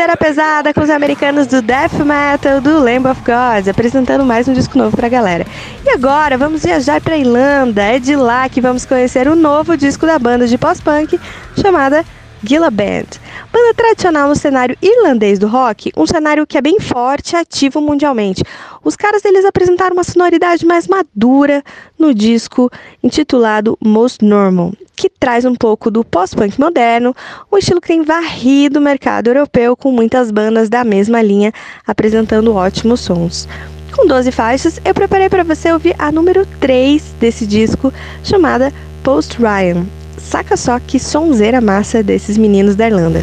Sonzeira 0.06 0.18
pesada 0.18 0.72
com 0.72 0.82
os 0.82 0.90
americanos 0.92 1.48
do 1.48 1.64
Death 1.64 1.94
Metal 1.94 2.62
do 2.62 2.80
Lamb 2.80 3.08
of 3.08 3.22
God, 3.22 3.68
apresentando 3.68 4.24
mais 4.24 4.48
um 4.48 4.54
disco 4.54 4.78
novo 4.78 4.96
pra 4.96 5.10
galera. 5.10 5.48
E 5.84 5.90
agora 5.90 6.38
vamos 6.38 6.64
viajar 6.64 7.02
pra 7.02 7.18
Irlanda, 7.18 7.82
é 7.82 7.98
de 7.98 8.16
lá 8.16 8.48
que 8.48 8.62
vamos 8.62 8.86
conhecer 8.86 9.28
o 9.28 9.36
novo 9.36 9.76
disco 9.76 10.06
da 10.06 10.20
banda 10.20 10.46
de 10.46 10.60
pós-punk 10.60 11.20
chamada 11.60 12.06
Gilla 12.44 12.70
Band. 12.70 13.18
Banda 13.52 13.74
tradicional 13.76 14.30
no 14.30 14.36
cenário 14.36 14.78
irlandês 14.80 15.40
do 15.40 15.48
rock, 15.48 15.92
um 15.98 16.06
cenário 16.06 16.46
que 16.46 16.60
é 16.60 16.62
bem 16.62 16.80
forte 16.80 17.34
e 17.34 17.38
ativo 17.38 17.82
mundialmente. 17.82 18.44
Os 18.84 18.96
caras 18.96 19.26
eles 19.26 19.44
apresentaram 19.44 19.96
uma 19.96 20.04
sonoridade 20.04 20.68
mais 20.68 20.88
madura 20.88 21.64
no 21.98 22.14
disco 22.14 22.70
intitulado 23.02 23.76
Most 23.84 24.24
Normal, 24.24 24.72
que 24.96 25.10
traz 25.10 25.46
um 25.46 25.54
pouco 25.54 25.92
do 25.92 26.04
pós-punk 26.04 26.60
moderno, 26.60 27.16
um 27.52 27.58
estilo 27.58 27.82
que 27.82 27.90
tem 27.90 28.04
varrido 28.04 28.80
o 28.80 28.82
mercado 28.82 29.28
europeu 29.28 29.76
com 29.76 29.92
muitas 29.92 30.32
bandas 30.32 30.70
da 30.70 30.84
mesma 30.84 31.22
linha 31.22 31.54
apresentando 31.86 32.56
ótimos 32.56 33.02
sons. 33.02 33.48
Com 33.96 34.08
12 34.08 34.32
faixas, 34.32 34.80
eu 34.84 34.94
preparei 34.94 35.30
para 35.30 35.44
você 35.44 35.72
ouvir 35.72 35.96
a 35.98 36.12
número 36.12 36.46
3 36.60 37.16
desse 37.20 37.46
disco, 37.46 37.94
chamada 38.24 38.74
Post 39.04 39.38
Ryan. 39.38 39.86
Saca 40.18 40.58
só 40.58 40.80
que 40.80 41.00
sonzeira 41.00 41.62
massa 41.62 42.04
desses 42.04 42.38
meninos 42.38 42.76
da 42.76 42.88
Irlanda. 42.88 43.22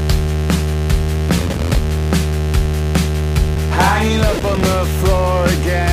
Hanging 3.72 4.20
up 4.20 4.44
on 4.46 4.60
the 4.62 4.86
floor 5.00 5.44
again, 5.60 5.91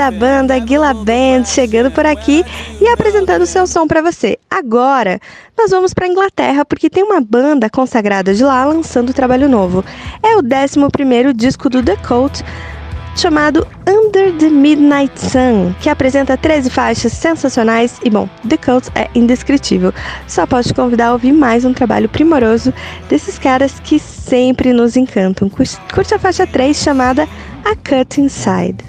da 0.00 0.10
banda 0.10 0.58
Guila 0.58 0.94
Band 0.94 1.44
chegando 1.44 1.90
por 1.90 2.06
aqui 2.06 2.42
e 2.80 2.88
apresentando 2.88 3.44
seu 3.44 3.66
som 3.66 3.86
para 3.86 4.00
você. 4.00 4.38
Agora, 4.50 5.20
nós 5.58 5.70
vamos 5.70 5.92
para 5.92 6.08
Inglaterra 6.08 6.64
porque 6.64 6.88
tem 6.88 7.02
uma 7.02 7.20
banda 7.20 7.68
consagrada 7.68 8.32
de 8.32 8.42
lá 8.42 8.64
lançando 8.64 9.12
trabalho 9.12 9.46
novo. 9.46 9.84
É 10.22 10.38
o 10.38 10.42
11º 10.42 11.34
disco 11.34 11.68
do 11.68 11.82
The 11.82 11.96
Cult, 11.96 12.42
chamado 13.14 13.68
Under 13.86 14.32
the 14.38 14.48
Midnight 14.48 15.20
Sun, 15.20 15.74
que 15.82 15.90
apresenta 15.90 16.34
13 16.34 16.70
faixas 16.70 17.12
sensacionais 17.12 17.98
e, 18.02 18.08
bom, 18.08 18.26
The 18.48 18.56
Cult 18.56 18.88
é 18.94 19.06
indescritível. 19.14 19.92
Só 20.26 20.46
posso 20.46 20.68
te 20.68 20.74
convidar 20.74 21.08
a 21.08 21.12
ouvir 21.12 21.32
mais 21.32 21.66
um 21.66 21.74
trabalho 21.74 22.08
primoroso 22.08 22.72
desses 23.06 23.38
caras 23.38 23.78
que 23.80 23.98
sempre 23.98 24.72
nos 24.72 24.96
encantam. 24.96 25.50
Curte 25.50 26.14
a 26.14 26.18
faixa 26.18 26.46
3 26.46 26.74
chamada 26.74 27.28
A 27.66 27.76
Cut 27.76 28.18
Inside. 28.18 28.82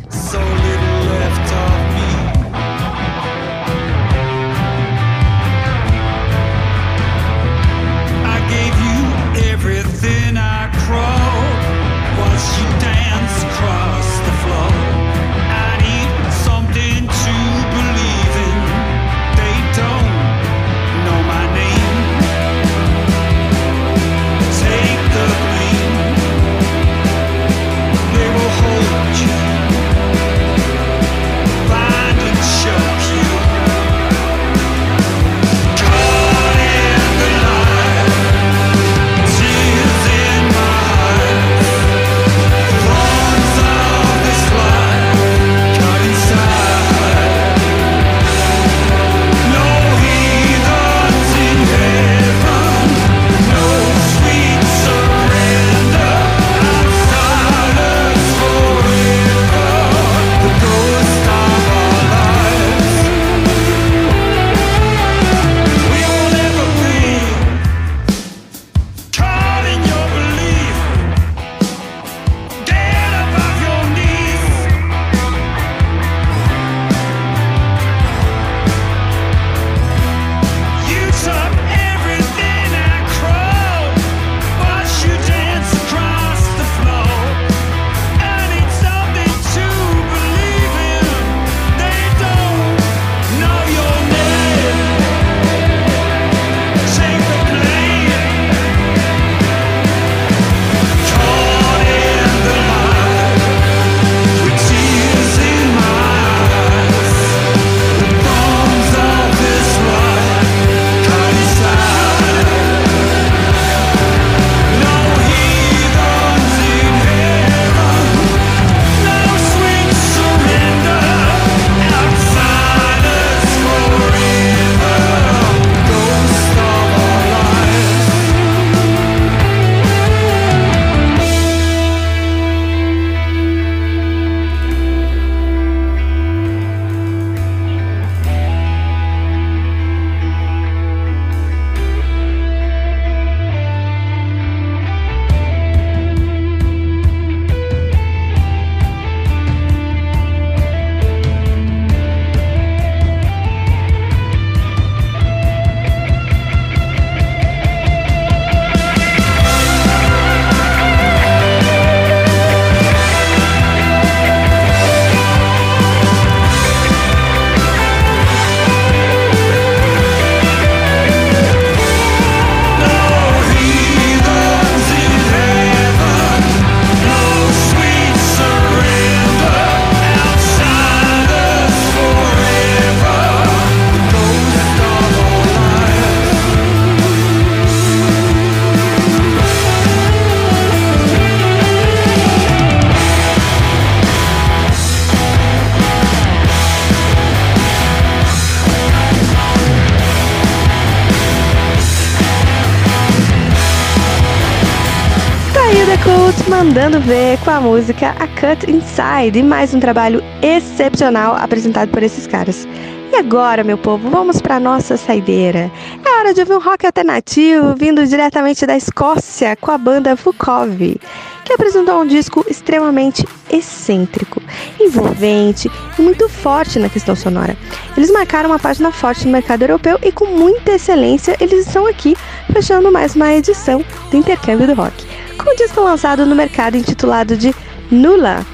Mandando 206.63 206.99
ver 206.99 207.39
com 207.39 207.49
a 207.49 207.59
música 207.59 208.15
A 208.19 208.27
Cut 208.27 208.69
Inside 208.69 209.41
mais 209.41 209.73
um 209.73 209.79
trabalho 209.79 210.23
excepcional 210.43 211.35
apresentado 211.35 211.89
por 211.89 212.03
esses 212.03 212.27
caras. 212.27 212.67
E 213.11 213.15
agora, 213.15 213.63
meu 213.63 213.79
povo, 213.79 214.11
vamos 214.11 214.39
para 214.39 214.59
nossa 214.59 214.95
saideira. 214.95 215.71
É 216.05 216.19
hora 216.19 216.35
de 216.35 216.41
ouvir 216.41 216.53
um 216.53 216.59
rock 216.59 216.85
alternativo 216.85 217.73
vindo 217.75 218.05
diretamente 218.05 218.67
da 218.67 218.77
Escócia 218.77 219.55
com 219.55 219.71
a 219.71 219.77
banda 219.77 220.15
Fukov, 220.15 220.99
que 221.43 221.51
apresentou 221.51 221.99
um 221.99 222.05
disco 222.05 222.45
extremamente 222.47 223.25
excêntrico, 223.49 224.39
envolvente 224.79 225.67
e 225.97 226.01
muito 226.03 226.29
forte 226.29 226.77
na 226.77 226.89
questão 226.89 227.15
sonora. 227.15 227.57
Eles 227.97 228.11
marcaram 228.11 228.51
uma 228.51 228.59
página 228.59 228.91
forte 228.91 229.25
no 229.25 229.31
mercado 229.31 229.63
europeu 229.63 229.97
e 230.03 230.11
com 230.11 230.27
muita 230.27 230.73
excelência 230.73 231.35
eles 231.39 231.65
estão 231.65 231.88
aqui 231.88 232.15
fechando 232.53 232.91
mais 232.91 233.15
uma 233.15 233.33
edição 233.33 233.83
do 234.11 234.17
Intercâmbio 234.17 234.67
do 234.67 234.75
Rock, 234.75 235.10
com 235.43 235.51
o 235.51 235.55
disco 235.55 235.81
lançado 235.81 236.26
no 236.26 236.35
mercado 236.35 236.77
intitulado 236.77 237.35
de 237.35 237.53
Nula. 237.89 238.45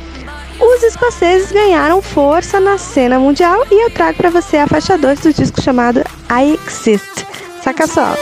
Os 0.59 0.83
escoceses 0.83 1.51
ganharam 1.51 2.01
força 2.01 2.59
na 2.59 2.77
cena 2.77 3.19
mundial 3.19 3.63
e 3.69 3.85
eu 3.85 3.91
trago 3.91 4.17
para 4.17 4.29
você 4.29 4.57
a 4.57 4.67
faixa 4.67 4.97
2 4.97 5.19
do 5.19 5.33
disco 5.33 5.61
chamado 5.61 6.03
I 6.29 6.59
Exist. 6.67 7.25
Saca 7.61 7.85
só. 7.85 8.15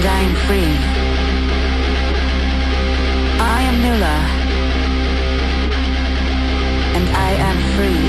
And 0.00 0.08
I 0.08 0.20
am 0.22 0.34
free. 0.46 0.72
I 3.38 3.60
am 3.68 3.76
Nula, 3.84 4.16
and 6.96 7.06
I 7.28 7.30
am 7.48 7.58
free. 7.74 8.04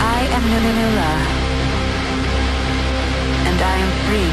I 0.00 0.20
am 0.36 0.44
Nula, 0.52 1.12
and 3.48 3.60
I 3.60 3.76
am 3.84 3.92
free. 4.06 4.32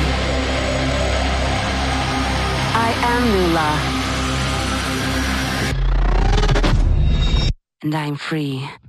I 2.87 2.89
am 3.13 3.23
Nula, 3.33 3.69
and 7.81 7.93
I 7.95 8.05
am 8.05 8.15
free. 8.15 8.88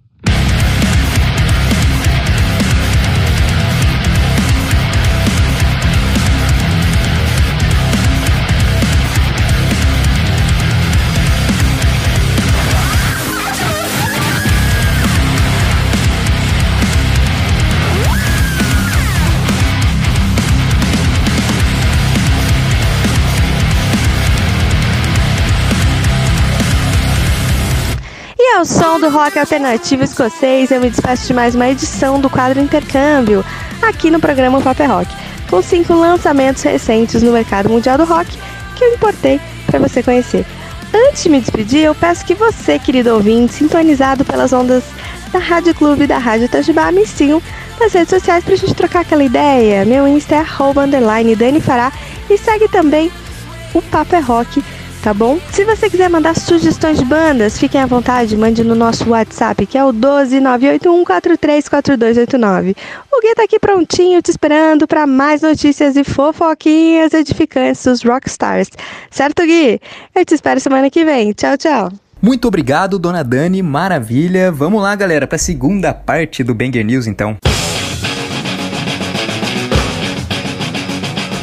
Ao 28.60 28.66
som 28.66 29.00
do 29.00 29.08
rock 29.08 29.38
alternativo 29.38 30.04
escocês, 30.04 30.70
eu 30.70 30.82
me 30.82 30.90
despeço 30.90 31.26
de 31.26 31.32
mais 31.32 31.54
uma 31.54 31.70
edição 31.70 32.20
do 32.20 32.28
quadro 32.28 32.60
Intercâmbio, 32.60 33.42
aqui 33.80 34.10
no 34.10 34.20
programa 34.20 34.60
Paper 34.60 34.90
Rock, 34.90 35.16
com 35.48 35.62
cinco 35.62 35.94
lançamentos 35.94 36.62
recentes 36.62 37.22
no 37.22 37.32
mercado 37.32 37.70
mundial 37.70 37.96
do 37.96 38.04
rock 38.04 38.36
que 38.76 38.84
eu 38.84 38.92
importei 38.92 39.40
para 39.64 39.78
você 39.78 40.02
conhecer. 40.02 40.44
Antes 40.92 41.22
de 41.22 41.30
me 41.30 41.40
despedir, 41.40 41.84
eu 41.84 41.94
peço 41.94 42.22
que 42.26 42.34
você, 42.34 42.78
querido 42.78 43.14
ouvinte, 43.14 43.54
sintonizado 43.54 44.26
pelas 44.26 44.52
ondas 44.52 44.84
da 45.32 45.38
Rádio 45.38 45.74
Clube 45.74 46.04
e 46.04 46.06
da 46.06 46.18
Rádio 46.18 46.44
Itajubá, 46.44 46.92
me 46.92 47.06
sigam 47.06 47.40
nas 47.80 47.94
redes 47.94 48.10
sociais 48.10 48.44
pra 48.44 48.56
gente 48.56 48.74
trocar 48.74 49.00
aquela 49.00 49.24
ideia. 49.24 49.86
Meu 49.86 50.06
Insta 50.06 50.34
é 50.34 50.44
underline 50.78 51.34
Dani 51.34 51.62
Fará 51.62 51.90
e 52.28 52.36
segue 52.36 52.68
também 52.68 53.10
o 53.72 53.80
Papo 53.80 54.16
é 54.16 54.20
Rock, 54.20 54.62
tá 55.00 55.14
bom? 55.14 55.38
Se 55.52 55.64
você 55.64 55.88
quiser 55.88 56.08
mandar 56.08 56.36
sugestões 56.36 56.98
de 56.98 57.04
bandas, 57.04 57.56
fiquem 57.58 57.80
à 57.80 57.86
vontade, 57.86 58.36
mande 58.36 58.62
no 58.62 58.74
nosso 58.74 59.10
WhatsApp, 59.10 59.66
que 59.66 59.78
é 59.78 59.84
o 59.84 59.92
12981434289. 59.92 62.76
O 63.12 63.20
Gui 63.20 63.34
tá 63.34 63.42
aqui 63.44 63.58
prontinho, 63.58 64.22
te 64.22 64.30
esperando 64.30 64.86
para 64.86 65.06
mais 65.06 65.42
notícias 65.42 65.96
e 65.96 66.04
fofoquinhas 66.04 67.12
edificantes 67.14 67.84
dos 67.84 68.02
Rockstars. 68.02 68.68
Certo, 69.10 69.42
Gui? 69.44 69.80
Eu 70.14 70.24
te 70.24 70.34
espero 70.34 70.60
semana 70.60 70.88
que 70.90 71.04
vem. 71.04 71.32
Tchau, 71.32 71.56
tchau. 71.56 71.90
Muito 72.22 72.48
obrigado, 72.48 72.98
dona 72.98 73.24
Dani, 73.24 73.62
maravilha. 73.62 74.52
Vamos 74.52 74.82
lá, 74.82 74.94
galera, 74.94 75.26
para 75.26 75.36
a 75.36 75.38
segunda 75.38 75.94
parte 75.94 76.44
do 76.44 76.54
Banger 76.54 76.84
News, 76.84 77.06
então. 77.06 77.38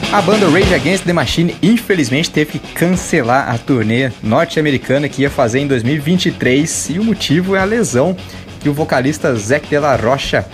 A 0.10 0.22
banda 0.22 0.48
Rage 0.50 0.74
Against 0.74 1.04
the 1.04 1.12
Machine 1.12 1.54
infelizmente 1.62 2.32
teve 2.32 2.60
que 2.60 2.60
cancelar 2.74 3.50
a 3.54 3.58
turnê 3.58 4.10
norte-americana 4.24 5.10
que 5.10 5.24
ia 5.24 5.30
fazer 5.30 5.60
em 5.60 5.68
2023 5.68 6.92
e 6.92 7.00
o 7.00 7.04
motivo 7.04 7.58
é 7.58 7.60
a 7.60 7.66
lesão 7.66 8.16
que 8.62 8.70
o 8.70 8.74
vocalista 8.74 9.36
Zac 9.36 9.68
de 9.68 9.78
la 9.78 9.98
Rocha 9.98 10.46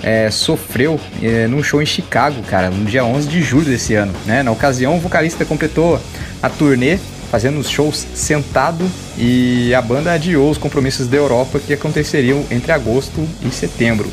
é, 0.00 0.30
sofreu 0.30 0.98
é, 1.20 1.48
num 1.48 1.60
show 1.60 1.82
em 1.82 1.86
Chicago, 1.86 2.40
cara, 2.44 2.70
no 2.70 2.84
dia 2.84 3.04
11 3.04 3.28
de 3.28 3.42
julho 3.42 3.64
desse 3.64 3.94
ano. 3.94 4.14
Né? 4.24 4.44
Na 4.44 4.52
ocasião, 4.52 4.96
o 4.96 5.00
vocalista 5.00 5.44
completou 5.44 6.00
a 6.40 6.48
turnê 6.48 6.96
fazendo 7.32 7.58
os 7.58 7.68
shows 7.68 8.06
sentado 8.14 8.88
e 9.18 9.74
a 9.74 9.82
banda 9.82 10.12
adiou 10.12 10.48
os 10.48 10.56
compromissos 10.56 11.08
da 11.08 11.16
Europa 11.16 11.58
que 11.58 11.72
aconteceriam 11.72 12.44
entre 12.48 12.70
agosto 12.70 13.28
e 13.44 13.50
setembro. 13.50 14.08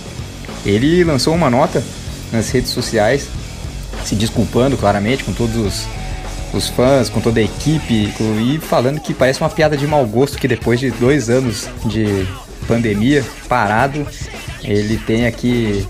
Ele 0.65 1.03
lançou 1.03 1.35
uma 1.35 1.51
nota 1.51 1.83
nas 2.31 2.49
redes 2.49 2.71
sociais 2.71 3.27
se 4.05 4.15
desculpando 4.15 4.77
claramente 4.77 5.23
com 5.23 5.33
todos 5.33 5.55
os, 5.55 5.87
os 6.53 6.67
fãs, 6.69 7.09
com 7.09 7.19
toda 7.19 7.39
a 7.39 7.43
equipe 7.43 8.13
e 8.19 8.59
falando 8.61 8.99
que 8.99 9.13
parece 9.13 9.41
uma 9.41 9.49
piada 9.49 9.75
de 9.77 9.85
mau 9.87 10.05
gosto 10.05 10.37
que 10.37 10.47
depois 10.47 10.79
de 10.79 10.91
dois 10.91 11.29
anos 11.29 11.67
de 11.85 12.25
pandemia 12.67 13.23
parado, 13.47 14.05
ele 14.63 14.97
tenha 14.97 15.31
que 15.31 15.85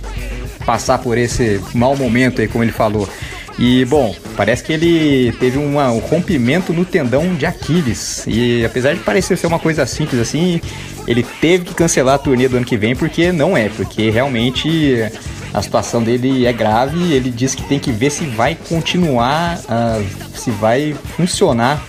passar 0.65 0.97
por 0.99 1.17
esse 1.17 1.61
mau 1.73 1.95
momento 1.95 2.41
aí, 2.41 2.47
como 2.47 2.63
ele 2.63 2.71
falou. 2.71 3.07
E 3.59 3.85
bom, 3.85 4.15
parece 4.35 4.63
que 4.63 4.71
ele 4.71 5.31
teve 5.39 5.57
uma- 5.57 5.91
um 5.91 5.97
rompimento 5.97 6.71
no 6.71 6.85
tendão 6.85 7.33
de 7.33 7.43
Aquiles. 7.45 8.23
E 8.27 8.63
apesar 8.63 8.93
de 8.93 8.99
parecer 8.99 9.35
ser 9.35 9.47
uma 9.47 9.57
coisa 9.57 9.83
simples 9.87 10.21
assim, 10.21 10.61
ele 11.07 11.25
teve 11.41 11.65
que 11.65 11.73
cancelar 11.73 12.15
a 12.15 12.17
turnê 12.19 12.47
do 12.47 12.57
ano 12.57 12.65
que 12.65 12.77
vem 12.77 12.95
porque 12.95 13.31
não 13.31 13.57
é, 13.57 13.69
porque 13.69 14.11
realmente 14.11 15.03
a 15.53 15.61
situação 15.61 16.03
dele 16.03 16.45
é 16.45 16.53
grave. 16.53 17.11
Ele 17.11 17.29
diz 17.29 17.55
que 17.55 17.63
tem 17.63 17.79
que 17.79 17.91
ver 17.91 18.09
se 18.09 18.25
vai 18.25 18.55
continuar, 18.69 19.59
ah, 19.67 20.01
se 20.35 20.51
vai 20.51 20.95
funcionar 21.15 21.83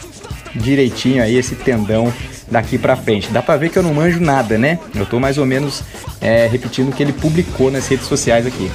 direitinho 0.55 1.23
aí 1.23 1.37
esse 1.37 1.55
tendão 1.55 2.13
daqui 2.51 2.79
pra 2.79 2.97
frente. 2.97 3.31
Dá 3.31 3.43
pra 3.43 3.57
ver 3.57 3.71
que 3.71 3.79
eu 3.79 3.83
não 3.83 3.95
manjo 3.95 4.21
nada, 4.21 4.57
né? 4.59 4.79
Eu 4.95 5.07
tô 5.07 5.21
mais 5.21 5.39
ou 5.39 5.47
menos 5.47 5.83
é, 6.21 6.47
repetindo 6.51 6.89
o 6.89 6.93
que 6.93 7.03
ele 7.03 7.13
publicou 7.13 7.71
nas 7.71 7.87
redes 7.87 8.07
sociais 8.07 8.47
aqui. 8.47 8.71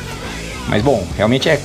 Mas 0.67 0.81
bom, 0.81 1.05
realmente 1.17 1.49
é 1.49 1.59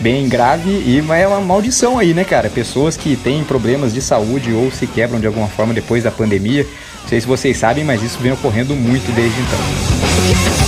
bem 0.00 0.28
grave 0.28 0.70
e 0.70 1.02
é 1.10 1.26
uma 1.28 1.40
maldição 1.40 1.98
aí, 1.98 2.12
né, 2.12 2.24
cara? 2.24 2.50
Pessoas 2.50 2.96
que 2.96 3.16
têm 3.16 3.44
problemas 3.44 3.94
de 3.94 4.02
saúde 4.02 4.52
ou 4.52 4.70
se 4.70 4.86
quebram 4.86 5.20
de 5.20 5.26
alguma 5.26 5.46
forma 5.46 5.72
depois 5.72 6.02
da 6.02 6.10
pandemia. 6.10 6.66
Não 7.02 7.08
sei 7.08 7.20
se 7.20 7.26
vocês 7.26 7.56
sabem, 7.56 7.84
mas 7.84 8.02
isso 8.02 8.18
vem 8.18 8.32
ocorrendo 8.32 8.74
muito 8.74 9.12
desde 9.14 9.40
então. 9.40 10.61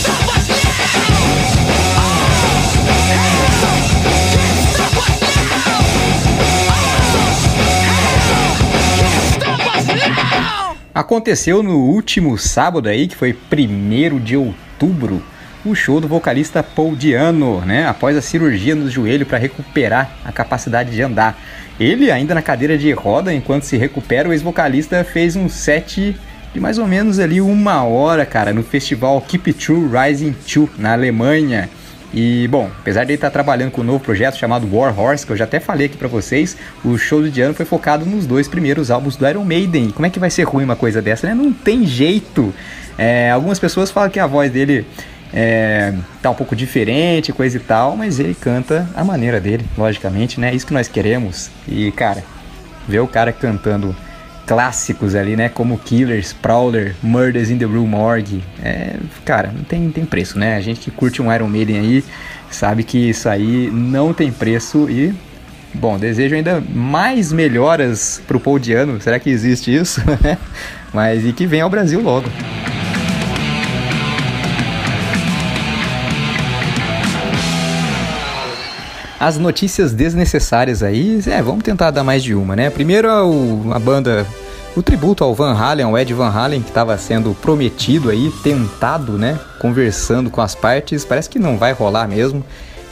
Aconteceu 10.94 11.60
no 11.60 11.76
último 11.76 12.38
sábado 12.38 12.88
aí, 12.88 13.08
que 13.08 13.16
foi 13.16 13.36
1 13.36 14.20
de 14.20 14.36
outubro, 14.36 15.20
o 15.64 15.74
show 15.74 16.00
do 16.00 16.06
vocalista 16.06 16.62
Paul 16.62 16.94
Diano, 16.94 17.60
né? 17.62 17.84
Após 17.84 18.16
a 18.16 18.22
cirurgia 18.22 18.76
no 18.76 18.88
joelho 18.88 19.26
para 19.26 19.36
recuperar 19.36 20.16
a 20.24 20.30
capacidade 20.30 20.92
de 20.92 21.02
andar. 21.02 21.36
Ele, 21.80 22.12
ainda 22.12 22.32
na 22.32 22.40
cadeira 22.40 22.78
de 22.78 22.92
roda, 22.92 23.34
enquanto 23.34 23.64
se 23.64 23.76
recupera, 23.76 24.28
o 24.28 24.32
ex-vocalista 24.32 25.02
fez 25.02 25.34
um 25.34 25.48
set 25.48 26.16
de 26.52 26.60
mais 26.60 26.78
ou 26.78 26.86
menos 26.86 27.18
ali 27.18 27.40
uma 27.40 27.82
hora, 27.82 28.24
cara, 28.24 28.52
no 28.52 28.62
festival 28.62 29.20
Keep 29.20 29.52
True 29.54 29.88
Rising 29.88 30.36
2, 30.46 30.78
na 30.78 30.92
Alemanha. 30.92 31.68
E, 32.14 32.46
bom, 32.46 32.70
apesar 32.80 33.02
de 33.02 33.10
ele 33.10 33.16
estar 33.16 33.30
trabalhando 33.30 33.72
com 33.72 33.80
um 33.80 33.84
novo 33.84 33.98
projeto 33.98 34.36
chamado 34.36 34.68
War 34.72 34.96
Horse, 34.96 35.26
que 35.26 35.32
eu 35.32 35.36
já 35.36 35.42
até 35.42 35.58
falei 35.58 35.86
aqui 35.86 35.96
pra 35.96 36.06
vocês, 36.06 36.56
o 36.84 36.96
show 36.96 37.20
do 37.20 37.28
Diano 37.28 37.54
foi 37.54 37.66
focado 37.66 38.06
nos 38.06 38.24
dois 38.24 38.46
primeiros 38.46 38.88
álbuns 38.88 39.16
do 39.16 39.28
Iron 39.28 39.44
Maiden. 39.44 39.90
Como 39.90 40.06
é 40.06 40.10
que 40.10 40.20
vai 40.20 40.30
ser 40.30 40.44
ruim 40.44 40.62
uma 40.62 40.76
coisa 40.76 41.02
dessa, 41.02 41.26
né? 41.26 41.34
Não 41.34 41.52
tem 41.52 41.84
jeito. 41.84 42.54
É, 42.96 43.32
algumas 43.32 43.58
pessoas 43.58 43.90
falam 43.90 44.08
que 44.10 44.20
a 44.20 44.28
voz 44.28 44.48
dele 44.52 44.86
é, 45.32 45.92
tá 46.22 46.30
um 46.30 46.34
pouco 46.34 46.54
diferente, 46.54 47.32
coisa 47.32 47.56
e 47.56 47.60
tal, 47.60 47.96
mas 47.96 48.20
ele 48.20 48.34
canta 48.34 48.88
a 48.94 49.02
maneira 49.02 49.40
dele, 49.40 49.64
logicamente, 49.76 50.38
né? 50.38 50.54
Isso 50.54 50.68
que 50.68 50.72
nós 50.72 50.86
queremos. 50.86 51.50
E, 51.66 51.90
cara, 51.90 52.22
ver 52.86 53.00
o 53.00 53.08
cara 53.08 53.32
cantando 53.32 53.94
clássicos 54.46 55.14
ali, 55.14 55.36
né? 55.36 55.48
Como 55.48 55.78
Killers, 55.78 56.32
Prowler, 56.32 56.94
Murders 57.02 57.50
in 57.50 57.58
the 57.58 57.66
Blue 57.66 57.86
Morgue. 57.86 58.42
É, 58.62 58.96
cara, 59.24 59.52
não 59.54 59.64
tem, 59.64 59.90
tem 59.90 60.04
preço, 60.04 60.38
né? 60.38 60.56
A 60.56 60.60
gente 60.60 60.80
que 60.80 60.90
curte 60.90 61.22
um 61.22 61.32
Iron 61.32 61.48
Maiden 61.48 61.78
aí 61.78 62.04
sabe 62.50 62.84
que 62.84 63.10
isso 63.10 63.28
aí 63.28 63.70
não 63.72 64.12
tem 64.12 64.30
preço 64.30 64.88
e. 64.88 65.14
Bom, 65.74 65.98
desejo 65.98 66.36
ainda 66.36 66.62
mais 66.72 67.32
melhoras 67.32 68.22
pro 68.28 68.38
Paul 68.38 68.60
Diano. 68.60 69.00
Será 69.00 69.18
que 69.18 69.28
existe 69.28 69.74
isso? 69.74 70.00
Mas 70.94 71.26
e 71.26 71.32
que 71.32 71.46
venha 71.46 71.64
ao 71.64 71.70
Brasil 71.70 72.00
logo. 72.00 72.30
As 79.18 79.38
notícias 79.38 79.92
desnecessárias 79.92 80.82
aí, 80.82 81.20
é, 81.26 81.40
vamos 81.40 81.62
tentar 81.62 81.90
dar 81.90 82.04
mais 82.04 82.22
de 82.22 82.34
uma, 82.34 82.56
né? 82.56 82.68
Primeiro 82.68 83.08
a 83.72 83.78
banda, 83.78 84.26
o 84.76 84.82
tributo 84.82 85.22
ao 85.22 85.34
Van 85.34 85.54
Halen, 85.54 85.86
ao 85.86 85.96
Ed 85.96 86.12
Van 86.12 86.30
Halen, 86.30 86.60
que 86.60 86.68
estava 86.68 86.96
sendo 86.98 87.34
prometido 87.34 88.10
aí, 88.10 88.30
tentado, 88.42 89.12
né? 89.12 89.38
Conversando 89.60 90.30
com 90.30 90.40
as 90.40 90.54
partes, 90.54 91.04
parece 91.04 91.30
que 91.30 91.38
não 91.38 91.56
vai 91.56 91.72
rolar 91.72 92.08
mesmo, 92.08 92.44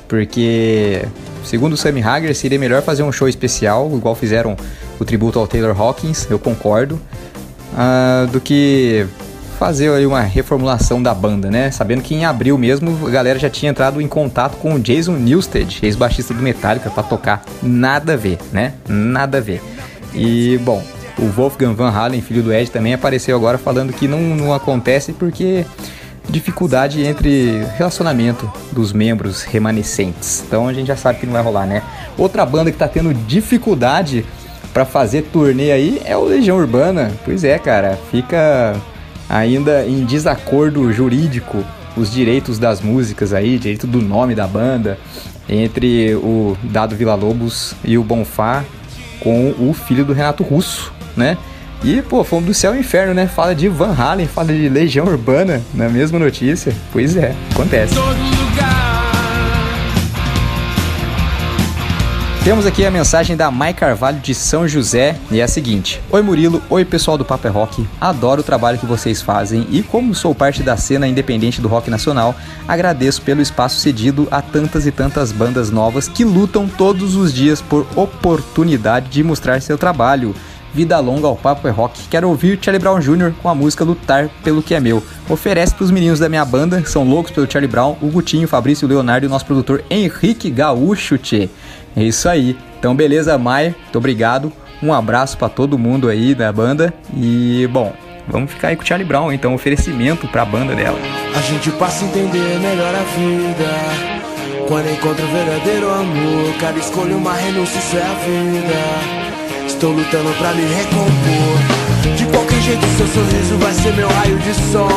porque 0.08 1.04
segundo 1.44 1.72
o 1.72 1.76
Sammy 1.76 2.02
Hagar 2.02 2.34
seria 2.34 2.58
melhor 2.58 2.82
fazer 2.82 3.02
um 3.02 3.10
show 3.10 3.28
especial, 3.28 3.90
igual 3.94 4.14
fizeram 4.14 4.56
o 5.00 5.04
tributo 5.04 5.38
ao 5.38 5.46
Taylor 5.46 5.78
Hawkins, 5.78 6.28
eu 6.30 6.38
concordo, 6.38 7.00
ah, 7.76 8.26
do 8.30 8.40
que 8.40 9.06
fazer 9.62 9.92
aí 9.92 10.04
uma 10.04 10.22
reformulação 10.22 11.00
da 11.00 11.14
banda, 11.14 11.48
né? 11.48 11.70
Sabendo 11.70 12.02
que 12.02 12.16
em 12.16 12.24
abril 12.24 12.58
mesmo 12.58 13.06
a 13.06 13.10
galera 13.10 13.38
já 13.38 13.48
tinha 13.48 13.70
entrado 13.70 14.00
em 14.00 14.08
contato 14.08 14.56
com 14.56 14.74
o 14.74 14.80
Jason 14.80 15.12
Newsted, 15.12 15.78
ex-baixista 15.84 16.34
do 16.34 16.42
Metallica, 16.42 16.90
para 16.90 17.04
tocar. 17.04 17.44
Nada 17.62 18.14
a 18.14 18.16
ver, 18.16 18.40
né? 18.52 18.72
Nada 18.88 19.38
a 19.38 19.40
ver. 19.40 19.62
E, 20.12 20.58
bom, 20.64 20.82
o 21.16 21.28
Wolfgang 21.28 21.74
Van 21.74 21.90
Halen, 21.90 22.20
filho 22.20 22.42
do 22.42 22.52
Ed, 22.52 22.72
também 22.72 22.92
apareceu 22.92 23.36
agora 23.36 23.56
falando 23.56 23.92
que 23.92 24.08
não, 24.08 24.18
não 24.18 24.52
acontece 24.52 25.12
porque 25.12 25.64
dificuldade 26.28 27.00
entre 27.00 27.64
relacionamento 27.78 28.52
dos 28.72 28.92
membros 28.92 29.44
remanescentes. 29.44 30.42
Então 30.44 30.66
a 30.66 30.72
gente 30.72 30.88
já 30.88 30.96
sabe 30.96 31.20
que 31.20 31.26
não 31.26 31.34
vai 31.34 31.42
rolar, 31.42 31.66
né? 31.66 31.84
Outra 32.18 32.44
banda 32.44 32.72
que 32.72 32.76
tá 32.76 32.88
tendo 32.88 33.14
dificuldade 33.14 34.26
para 34.74 34.84
fazer 34.84 35.22
turnê 35.32 35.70
aí 35.70 36.02
é 36.04 36.16
o 36.16 36.24
Legião 36.24 36.56
Urbana. 36.56 37.12
Pois 37.24 37.44
é, 37.44 37.60
cara, 37.60 37.96
fica 38.10 38.74
ainda 39.32 39.86
em 39.86 40.04
desacordo 40.04 40.92
jurídico 40.92 41.64
os 41.96 42.12
direitos 42.12 42.58
das 42.58 42.80
músicas 42.80 43.32
aí, 43.32 43.58
direito 43.58 43.86
do 43.86 44.00
nome 44.00 44.34
da 44.34 44.46
banda, 44.46 44.98
entre 45.48 46.14
o 46.16 46.56
Dado 46.62 46.94
Vila 46.94 47.14
Lobos 47.14 47.74
e 47.82 47.96
o 47.96 48.04
Bonfá 48.04 48.62
com 49.20 49.54
o 49.58 49.72
filho 49.72 50.04
do 50.04 50.12
Renato 50.12 50.42
Russo, 50.42 50.92
né? 51.16 51.38
E, 51.82 52.00
pô, 52.00 52.22
fomos 52.22 52.44
do 52.44 52.54
céu 52.54 52.72
ao 52.72 52.78
inferno, 52.78 53.12
né? 53.12 53.26
Fala 53.26 53.54
de 53.54 53.68
Van 53.68 53.92
Halen, 53.92 54.26
fala 54.26 54.52
de 54.52 54.68
Legião 54.68 55.06
Urbana 55.06 55.60
na 55.74 55.88
mesma 55.88 56.18
notícia. 56.18 56.72
Pois 56.92 57.16
é, 57.16 57.34
acontece. 57.50 57.94
Temos 62.44 62.66
aqui 62.66 62.84
a 62.84 62.90
mensagem 62.90 63.36
da 63.36 63.52
Mai 63.52 63.72
Carvalho 63.72 64.18
de 64.18 64.34
São 64.34 64.66
José 64.66 65.16
e 65.30 65.38
é 65.38 65.44
a 65.44 65.48
seguinte: 65.48 66.02
Oi 66.10 66.22
Murilo, 66.22 66.60
oi 66.68 66.84
pessoal 66.84 67.16
do 67.16 67.24
Papo 67.24 67.46
é 67.46 67.50
Rock, 67.50 67.86
adoro 68.00 68.40
o 68.40 68.44
trabalho 68.44 68.80
que 68.80 68.84
vocês 68.84 69.22
fazem 69.22 69.64
e 69.70 69.80
como 69.80 70.12
sou 70.12 70.34
parte 70.34 70.60
da 70.60 70.76
cena 70.76 71.06
independente 71.06 71.60
do 71.60 71.68
rock 71.68 71.88
nacional, 71.88 72.34
agradeço 72.66 73.22
pelo 73.22 73.40
espaço 73.40 73.78
cedido 73.78 74.26
a 74.28 74.42
tantas 74.42 74.88
e 74.88 74.90
tantas 74.90 75.30
bandas 75.30 75.70
novas 75.70 76.08
que 76.08 76.24
lutam 76.24 76.66
todos 76.66 77.14
os 77.14 77.32
dias 77.32 77.62
por 77.62 77.86
oportunidade 77.94 79.08
de 79.08 79.22
mostrar 79.22 79.62
seu 79.62 79.78
trabalho. 79.78 80.34
Vida 80.74 80.98
longa 81.00 81.26
ao 81.26 81.36
Papo 81.36 81.68
é 81.68 81.70
Rock. 81.70 82.08
Quero 82.08 82.30
ouvir 82.30 82.58
Charlie 82.60 82.80
Brown 82.80 82.98
Jr. 82.98 83.34
com 83.42 83.48
a 83.50 83.54
música 83.54 83.84
Lutar 83.84 84.30
pelo 84.42 84.62
que 84.62 84.74
é 84.74 84.80
meu. 84.80 85.02
Oferece 85.28 85.74
pros 85.74 85.90
meninos 85.90 86.18
da 86.18 86.30
minha 86.30 86.44
banda, 86.46 86.80
que 86.80 86.90
são 86.90 87.04
loucos 87.04 87.30
pelo 87.30 87.50
Charlie 87.50 87.70
Brown, 87.70 87.98
o 88.00 88.08
Gutinho, 88.08 88.46
o 88.46 88.48
Fabrício, 88.48 88.86
o 88.86 88.88
Leonardo 88.88 89.26
e 89.26 89.28
o 89.28 89.30
nosso 89.30 89.44
produtor 89.44 89.84
Henrique 89.90 90.50
Gaúcho, 90.50 91.18
tchê. 91.18 91.50
É 91.96 92.02
isso 92.02 92.28
aí. 92.28 92.56
Então, 92.78 92.94
beleza, 92.94 93.36
Maia. 93.38 93.74
Muito 93.82 93.98
obrigado. 93.98 94.52
Um 94.82 94.92
abraço 94.92 95.38
pra 95.38 95.48
todo 95.48 95.78
mundo 95.78 96.08
aí 96.08 96.34
da 96.34 96.52
banda. 96.52 96.92
E, 97.16 97.68
bom, 97.70 97.92
vamos 98.26 98.50
ficar 98.50 98.68
aí 98.68 98.76
com 98.76 98.82
o 98.82 98.86
Charlie 98.86 99.06
Brown, 99.06 99.32
então, 99.32 99.54
oferecimento 99.54 100.26
pra 100.26 100.44
banda 100.44 100.74
dela. 100.74 100.98
A 101.34 101.40
gente 101.40 101.70
passa 101.72 102.04
a 102.04 102.08
entender 102.08 102.58
melhor 102.60 102.94
a 102.94 103.02
vida 103.16 104.66
Quando 104.68 104.90
encontra 104.90 105.24
o 105.24 105.28
verdadeiro 105.28 105.90
amor 105.90 106.54
Cada 106.60 106.78
escolha 106.78 107.16
uma 107.16 107.32
renúncia, 107.32 107.78
isso 107.78 107.96
é 107.96 108.02
a 108.02 108.14
vida 108.14 109.66
Estou 109.66 109.92
lutando 109.92 110.30
pra 110.38 110.52
me 110.52 110.62
recompor 110.62 112.16
De 112.16 112.26
qualquer 112.26 112.60
jeito 112.60 112.86
seu 112.96 113.06
sorriso 113.06 113.56
vai 113.58 113.72
ser 113.72 113.92
meu 113.94 114.08
raio 114.08 114.38
de 114.38 114.54
sol 114.54 114.88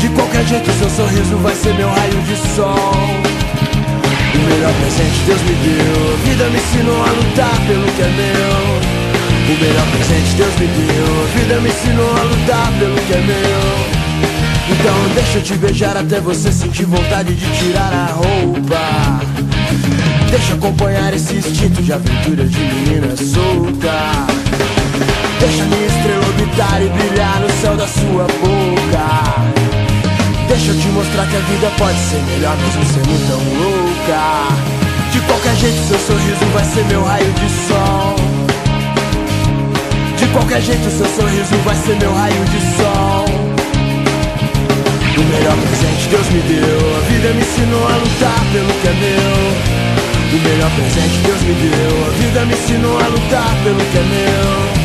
De 0.00 0.08
qualquer 0.08 0.44
jeito 0.46 0.72
seu 0.72 0.90
sorriso 0.90 1.36
vai 1.36 1.54
ser 1.54 1.74
meu 1.74 1.88
raio 1.88 2.22
de 2.22 2.36
sol 2.56 3.37
O 4.34 4.38
melhor 4.38 4.72
presente 4.74 5.18
Deus 5.26 5.40
me 5.42 5.54
deu. 5.54 6.14
A 6.14 6.28
vida 6.28 6.44
me 6.50 6.58
ensinou 6.58 7.02
a 7.02 7.10
lutar 7.10 7.66
pelo 7.66 7.86
que 7.92 8.02
é 8.02 8.08
meu. 8.08 8.98
O 9.48 9.60
melhor 9.60 9.86
presente 9.92 10.36
Deus 10.36 10.54
me 10.58 10.66
deu. 10.66 11.22
A 11.22 11.38
vida 11.38 11.60
me 11.60 11.68
ensinou 11.68 12.10
a 12.10 12.22
lutar 12.22 12.72
pelo 12.78 12.96
que 13.06 13.12
é 13.12 13.20
meu. 13.20 14.08
Então 14.70 14.94
deixa 15.14 15.38
eu 15.38 15.42
te 15.42 15.54
beijar 15.54 15.96
até 15.96 16.20
você 16.20 16.52
sentir 16.52 16.84
vontade 16.84 17.34
de 17.34 17.46
tirar 17.58 17.92
a 17.92 18.12
roupa. 18.12 18.78
Deixa 20.30 20.54
acompanhar 20.54 21.14
esse 21.14 21.34
instinto 21.34 21.82
de 21.82 21.92
aventura 21.92 22.44
de 22.44 22.58
menina 22.58 23.16
solta. 23.16 24.26
Deixa 25.40 25.64
minha 25.64 25.86
estrela 25.86 26.26
orbitar 26.26 26.82
e 26.82 26.88
brilhar 26.88 27.40
no 27.40 27.50
céu 27.60 27.76
da 27.76 27.86
sua 27.86 28.24
boca. 28.24 29.28
Deixa 30.48 30.70
eu 30.70 30.80
te 30.80 30.88
mostrar 30.88 31.26
que 31.28 31.36
a 31.36 31.40
vida 31.40 31.72
pode 31.78 31.98
ser 31.98 32.22
melhor 32.22 32.56
mesmo 32.58 32.84
sendo 32.84 33.28
tão 33.28 33.38
louca. 33.58 33.87
De 34.08 35.20
qualquer 35.20 35.54
jeito, 35.56 35.76
seu 35.86 35.98
sorriso 35.98 36.46
vai 36.54 36.64
ser 36.64 36.82
meu 36.86 37.04
raio 37.04 37.30
de 37.30 37.48
sol. 37.68 38.16
De 40.16 40.26
qualquer 40.28 40.62
jeito, 40.62 40.90
seu 40.90 41.04
sorriso 41.04 41.54
vai 41.62 41.76
ser 41.76 41.94
meu 41.96 42.14
raio 42.14 42.44
de 42.46 42.58
sol. 42.78 43.26
O 45.14 45.24
melhor 45.30 45.56
presente 45.58 46.08
Deus 46.08 46.26
me 46.30 46.40
deu. 46.40 46.96
A 46.96 47.00
vida 47.00 47.34
me 47.34 47.42
ensinou 47.42 47.86
a 47.86 47.96
lutar 47.96 48.40
pelo 48.50 48.72
que 48.80 48.88
é 48.88 48.92
meu. 48.94 49.68
O 50.32 50.42
melhor 50.42 50.70
presente 50.70 51.18
Deus 51.26 51.42
me 51.42 51.52
deu. 51.52 52.06
A 52.06 52.10
vida 52.16 52.44
me 52.46 52.54
ensinou 52.54 52.98
a 52.98 53.08
lutar 53.08 53.54
pelo 53.62 53.76
que 53.76 53.98
é 53.98 54.02
meu. 54.02 54.77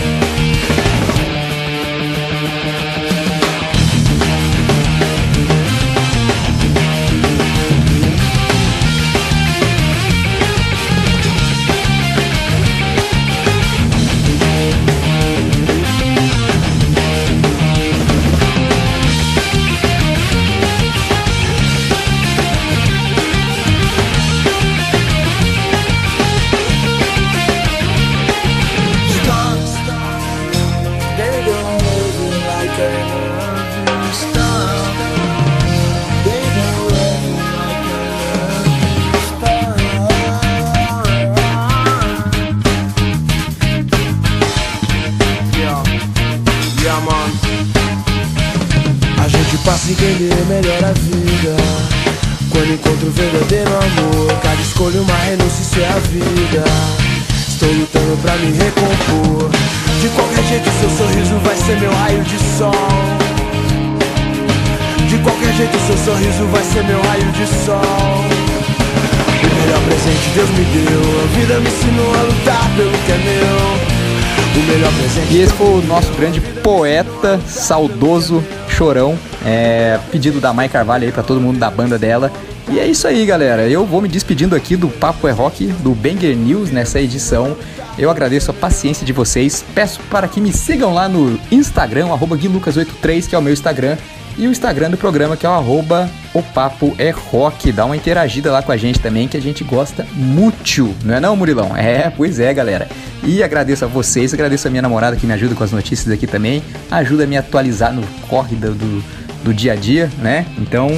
Vai 66.54 66.64
ser 66.64 66.84
meu 66.84 67.02
raio 67.02 67.32
de 67.32 67.48
sol 67.48 67.82
O 69.42 69.62
melhor 69.62 69.82
presente 69.86 70.30
Deus 70.36 70.50
me 70.52 70.66
deu 70.66 71.02
A 71.24 71.28
vida 71.36 71.60
me 71.60 71.68
ensinou 71.68 72.14
a 72.14 72.22
lutar 72.22 72.76
pelo 72.76 72.92
que 72.92 73.12
é 73.12 73.18
meu 73.18 74.62
O 74.62 74.68
melhor 74.68 74.94
presente 74.94 75.34
E 75.34 75.42
esse 75.42 75.54
foi 75.54 75.68
o 75.68 75.82
nosso 75.82 76.14
grande 76.14 76.40
poeta, 76.64 77.42
saudoso, 77.46 78.44
chorão. 78.70 79.18
É, 79.46 80.00
pedido 80.12 80.40
da 80.40 80.54
Mai 80.54 80.70
Carvalho 80.70 81.06
aí 81.06 81.12
pra 81.12 81.24
todo 81.24 81.42
mundo 81.42 81.60
da 81.60 81.70
banda 81.70 82.00
dela. 82.00 82.32
E 82.70 82.80
é 82.80 82.88
isso 82.88 83.08
aí, 83.08 83.26
galera. 83.26 83.68
Eu 83.68 83.86
vou 83.86 84.02
me 84.02 84.08
despedindo 84.08 84.56
aqui 84.56 84.78
do 84.78 84.88
Papo 84.88 85.28
é 85.28 85.32
Rock, 85.32 85.68
do 85.68 85.92
Banger 85.92 86.36
News 86.38 86.72
nessa 86.72 87.02
edição. 87.02 87.58
Eu 87.98 88.10
agradeço 88.10 88.52
a 88.52 88.54
paciência 88.54 89.06
de 89.06 89.12
vocês. 89.12 89.66
Peço 89.76 90.00
para 90.10 90.28
que 90.28 90.40
me 90.40 90.54
sigam 90.54 90.94
lá 90.94 91.10
no 91.10 91.38
Instagram, 91.52 92.08
arroba 92.08 92.38
guilucas83, 92.38 93.28
que 93.28 93.36
é 93.36 93.38
o 93.38 93.42
meu 93.42 93.52
Instagram. 93.52 93.98
E 94.38 94.48
o 94.48 94.52
Instagram 94.52 94.92
do 94.92 94.98
programa, 94.98 95.36
que 95.36 95.46
é 95.46 95.50
o 95.50 95.54
arroba 95.54 96.10
o 96.34 96.42
Papo 96.42 96.96
é 96.98 97.12
Rock. 97.12 97.72
Dá 97.72 97.86
uma 97.86 97.96
interagida 97.96 98.52
lá 98.52 98.62
com 98.62 98.72
a 98.72 98.78
gente 98.78 99.00
também, 99.00 99.28
que 99.28 99.38
a 99.38 99.42
gente 99.42 99.64
gosta 99.64 100.06
muito. 100.14 100.94
Não 101.06 101.16
é 101.16 101.20
não, 101.20 101.36
Murilão? 101.36 101.76
É, 101.78 102.10
pois 102.10 102.40
é, 102.40 102.54
galera. 102.54 102.88
E 103.24 103.44
agradeço 103.44 103.86
a 103.86 103.88
vocês, 103.88 104.34
agradeço 104.34 104.68
a 104.68 104.72
minha 104.72 104.82
namorada 104.82 105.16
que 105.16 105.26
me 105.26 105.34
ajuda 105.34 105.56
com 105.56 105.64
as 105.64 105.72
notícias 105.72 106.12
aqui 106.12 106.26
também. 106.26 106.64
Ajuda 106.90 107.24
a 107.24 107.28
me 107.28 107.38
atualizar 107.38 107.94
no 107.94 108.02
corre 108.28 108.56
do, 108.56 108.74
do, 109.44 109.54
dia 109.54 109.74
a 109.74 109.76
dia, 109.76 110.10
né? 110.20 110.46
Então, 110.58 110.90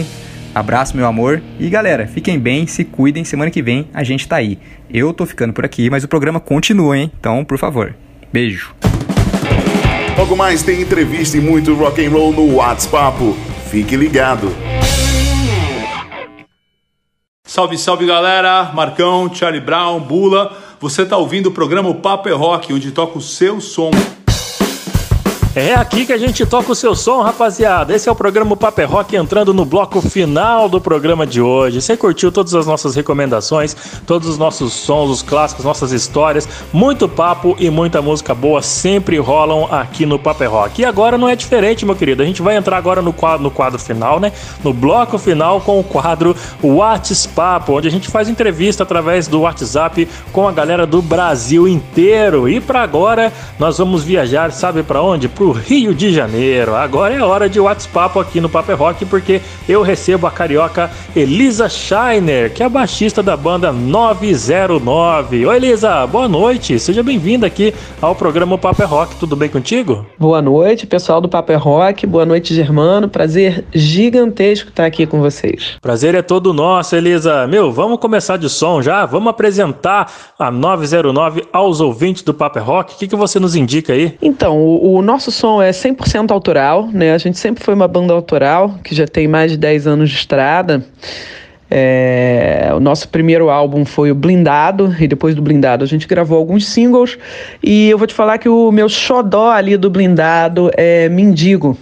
abraço, 0.54 0.96
meu 0.96 1.06
amor. 1.06 1.42
E 1.60 1.70
galera, 1.70 2.08
fiquem 2.08 2.40
bem, 2.40 2.66
se 2.66 2.84
cuidem. 2.84 3.24
Semana 3.24 3.52
que 3.52 3.62
vem 3.62 3.88
a 3.94 4.04
gente 4.04 4.28
tá 4.28 4.38
aí. 4.38 4.58
Eu 4.90 5.14
tô 5.14 5.26
ficando 5.26 5.54
por 5.54 5.66
aqui, 5.66 5.90
mas 5.90 6.04
o 6.04 6.08
programa 6.08 6.40
continua, 6.40 6.98
hein? 6.98 7.12
Então, 7.20 7.44
por 7.44 7.58
favor. 7.58 7.94
Beijo. 8.32 8.74
Logo 10.18 10.36
mais 10.36 10.64
tem 10.64 10.82
entrevista 10.82 11.38
e 11.38 11.42
muito 11.42 11.74
rock 11.76 12.04
and 12.06 12.10
roll 12.10 12.32
no 12.32 12.56
WhatsApp. 12.56 13.18
Fique 13.70 13.98
ligado. 13.98 14.75
Salve, 17.56 17.78
salve 17.78 18.06
galera! 18.06 18.74
Marcão, 18.74 19.34
Charlie 19.34 19.62
Brown, 19.62 20.02
Bula. 20.02 20.52
Você 20.78 21.06
tá 21.06 21.16
ouvindo 21.16 21.48
o 21.48 21.52
programa 21.54 21.88
O 21.88 21.96
Papo 21.96 22.28
é 22.28 22.34
Rock, 22.34 22.74
onde 22.74 22.92
toca 22.92 23.18
o 23.18 23.22
seu 23.22 23.62
som. 23.62 23.92
É 25.56 25.74
aqui 25.74 26.06
que 26.06 26.12
a 26.12 26.18
gente 26.18 26.46
toca 26.46 26.70
o 26.70 26.76
seu 26.76 26.94
som, 26.94 27.22
rapaziada. 27.22 27.96
Esse 27.96 28.10
é 28.10 28.12
o 28.12 28.16
programa 28.16 28.58
Paper 28.58 28.92
Rock 28.92 29.16
entrando 29.16 29.54
no 29.54 29.64
bloco 29.64 30.02
final 30.02 30.68
do 30.68 30.82
programa 30.82 31.26
de 31.26 31.40
hoje. 31.40 31.82
Você 31.82 31.96
curtiu 31.96 32.30
todas 32.30 32.54
as 32.54 32.68
nossas 32.68 32.94
recomendações, 32.94 33.74
todos 34.06 34.28
os 34.28 34.38
nossos 34.38 34.74
sons, 34.74 35.10
os 35.10 35.22
clássicos, 35.22 35.64
nossas 35.64 35.94
histórias, 35.94 36.46
muito 36.74 37.08
papo 37.08 37.56
e 37.58 37.70
muita 37.70 38.02
música 38.02 38.36
boa 38.36 38.62
sempre 38.62 39.18
rolam 39.18 39.74
aqui 39.74 40.06
no 40.06 40.20
Paper 40.20 40.52
Rock. 40.52 40.82
E 40.82 40.86
agora 40.86 41.18
não 41.18 41.30
é 41.30 41.38
diferente, 41.38 41.86
meu 41.86 41.96
querido. 41.96 42.22
A 42.22 42.26
gente 42.26 42.42
vai 42.42 42.58
entrar 42.58 42.76
agora 42.76 43.02
no 43.02 43.14
quadro, 43.14 43.42
no 43.42 43.50
quadro 43.50 43.80
final, 43.80 44.20
né? 44.20 44.34
No 44.62 44.74
bloco 44.74 45.18
final 45.18 45.62
com 45.62 45.80
o 45.80 45.84
quadro 45.86 46.36
WhatsApp, 46.62 47.72
onde 47.72 47.88
a 47.88 47.92
gente 47.92 48.10
faz 48.10 48.28
entrevista 48.28 48.84
através 48.84 49.26
do 49.26 49.40
WhatsApp 49.40 50.06
com 50.34 50.50
a 50.50 50.52
galera 50.52 50.86
do 50.86 51.02
Brasil 51.02 51.66
inteiro. 51.66 52.50
E 52.50 52.60
para 52.60 52.82
agora 52.82 53.32
nós 53.58 53.78
vamos 53.78 54.04
viajar, 54.04 54.52
sabe 54.52 54.84
para 54.84 55.02
onde? 55.02 55.30
Pro 55.30 55.45
Rio 55.52 55.94
de 55.94 56.12
Janeiro. 56.12 56.76
Agora 56.76 57.14
é 57.14 57.22
hora 57.22 57.50
de 57.50 57.60
WhatsApp 57.60 58.20
aqui 58.20 58.40
no 58.42 58.50
Paper 58.50 58.78
Rock, 58.78 59.06
porque 59.06 59.42
eu 59.68 59.82
recebo 59.82 60.28
a 60.28 60.32
carioca 60.32 60.90
Elisa 61.16 61.70
Scheiner, 61.70 62.54
que 62.54 62.64
é 62.64 62.66
a 62.66 62.70
baixista 62.70 63.22
da 63.22 63.36
banda 63.38 63.72
909. 63.72 65.46
Oi, 65.46 65.56
Elisa, 65.56 66.06
boa 66.08 66.28
noite. 66.28 66.80
Seja 66.80 67.04
bem-vinda 67.04 67.48
aqui 67.48 67.74
ao 68.02 68.16
programa 68.16 68.58
Paper 68.58 68.88
Rock. 68.88 69.16
Tudo 69.16 69.36
bem 69.36 69.50
contigo? 69.50 70.06
Boa 70.18 70.42
noite, 70.42 70.88
pessoal 70.88 71.22
do 71.22 71.30
Paper 71.30 71.60
Rock. 71.60 72.08
Boa 72.08 72.26
noite, 72.26 72.54
Germano. 72.54 73.08
Prazer 73.08 73.66
gigantesco 73.74 74.70
estar 74.70 74.86
aqui 74.86 75.06
com 75.06 75.20
vocês. 75.20 75.78
Prazer 75.82 76.16
é 76.16 76.22
todo 76.22 76.54
nosso, 76.54 76.96
Elisa. 76.96 77.48
Meu, 77.48 77.72
vamos 77.72 78.00
começar 78.00 78.38
de 78.38 78.50
som 78.50 78.82
já? 78.82 79.06
Vamos 79.06 79.30
apresentar 79.30 80.12
a 80.38 80.50
909 80.50 81.44
aos 81.52 81.80
ouvintes 81.80 82.24
do 82.24 82.34
Paper 82.34 82.64
Rock. 82.64 82.94
O 82.94 82.98
que, 82.98 83.08
que 83.08 83.16
você 83.16 83.40
nos 83.40 83.56
indica 83.56 83.94
aí? 83.94 84.18
Então, 84.22 84.58
o, 84.58 84.96
o 84.96 85.02
nosso 85.02 85.32
som 85.36 85.62
é 85.62 85.70
100% 85.70 86.32
autoral, 86.32 86.88
né? 86.92 87.14
A 87.14 87.18
gente 87.18 87.38
sempre 87.38 87.64
foi 87.64 87.74
uma 87.74 87.88
banda 87.88 88.14
autoral, 88.14 88.76
que 88.84 88.96
já 88.96 89.06
tem 89.06 89.28
mais 89.28 89.52
de 89.52 89.58
10 89.58 89.88
anos 89.88 90.10
de 90.10 90.16
estrada. 90.16 90.84
É, 91.70 92.72
o 92.76 92.80
nosso 92.80 93.10
primeiro 93.10 93.50
álbum 93.50 93.86
foi 93.86 94.12
o 94.12 94.16
Blindado, 94.16 94.96
e 95.00 95.08
depois 95.08 95.34
do 95.34 95.42
Blindado 95.42 95.84
a 95.84 95.88
gente 95.88 96.08
gravou 96.08 96.38
alguns 96.38 96.68
singles. 96.68 97.18
E 97.62 97.90
eu 97.90 97.98
vou 97.98 98.08
te 98.08 98.14
falar 98.14 98.38
que 98.38 98.48
o 98.48 98.72
meu 98.72 98.88
xodó 98.88 99.52
ali 99.52 99.76
do 99.76 99.90
Blindado 99.90 100.72
é 100.76 101.10
Mendigo. 101.10 101.78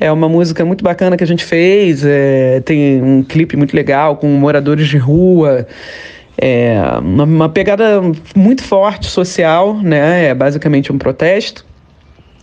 É 0.00 0.10
uma 0.10 0.28
música 0.28 0.64
muito 0.64 0.82
bacana 0.82 1.16
que 1.16 1.24
a 1.24 1.26
gente 1.26 1.44
fez, 1.44 2.04
é, 2.04 2.60
tem 2.64 3.02
um 3.02 3.22
clipe 3.22 3.56
muito 3.56 3.74
legal 3.74 4.16
com 4.16 4.28
moradores 4.28 4.88
de 4.88 4.98
rua. 4.98 5.66
É 6.40 6.80
uma, 7.00 7.24
uma 7.24 7.48
pegada 7.48 8.00
muito 8.34 8.62
forte 8.62 9.06
social, 9.06 9.74
né? 9.74 10.26
É 10.26 10.34
basicamente 10.34 10.92
um 10.92 10.98
protesto. 10.98 11.66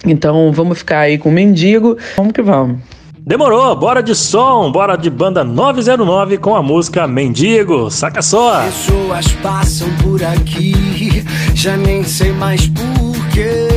Então 0.05 0.51
vamos 0.51 0.79
ficar 0.79 0.99
aí 0.99 1.17
com 1.17 1.29
o 1.29 1.31
Mendigo. 1.31 1.97
Vamos 2.17 2.33
que 2.33 2.41
vamos. 2.41 2.79
Demorou, 3.27 3.75
bora 3.75 4.03
de 4.03 4.13
som, 4.13 4.71
bora 4.71 4.95
de 4.95 5.09
banda 5.09 5.43
909 5.43 6.37
com 6.37 6.55
a 6.55 6.61
música 6.61 7.07
Mendigo. 7.07 7.89
Saca 7.89 8.21
só! 8.21 8.63
Pessoas 8.65 9.31
passam 9.41 9.87
por 10.03 10.23
aqui, 10.23 11.25
já 11.55 11.75
nem 11.75 12.03
sei 12.03 12.31
mais 12.33 12.67
porquê. 12.67 13.67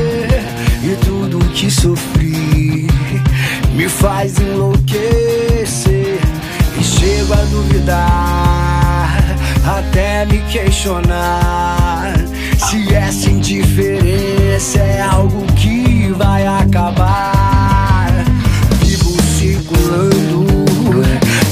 E 0.85 0.97
tudo 1.05 1.39
que 1.55 1.71
sofri 1.71 2.87
me 3.75 3.89
faz 3.89 4.39
enlouquecer. 4.39 6.19
E 6.79 6.85
chego 6.85 7.33
a 7.33 7.45
duvidar 7.47 9.19
até 9.65 10.27
me 10.27 10.41
questionar 10.51 12.13
se 12.69 12.95
essa 12.95 13.31
indiferença 13.31 14.79
é 14.79 15.01
algo 15.01 15.43
que 15.55 16.13
vai 16.13 16.47
acabar. 16.47 18.13
Vivo 18.83 19.17
circulando, 19.39 20.45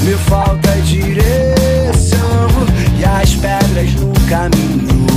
me 0.03 0.13
falta 0.27 0.71
direção 0.83 2.47
e 2.99 3.03
as 3.03 3.33
pedras 3.33 3.95
no 3.95 4.13
caminho 4.29 5.07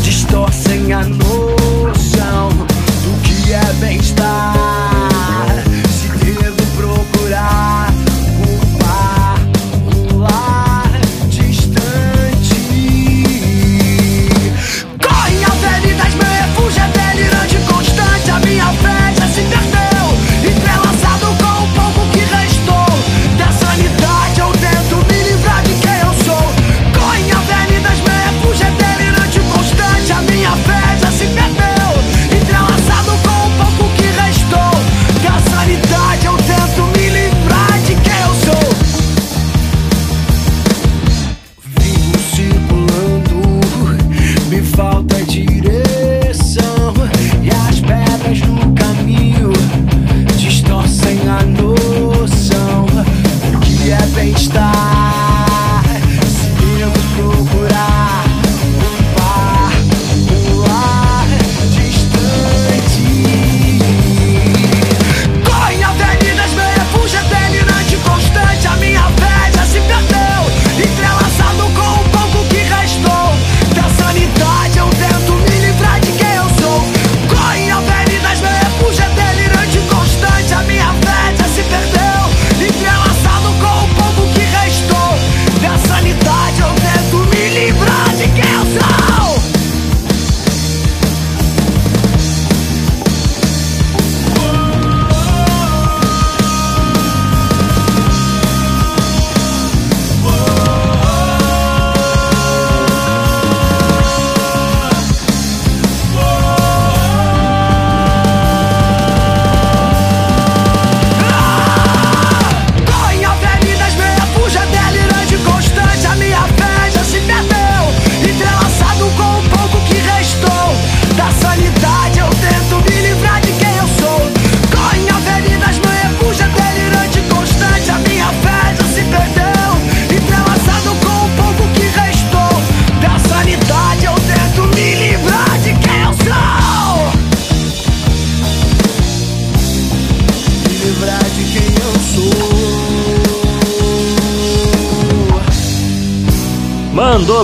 distorcem 0.00 0.92
a 0.92 1.02
noção 1.02 2.50
do 2.50 3.20
que 3.22 3.52
é 3.52 3.72
bem-estar. 3.80 4.65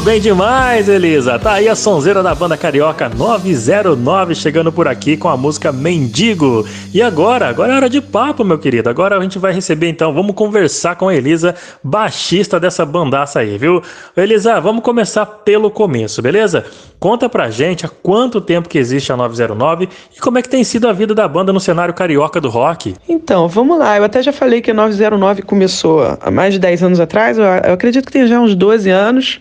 Bem 0.02 0.20
demais, 0.20 0.88
Elisa. 0.88 1.38
Tá 1.38 1.52
aí 1.52 1.68
a 1.68 1.76
sonzeira 1.76 2.22
da 2.22 2.34
banda 2.34 2.56
carioca 2.56 3.08
909 3.08 4.34
chegando 4.34 4.72
por 4.72 4.88
aqui 4.88 5.16
com 5.16 5.28
a 5.28 5.36
música 5.36 5.70
Mendigo. 5.70 6.66
E 6.92 7.00
agora? 7.00 7.48
Agora 7.48 7.72
é 7.72 7.76
hora 7.76 7.88
de 7.88 8.00
papo, 8.00 8.44
meu 8.44 8.58
querido. 8.58 8.90
Agora 8.90 9.16
a 9.16 9.20
gente 9.22 9.38
vai 9.38 9.52
receber 9.52 9.88
então, 9.88 10.12
vamos 10.12 10.34
conversar 10.34 10.96
com 10.96 11.08
a 11.08 11.14
Elisa, 11.14 11.54
baixista 11.82 12.58
dessa 12.58 12.84
bandaça 12.84 13.40
aí, 13.40 13.56
viu? 13.56 13.80
Elisa, 14.16 14.60
vamos 14.60 14.82
começar 14.82 15.24
pelo 15.24 15.70
começo, 15.70 16.20
beleza? 16.20 16.64
Conta 16.98 17.28
pra 17.28 17.50
gente 17.50 17.86
há 17.86 17.88
quanto 17.88 18.40
tempo 18.40 18.68
que 18.68 18.78
existe 18.78 19.12
a 19.12 19.16
909 19.16 19.88
e 20.16 20.20
como 20.20 20.38
é 20.38 20.42
que 20.42 20.48
tem 20.48 20.64
sido 20.64 20.88
a 20.88 20.92
vida 20.92 21.14
da 21.14 21.28
banda 21.28 21.52
no 21.52 21.60
cenário 21.60 21.94
carioca 21.94 22.40
do 22.40 22.48
rock. 22.48 22.96
Então, 23.08 23.46
vamos 23.46 23.78
lá. 23.78 23.98
Eu 23.98 24.04
até 24.04 24.20
já 24.20 24.32
falei 24.32 24.60
que 24.60 24.72
a 24.72 24.74
909 24.74 25.42
começou 25.42 26.18
há 26.20 26.30
mais 26.30 26.54
de 26.54 26.58
10 26.58 26.82
anos 26.82 27.00
atrás. 27.00 27.38
Eu, 27.38 27.44
acredito 27.72 28.06
que 28.06 28.12
tem 28.12 28.26
já 28.26 28.40
uns 28.40 28.54
12 28.56 28.90
anos. 28.90 29.40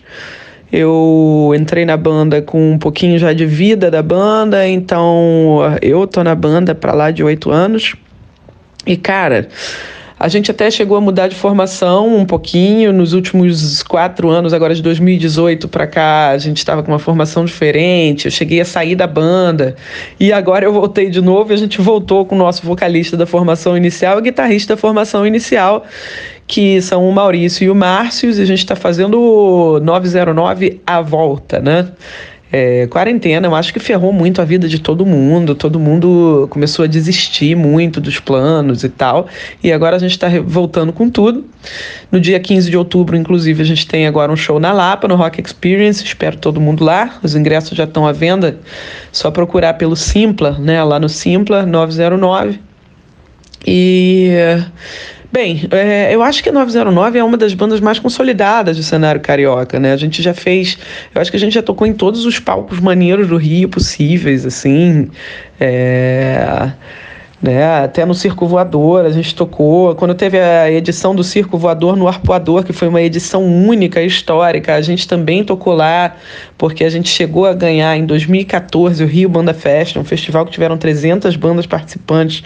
Eu 0.72 1.52
entrei 1.54 1.84
na 1.84 1.98
banda 1.98 2.40
com 2.40 2.72
um 2.72 2.78
pouquinho 2.78 3.18
já 3.18 3.34
de 3.34 3.44
vida 3.44 3.90
da 3.90 4.02
banda, 4.02 4.66
então 4.66 5.60
eu 5.82 6.06
tô 6.06 6.24
na 6.24 6.34
banda 6.34 6.74
pra 6.74 6.94
lá 6.94 7.10
de 7.10 7.22
8 7.22 7.50
anos. 7.50 7.94
E 8.86 8.96
cara, 8.96 9.48
a 10.22 10.28
gente 10.28 10.52
até 10.52 10.70
chegou 10.70 10.96
a 10.96 11.00
mudar 11.00 11.26
de 11.26 11.34
formação 11.34 12.16
um 12.16 12.24
pouquinho 12.24 12.92
nos 12.92 13.12
últimos 13.12 13.82
quatro 13.82 14.30
anos, 14.30 14.52
agora 14.52 14.72
de 14.72 14.80
2018 14.80 15.66
para 15.66 15.84
cá, 15.84 16.28
a 16.28 16.38
gente 16.38 16.58
estava 16.58 16.80
com 16.80 16.92
uma 16.92 17.00
formação 17.00 17.44
diferente. 17.44 18.26
Eu 18.26 18.30
cheguei 18.30 18.60
a 18.60 18.64
sair 18.64 18.94
da 18.94 19.08
banda 19.08 19.74
e 20.20 20.32
agora 20.32 20.64
eu 20.64 20.72
voltei 20.72 21.10
de 21.10 21.20
novo 21.20 21.52
e 21.52 21.54
a 21.54 21.56
gente 21.56 21.80
voltou 21.80 22.24
com 22.24 22.36
o 22.36 22.38
nosso 22.38 22.64
vocalista 22.64 23.16
da 23.16 23.26
formação 23.26 23.76
inicial 23.76 24.20
e 24.20 24.22
guitarrista 24.22 24.76
da 24.76 24.80
formação 24.80 25.26
inicial, 25.26 25.84
que 26.46 26.80
são 26.80 27.08
o 27.08 27.10
Maurício 27.10 27.64
e 27.64 27.68
o 27.68 27.74
Márcio. 27.74 28.30
E 28.30 28.40
a 28.40 28.44
gente 28.44 28.60
está 28.60 28.76
fazendo 28.76 29.20
o 29.20 29.80
909 29.80 30.80
à 30.86 31.00
volta, 31.00 31.58
né? 31.58 31.88
É, 32.54 32.86
quarentena, 32.86 33.48
eu 33.48 33.54
acho 33.54 33.72
que 33.72 33.80
ferrou 33.80 34.12
muito 34.12 34.42
a 34.42 34.44
vida 34.44 34.68
de 34.68 34.78
todo 34.78 35.06
mundo. 35.06 35.54
Todo 35.54 35.80
mundo 35.80 36.46
começou 36.50 36.84
a 36.84 36.86
desistir 36.86 37.56
muito 37.56 37.98
dos 37.98 38.20
planos 38.20 38.84
e 38.84 38.90
tal. 38.90 39.26
E 39.64 39.72
agora 39.72 39.96
a 39.96 39.98
gente 39.98 40.10
está 40.10 40.28
voltando 40.44 40.92
com 40.92 41.08
tudo. 41.08 41.46
No 42.10 42.20
dia 42.20 42.38
15 42.38 42.70
de 42.70 42.76
outubro, 42.76 43.16
inclusive, 43.16 43.62
a 43.62 43.64
gente 43.64 43.86
tem 43.86 44.06
agora 44.06 44.30
um 44.30 44.36
show 44.36 44.60
na 44.60 44.70
Lapa, 44.70 45.08
no 45.08 45.14
Rock 45.14 45.40
Experience. 45.40 46.04
Espero 46.04 46.36
todo 46.36 46.60
mundo 46.60 46.84
lá. 46.84 47.18
Os 47.22 47.34
ingressos 47.34 47.74
já 47.74 47.84
estão 47.84 48.06
à 48.06 48.12
venda. 48.12 48.58
Só 49.10 49.30
procurar 49.30 49.74
pelo 49.74 49.96
Simpla, 49.96 50.58
né? 50.58 50.84
Lá 50.84 51.00
no 51.00 51.08
Simpla 51.08 51.64
909. 51.64 52.60
E. 53.66 54.30
Bem, 55.32 55.66
é, 55.70 56.14
eu 56.14 56.22
acho 56.22 56.42
que 56.42 56.50
a 56.50 56.52
909 56.52 57.18
é 57.18 57.24
uma 57.24 57.38
das 57.38 57.54
bandas 57.54 57.80
mais 57.80 57.98
consolidadas 57.98 58.76
do 58.76 58.82
cenário 58.82 59.18
carioca, 59.18 59.80
né? 59.80 59.94
A 59.94 59.96
gente 59.96 60.20
já 60.20 60.34
fez. 60.34 60.76
Eu 61.14 61.22
acho 61.22 61.30
que 61.30 61.36
a 61.38 61.40
gente 61.40 61.54
já 61.54 61.62
tocou 61.62 61.86
em 61.86 61.94
todos 61.94 62.26
os 62.26 62.38
palcos 62.38 62.78
maneiros 62.80 63.28
do 63.28 63.38
Rio 63.38 63.66
possíveis, 63.70 64.44
assim. 64.44 65.10
É, 65.58 66.70
né? 67.42 67.82
Até 67.82 68.06
no 68.06 68.14
Circo 68.14 68.46
Voador 68.46 69.04
a 69.04 69.10
gente 69.10 69.34
tocou. 69.34 69.94
Quando 69.96 70.14
teve 70.14 70.38
a 70.38 70.70
edição 70.70 71.12
do 71.12 71.24
Circo 71.24 71.58
Voador 71.58 71.96
no 71.96 72.06
Arpoador, 72.06 72.62
que 72.62 72.72
foi 72.72 72.86
uma 72.86 73.02
edição 73.02 73.44
única, 73.44 74.00
histórica, 74.00 74.76
a 74.76 74.80
gente 74.80 75.08
também 75.08 75.42
tocou 75.42 75.74
lá, 75.74 76.14
porque 76.56 76.84
a 76.84 76.88
gente 76.88 77.08
chegou 77.08 77.44
a 77.44 77.52
ganhar 77.52 77.96
em 77.96 78.06
2014 78.06 79.02
o 79.02 79.06
Rio 79.08 79.28
Banda 79.28 79.52
Fest, 79.52 79.96
um 79.96 80.04
festival 80.04 80.46
que 80.46 80.52
tiveram 80.52 80.78
300 80.78 81.34
bandas 81.34 81.66
participantes. 81.66 82.44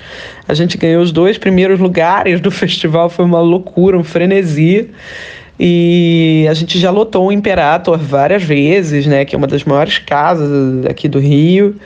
A 0.49 0.55
gente 0.55 0.79
ganhou 0.79 1.03
os 1.03 1.13
dois 1.13 1.37
primeiros 1.37 1.79
lugares 1.79 2.41
do 2.41 2.51
festival, 2.51 3.11
foi 3.11 3.27
uma 3.27 3.41
loucura, 3.41 3.99
um 3.99 4.05
frenesi. 4.05 4.89
E 5.61 6.47
a 6.51 6.55
gente 6.55 6.79
já 6.79 6.91
lotou 6.91 7.27
o 7.27 7.33
Imperator 7.33 7.99
várias 7.99 8.43
vezes, 8.43 9.07
né? 9.07 9.25
Que 9.25 9.35
é 9.35 9.39
uma 9.39 9.47
das 9.47 9.65
maiores 9.65 9.99
casas 9.99 10.85
aqui 10.87 11.09
do 11.09 11.19
Rio. 11.19 11.77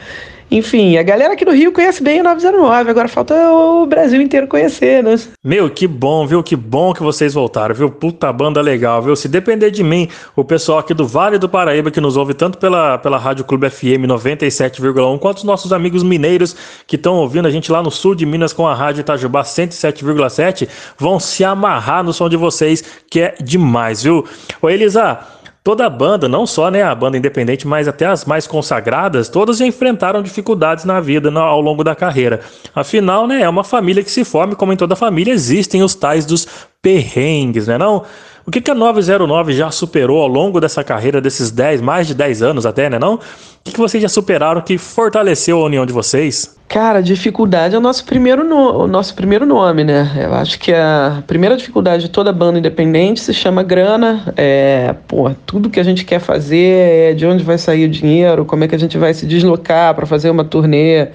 Enfim, 0.51 0.97
a 0.97 1.03
galera 1.05 1.35
aqui 1.35 1.45
do 1.45 1.53
Rio 1.53 1.71
conhece 1.71 2.03
bem 2.03 2.21
o 2.21 2.25
909, 2.25 2.91
agora 2.91 3.07
falta 3.07 3.35
o 3.53 3.87
Brasil 3.87 4.21
inteiro 4.21 4.49
conhecer, 4.49 5.01
né? 5.01 5.15
Meu, 5.45 5.71
que 5.71 5.87
bom, 5.87 6.27
viu? 6.27 6.43
Que 6.43 6.57
bom 6.57 6.93
que 6.93 7.03
vocês 7.03 7.35
voltaram, 7.35 7.73
viu? 7.73 7.89
Puta 7.89 8.33
banda 8.33 8.61
legal, 8.61 9.01
viu? 9.01 9.15
Se 9.15 9.29
depender 9.29 9.71
de 9.71 9.85
mim, 9.85 10.09
o 10.35 10.45
pessoal 10.45 10.81
aqui 10.81 10.93
do 10.93 11.07
Vale 11.07 11.39
do 11.39 11.49
Paraíba 11.49 11.91
que 11.93 12.01
nos 12.01 12.17
ouve 12.17 12.35
tanto 12.35 12.59
pela, 12.59 12.99
pela 12.99 13.17
Rádio 13.17 13.45
Clube 13.45 13.71
FM 13.71 14.07
97,1, 14.09 15.19
quanto 15.21 15.39
os 15.39 15.45
nossos 15.45 15.73
amigos 15.73 16.03
mineiros 16.03 16.57
que 16.85 16.97
estão 16.97 17.15
ouvindo 17.15 17.47
a 17.47 17.51
gente 17.51 17.71
lá 17.71 17.81
no 17.81 17.91
sul 17.91 18.17
de 18.17 18.27
Minas 18.27 18.53
com 18.53 18.67
a 18.67 18.75
Rádio 18.75 19.03
Itajubá 19.03 19.43
107,7, 19.43 20.69
vão 20.99 21.21
se 21.21 21.45
amarrar 21.45 22.03
no 22.03 22.13
som 22.13 22.29
de 22.29 22.37
vocês, 22.37 22.83
que 23.09 23.21
é 23.21 23.35
demais, 23.41 24.03
viu? 24.03 24.25
Ô, 24.61 24.69
Elisa, 24.69 25.21
Toda 25.63 25.85
a 25.85 25.91
banda, 25.91 26.27
não 26.27 26.47
só 26.47 26.71
né, 26.71 26.83
a 26.83 26.95
banda 26.95 27.19
independente, 27.19 27.67
mas 27.67 27.87
até 27.87 28.07
as 28.07 28.25
mais 28.25 28.47
consagradas, 28.47 29.29
todas 29.29 29.61
enfrentaram 29.61 30.23
dificuldades 30.23 30.87
na 30.87 31.01
vida 31.01 31.31
na- 31.31 31.43
ao 31.43 31.61
longo 31.61 31.85
da 31.85 31.95
carreira. 31.95 32.41
Afinal, 32.75 33.27
né, 33.27 33.43
é 33.43 33.49
uma 33.49 33.63
família 33.63 34.03
que 34.03 34.11
se 34.11 34.25
forma, 34.25 34.55
e 34.55 34.57
como 34.57 34.73
em 34.73 34.77
toda 34.77 34.97
família, 34.97 35.33
existem 35.35 35.83
os 35.83 35.95
tais 35.95 36.25
dos 36.25 36.47
perrengues, 36.81 37.67
né 37.67 37.77
não? 37.77 38.05
O 38.47 38.51
que, 38.51 38.61
que 38.61 38.71
a 38.71 38.75
909 38.75 39.53
já 39.53 39.71
superou 39.71 40.21
ao 40.23 40.29
longo 40.29 40.61
dessa 40.61 40.83
carreira, 40.83 41.21
desses 41.21 41.51
10, 41.51 41.81
mais 41.81 42.07
de 42.07 42.15
10 42.15 42.43
anos 42.43 42.67
até, 42.67 42.89
né 42.89 42.99
não? 42.99 43.15
O 43.15 43.21
que, 43.63 43.73
que 43.73 43.79
vocês 43.79 44.03
já 44.03 44.09
superaram 44.09 44.61
que 44.63 44.79
fortaleceu 44.79 45.61
a 45.61 45.65
união 45.65 45.85
de 45.85 45.93
vocês? 45.93 46.57
Cara, 46.67 47.03
dificuldade 47.03 47.75
é 47.75 47.79
o 47.79 47.81
nosso 47.81 48.05
primeiro, 48.05 48.43
no- 48.45 48.85
o 48.85 48.87
nosso 48.87 49.15
primeiro 49.15 49.45
nome, 49.45 49.85
né? 49.85 50.11
Eu 50.25 50.33
acho 50.35 50.59
que 50.59 50.73
a 50.73 51.23
primeira 51.27 51.57
dificuldade 51.57 52.05
de 52.05 52.09
toda 52.11 52.33
banda 52.33 52.59
independente 52.59 53.21
se 53.21 53.35
chama 53.35 53.63
grana. 53.63 54.33
É, 54.37 54.95
pô, 55.07 55.31
tudo 55.45 55.69
que 55.69 55.79
a 55.81 55.83
gente 55.83 56.05
quer 56.05 56.21
fazer, 56.21 57.11
é 57.11 57.13
de 57.13 57.27
onde 57.27 57.43
vai 57.45 57.59
sair 57.59 57.85
o 57.87 57.89
dinheiro, 57.91 58.45
como 58.45 58.65
é 58.65 58.69
que 58.69 58.75
a 58.75 58.79
gente 58.79 58.97
vai 58.97 59.13
se 59.13 59.27
deslocar 59.27 59.95
para 59.95 60.07
fazer 60.07 60.31
uma 60.31 60.45
turnê, 60.45 61.09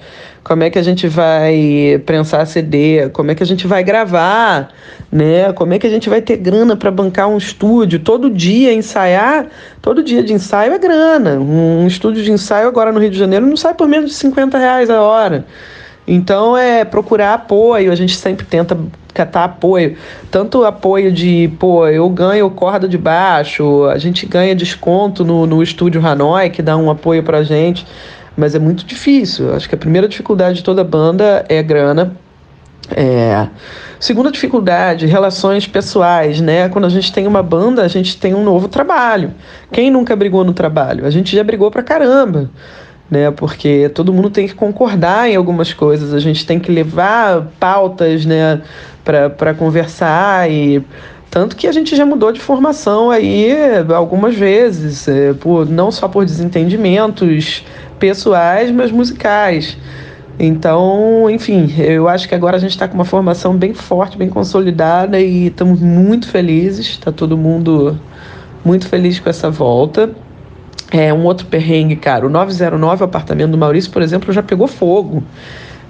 como 0.46 0.62
é 0.62 0.70
que 0.70 0.78
a 0.78 0.82
gente 0.82 1.08
vai 1.08 2.00
prensar 2.06 2.46
CD, 2.46 3.08
como 3.12 3.32
é 3.32 3.34
que 3.34 3.42
a 3.42 3.46
gente 3.46 3.66
vai 3.66 3.82
gravar, 3.82 4.68
né? 5.10 5.52
Como 5.52 5.74
é 5.74 5.78
que 5.80 5.88
a 5.88 5.90
gente 5.90 6.08
vai 6.08 6.22
ter 6.22 6.36
grana 6.36 6.76
para 6.76 6.88
bancar 6.88 7.26
um 7.26 7.36
estúdio, 7.36 7.98
todo 7.98 8.30
dia 8.30 8.72
ensaiar, 8.72 9.48
todo 9.82 10.04
dia 10.04 10.22
de 10.22 10.32
ensaio 10.32 10.72
é 10.72 10.78
grana. 10.78 11.32
Um, 11.32 11.88
estúdio 11.88 12.22
de 12.22 12.30
ensaio 12.30 12.68
agora 12.68 12.92
no 12.92 13.00
Rio 13.00 13.10
de 13.10 13.18
Janeiro 13.18 13.44
não 13.44 13.56
sai 13.56 13.74
por 13.74 13.88
menos 13.88 14.10
de 14.10 14.16
50 14.18 14.56
reais 14.56 14.88
a 14.88 15.02
hora. 15.02 15.44
Então 16.06 16.56
é 16.56 16.84
procurar 16.84 17.34
apoio, 17.34 17.90
a 17.90 17.96
gente 17.96 18.16
sempre 18.16 18.46
tenta 18.46 18.78
catar 19.12 19.44
apoio, 19.44 19.96
tanto 20.30 20.64
apoio 20.64 21.10
de, 21.10 21.50
pô, 21.58 21.88
eu 21.88 22.08
ganho 22.08 22.48
corda 22.50 22.86
de 22.86 22.96
baixo, 22.96 23.86
a 23.86 23.98
gente 23.98 24.24
ganha 24.26 24.54
desconto 24.54 25.24
no, 25.24 25.44
no 25.44 25.60
estúdio 25.60 26.06
Hanoi, 26.06 26.50
que 26.50 26.62
dá 26.62 26.76
um 26.76 26.88
apoio 26.88 27.24
pra 27.24 27.42
gente, 27.42 27.84
mas 28.36 28.54
é 28.54 28.58
muito 28.58 28.84
difícil. 28.84 29.54
Acho 29.54 29.68
que 29.68 29.74
a 29.74 29.78
primeira 29.78 30.06
dificuldade 30.06 30.58
de 30.58 30.64
toda 30.64 30.84
banda 30.84 31.44
é 31.48 31.62
grana. 31.62 32.16
É. 32.90 33.48
Segunda 33.98 34.30
dificuldade, 34.30 35.06
relações 35.06 35.66
pessoais, 35.66 36.40
né? 36.40 36.68
Quando 36.68 36.84
a 36.84 36.88
gente 36.88 37.12
tem 37.12 37.26
uma 37.26 37.42
banda, 37.42 37.82
a 37.82 37.88
gente 37.88 38.18
tem 38.18 38.34
um 38.34 38.44
novo 38.44 38.68
trabalho. 38.68 39.32
Quem 39.72 39.90
nunca 39.90 40.14
brigou 40.14 40.44
no 40.44 40.52
trabalho? 40.52 41.06
A 41.06 41.10
gente 41.10 41.34
já 41.34 41.42
brigou 41.42 41.70
pra 41.70 41.82
caramba, 41.82 42.50
né? 43.10 43.30
Porque 43.30 43.88
todo 43.88 44.12
mundo 44.12 44.28
tem 44.28 44.46
que 44.46 44.54
concordar 44.54 45.30
em 45.30 45.34
algumas 45.34 45.72
coisas, 45.72 46.12
a 46.12 46.20
gente 46.20 46.44
tem 46.46 46.60
que 46.60 46.70
levar 46.70 47.48
pautas, 47.58 48.26
né, 48.26 48.60
pra, 49.02 49.30
pra 49.30 49.54
conversar 49.54 50.50
e. 50.50 50.82
Tanto 51.28 51.56
que 51.56 51.66
a 51.66 51.72
gente 51.72 51.94
já 51.94 52.06
mudou 52.06 52.32
de 52.32 52.40
formação 52.40 53.10
aí 53.10 53.52
algumas 53.94 54.34
vezes, 54.34 55.06
é, 55.06 55.34
por, 55.34 55.68
não 55.68 55.90
só 55.90 56.08
por 56.08 56.24
desentendimentos 56.24 57.62
pessoais, 57.98 58.70
mas 58.70 58.90
musicais. 58.90 59.76
Então, 60.38 61.30
enfim, 61.30 61.72
eu 61.78 62.08
acho 62.08 62.28
que 62.28 62.34
agora 62.34 62.56
a 62.56 62.60
gente 62.60 62.72
está 62.72 62.86
com 62.86 62.94
uma 62.94 63.04
formação 63.04 63.56
bem 63.56 63.72
forte, 63.72 64.18
bem 64.18 64.28
consolidada 64.28 65.18
e 65.18 65.46
estamos 65.46 65.80
muito 65.80 66.28
felizes. 66.28 66.86
Está 66.88 67.10
todo 67.10 67.38
mundo 67.38 67.98
muito 68.64 68.86
feliz 68.86 69.18
com 69.18 69.30
essa 69.30 69.50
volta. 69.50 70.10
É 70.90 71.12
um 71.12 71.24
outro 71.24 71.46
perrengue, 71.46 71.96
cara. 71.96 72.26
O 72.26 72.30
909, 72.30 73.02
o 73.02 73.04
apartamento 73.06 73.52
do 73.52 73.58
Maurício, 73.58 73.90
por 73.90 74.02
exemplo, 74.02 74.32
já 74.32 74.42
pegou 74.42 74.66
fogo. 74.66 75.22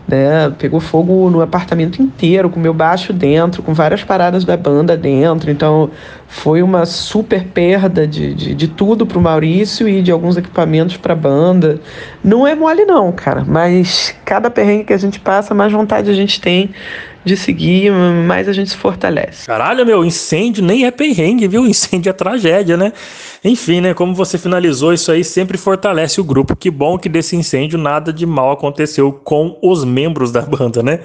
Né? 0.06 0.52
Pegou 0.56 0.78
fogo 0.78 1.28
no 1.30 1.40
apartamento 1.40 2.00
inteiro, 2.00 2.48
com 2.48 2.60
meu 2.60 2.72
baixo 2.72 3.12
dentro, 3.12 3.62
com 3.62 3.74
várias 3.74 4.04
paradas 4.04 4.44
da 4.44 4.56
banda 4.56 4.96
dentro. 4.96 5.50
Então 5.50 5.90
foi 6.28 6.62
uma 6.62 6.86
super 6.86 7.44
perda 7.44 8.06
de, 8.06 8.34
de, 8.34 8.54
de 8.54 8.68
tudo 8.68 9.04
pro 9.04 9.20
Maurício 9.20 9.88
e 9.88 10.02
de 10.02 10.12
alguns 10.12 10.36
equipamentos 10.36 10.96
pra 10.96 11.14
banda. 11.14 11.80
Não 12.22 12.46
é 12.46 12.54
mole, 12.54 12.84
não, 12.84 13.10
cara. 13.10 13.44
Mas 13.46 14.14
cada 14.24 14.48
perrengue 14.50 14.84
que 14.84 14.92
a 14.92 14.98
gente 14.98 15.18
passa, 15.18 15.54
mais 15.54 15.72
vontade 15.72 16.10
a 16.10 16.14
gente 16.14 16.40
tem 16.40 16.70
de 17.26 17.36
seguir, 17.36 17.90
mais 17.90 18.48
a 18.48 18.52
gente 18.52 18.70
se 18.70 18.76
fortalece. 18.76 19.48
Caralho, 19.48 19.84
meu, 19.84 20.04
incêndio 20.04 20.62
nem 20.62 20.86
é 20.86 20.92
perrengue, 20.92 21.48
viu? 21.48 21.66
Incêndio 21.66 22.08
é 22.08 22.12
tragédia, 22.12 22.76
né? 22.76 22.92
Enfim, 23.46 23.80
né? 23.80 23.94
Como 23.94 24.12
você 24.12 24.38
finalizou, 24.38 24.92
isso 24.92 25.12
aí 25.12 25.22
sempre 25.22 25.56
fortalece 25.56 26.20
o 26.20 26.24
grupo. 26.24 26.56
Que 26.56 26.68
bom 26.68 26.98
que 26.98 27.08
desse 27.08 27.36
incêndio 27.36 27.78
nada 27.78 28.12
de 28.12 28.26
mal 28.26 28.50
aconteceu 28.50 29.12
com 29.12 29.56
os 29.62 29.84
membros 29.84 30.32
da 30.32 30.42
banda, 30.42 30.82
né? 30.82 30.98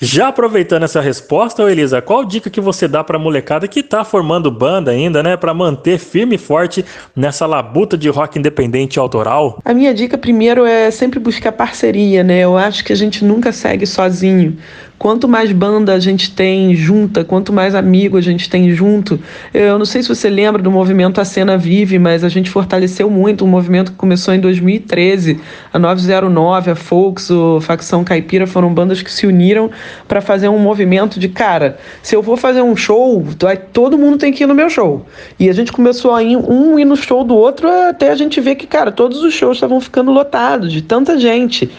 Já 0.00 0.28
aproveitando 0.28 0.84
essa 0.84 1.00
resposta, 1.00 1.62
Elisa, 1.62 2.00
qual 2.00 2.24
dica 2.24 2.48
que 2.48 2.60
você 2.60 2.86
dá 2.86 3.02
pra 3.02 3.18
molecada 3.18 3.66
que 3.66 3.82
tá 3.82 4.04
formando 4.04 4.48
banda 4.50 4.90
ainda, 4.90 5.22
né? 5.22 5.36
Pra 5.36 5.52
manter 5.52 5.98
firme 5.98 6.36
e 6.36 6.38
forte 6.38 6.84
nessa 7.16 7.46
labuta 7.46 7.96
de 7.96 8.08
rock 8.08 8.38
independente 8.38 8.98
autoral? 8.98 9.58
A 9.64 9.74
minha 9.74 9.92
dica 9.92 10.16
primeiro 10.16 10.64
é 10.64 10.90
sempre 10.90 11.18
buscar 11.18 11.52
parceria, 11.52 12.22
né? 12.22 12.40
Eu 12.40 12.56
acho 12.56 12.84
que 12.84 12.92
a 12.92 12.96
gente 12.96 13.24
nunca 13.24 13.50
segue 13.50 13.86
sozinho. 13.86 14.58
Quanto 14.98 15.28
mais 15.28 15.52
banda 15.52 15.94
a 15.94 16.00
gente 16.00 16.32
tem 16.32 16.74
junta, 16.74 17.24
quanto 17.24 17.52
mais 17.52 17.74
amigo 17.74 18.16
a 18.16 18.20
gente 18.20 18.50
tem 18.50 18.70
junto. 18.70 19.18
Eu 19.54 19.78
não 19.78 19.86
sei 19.86 20.02
se 20.02 20.08
você 20.08 20.28
lembra 20.28 20.60
do 20.60 20.70
movimento 20.70 21.20
A 21.20 21.24
Cena 21.24 21.56
Vive, 21.78 21.96
mas 21.96 22.24
a 22.24 22.28
gente 22.28 22.50
fortaleceu 22.50 23.08
muito 23.08 23.44
um 23.44 23.46
movimento 23.46 23.92
que 23.92 23.96
começou 23.96 24.34
em 24.34 24.40
2013. 24.40 25.38
A 25.72 25.78
909, 25.78 26.72
a 26.72 26.74
Folks, 26.74 27.30
o 27.30 27.60
Facção 27.60 28.02
Caipira 28.02 28.48
foram 28.48 28.74
bandas 28.74 29.00
que 29.00 29.12
se 29.12 29.28
uniram 29.28 29.70
para 30.08 30.20
fazer 30.20 30.48
um 30.48 30.58
movimento 30.58 31.20
de, 31.20 31.28
cara, 31.28 31.78
se 32.02 32.16
eu 32.16 32.20
vou 32.20 32.36
fazer 32.36 32.62
um 32.62 32.74
show, 32.74 33.24
todo 33.72 33.96
mundo 33.96 34.18
tem 34.18 34.32
que 34.32 34.42
ir 34.42 34.46
no 34.48 34.56
meu 34.56 34.68
show. 34.68 35.06
E 35.38 35.48
a 35.48 35.52
gente 35.52 35.70
começou 35.70 36.12
a 36.12 36.20
ir 36.20 36.36
um 36.36 36.80
ir 36.80 36.84
no 36.84 36.96
show 36.96 37.22
do 37.22 37.36
outro 37.36 37.68
até 37.68 38.10
a 38.10 38.16
gente 38.16 38.40
ver 38.40 38.56
que, 38.56 38.66
cara, 38.66 38.90
todos 38.90 39.22
os 39.22 39.32
shows 39.32 39.58
estavam 39.58 39.80
ficando 39.80 40.10
lotados 40.10 40.72
de 40.72 40.82
tanta 40.82 41.16
gente, 41.16 41.70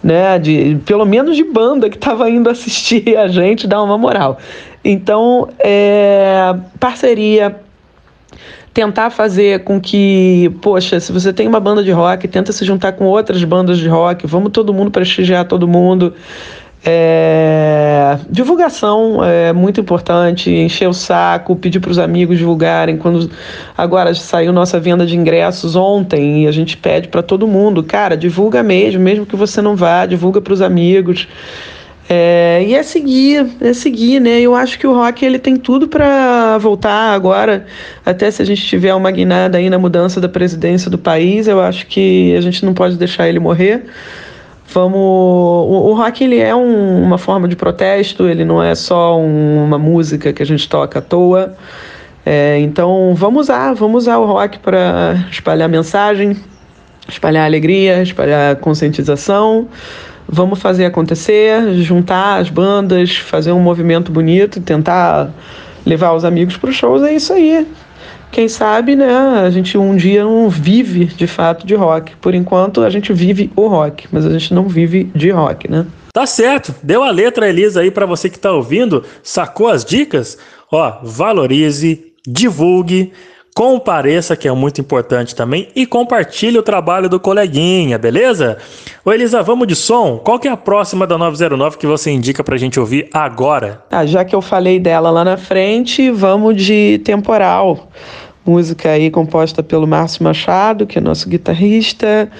né? 0.00 0.38
De, 0.38 0.78
pelo 0.86 1.04
menos 1.04 1.36
de 1.36 1.42
banda 1.42 1.90
que 1.90 1.96
estava 1.96 2.30
indo 2.30 2.48
assistir 2.48 3.16
a 3.16 3.26
gente, 3.26 3.66
dar 3.66 3.82
uma 3.82 3.98
moral. 3.98 4.38
Então, 4.84 5.48
é, 5.58 6.54
parceria, 6.78 7.56
tentar 8.78 9.10
fazer 9.10 9.64
com 9.64 9.80
que, 9.80 10.54
poxa, 10.62 11.00
se 11.00 11.10
você 11.10 11.32
tem 11.32 11.48
uma 11.48 11.58
banda 11.58 11.82
de 11.82 11.90
rock, 11.90 12.28
tenta 12.28 12.52
se 12.52 12.64
juntar 12.64 12.92
com 12.92 13.06
outras 13.06 13.42
bandas 13.42 13.76
de 13.76 13.88
rock, 13.88 14.24
vamos 14.24 14.52
todo 14.52 14.72
mundo 14.72 14.88
prestigiar 14.88 15.44
todo 15.46 15.66
mundo. 15.66 16.14
É, 16.84 18.16
divulgação 18.30 19.18
é 19.24 19.52
muito 19.52 19.80
importante, 19.80 20.48
encher 20.48 20.88
o 20.88 20.92
saco, 20.92 21.56
pedir 21.56 21.80
para 21.80 21.90
os 21.90 21.98
amigos 21.98 22.38
divulgarem. 22.38 22.96
Quando 22.96 23.28
agora 23.76 24.14
saiu 24.14 24.52
nossa 24.52 24.78
venda 24.78 25.04
de 25.04 25.16
ingressos 25.16 25.74
ontem 25.74 26.44
e 26.44 26.46
a 26.46 26.52
gente 26.52 26.76
pede 26.76 27.08
para 27.08 27.20
todo 27.20 27.48
mundo, 27.48 27.82
cara, 27.82 28.16
divulga 28.16 28.62
mesmo, 28.62 29.00
mesmo 29.02 29.26
que 29.26 29.34
você 29.34 29.60
não 29.60 29.74
vá, 29.74 30.06
divulga 30.06 30.40
para 30.40 30.52
os 30.52 30.62
amigos. 30.62 31.26
É, 32.10 32.64
e 32.66 32.74
é 32.74 32.82
seguir, 32.82 33.46
é 33.60 33.72
seguir, 33.74 34.18
né? 34.18 34.40
Eu 34.40 34.54
acho 34.54 34.78
que 34.78 34.86
o 34.86 34.94
rock 34.94 35.24
ele 35.26 35.38
tem 35.38 35.56
tudo 35.58 35.86
para 35.86 36.56
voltar 36.56 37.12
agora, 37.12 37.66
até 38.04 38.30
se 38.30 38.40
a 38.40 38.44
gente 38.46 38.64
tiver 38.64 38.94
uma 38.94 39.10
guinada 39.10 39.58
aí 39.58 39.68
na 39.68 39.78
mudança 39.78 40.18
da 40.18 40.28
presidência 40.28 40.90
do 40.90 40.96
país, 40.96 41.46
eu 41.46 41.60
acho 41.60 41.86
que 41.86 42.34
a 42.34 42.40
gente 42.40 42.64
não 42.64 42.72
pode 42.72 42.96
deixar 42.96 43.28
ele 43.28 43.38
morrer. 43.38 43.84
Vamos, 44.72 44.98
o, 44.98 45.88
o 45.90 45.94
rock 45.94 46.24
ele 46.24 46.38
é 46.38 46.54
um- 46.54 47.02
uma 47.02 47.18
forma 47.18 47.46
de 47.46 47.56
protesto, 47.56 48.26
ele 48.26 48.44
não 48.44 48.62
é 48.62 48.74
só 48.74 49.18
um- 49.18 49.64
uma 49.64 49.78
música 49.78 50.32
que 50.32 50.42
a 50.42 50.46
gente 50.46 50.66
toca 50.68 50.98
à 51.00 51.02
toa. 51.02 51.54
É, 52.24 52.58
então 52.60 53.14
vamos 53.14 53.42
usar, 53.42 53.74
vamos 53.74 54.04
usar 54.04 54.18
o 54.18 54.24
rock 54.26 54.58
para 54.58 55.26
espalhar 55.30 55.68
mensagem, 55.68 56.36
espalhar 57.08 57.44
alegria, 57.44 58.02
espalhar 58.02 58.56
conscientização. 58.56 59.68
Vamos 60.28 60.60
fazer 60.60 60.84
acontecer, 60.84 61.74
juntar 61.82 62.36
as 62.36 62.50
bandas, 62.50 63.16
fazer 63.16 63.52
um 63.52 63.60
movimento 63.60 64.12
bonito, 64.12 64.60
tentar 64.60 65.30
levar 65.86 66.12
os 66.12 66.24
amigos 66.24 66.56
para 66.56 66.68
os 66.68 66.76
shows, 66.76 67.02
é 67.02 67.14
isso 67.14 67.32
aí. 67.32 67.66
Quem 68.30 68.46
sabe, 68.46 68.94
né, 68.94 69.10
a 69.42 69.48
gente 69.48 69.78
um 69.78 69.96
dia 69.96 70.22
não 70.22 70.50
vive 70.50 71.06
de 71.06 71.26
fato 71.26 71.66
de 71.66 71.74
rock. 71.74 72.14
Por 72.16 72.34
enquanto, 72.34 72.82
a 72.82 72.90
gente 72.90 73.12
vive 73.12 73.50
o 73.56 73.68
rock, 73.68 74.06
mas 74.12 74.26
a 74.26 74.30
gente 74.30 74.52
não 74.52 74.68
vive 74.68 75.04
de 75.14 75.30
rock, 75.30 75.70
né? 75.70 75.86
Tá 76.12 76.26
certo, 76.26 76.74
deu 76.82 77.02
a 77.02 77.10
letra, 77.10 77.48
Elisa, 77.48 77.80
aí 77.80 77.90
pra 77.90 78.04
você 78.04 78.28
que 78.28 78.38
tá 78.38 78.52
ouvindo, 78.52 79.04
sacou 79.22 79.68
as 79.68 79.84
dicas? 79.84 80.36
Ó, 80.70 80.98
valorize, 81.02 82.12
divulgue, 82.26 83.12
compareça, 83.54 84.36
que 84.36 84.46
é 84.46 84.52
muito 84.52 84.80
importante 84.80 85.34
também, 85.34 85.68
e 85.74 85.84
compartilhe 85.84 86.56
o 86.58 86.62
trabalho 86.62 87.08
do 87.08 87.18
coleguinha, 87.18 87.98
beleza? 87.98 88.58
Ô 89.04 89.12
Elisa, 89.12 89.42
vamos 89.42 89.66
de 89.66 89.74
som? 89.74 90.18
Qual 90.18 90.38
que 90.38 90.46
é 90.46 90.50
a 90.50 90.56
próxima 90.56 91.06
da 91.06 91.18
909 91.18 91.76
que 91.76 91.86
você 91.86 92.10
indica 92.10 92.44
pra 92.44 92.56
gente 92.56 92.78
ouvir 92.78 93.08
agora? 93.12 93.82
Ah, 93.90 94.06
já 94.06 94.24
que 94.24 94.34
eu 94.34 94.40
falei 94.40 94.78
dela 94.78 95.10
lá 95.10 95.24
na 95.24 95.36
frente, 95.36 96.10
vamos 96.10 96.62
de 96.62 97.00
Temporal. 97.04 97.88
Música 98.46 98.90
aí 98.90 99.10
composta 99.10 99.62
pelo 99.62 99.86
Márcio 99.86 100.24
Machado, 100.24 100.86
que 100.86 100.98
é 100.98 101.00
nosso 101.00 101.28
guitarrista. 101.28 102.30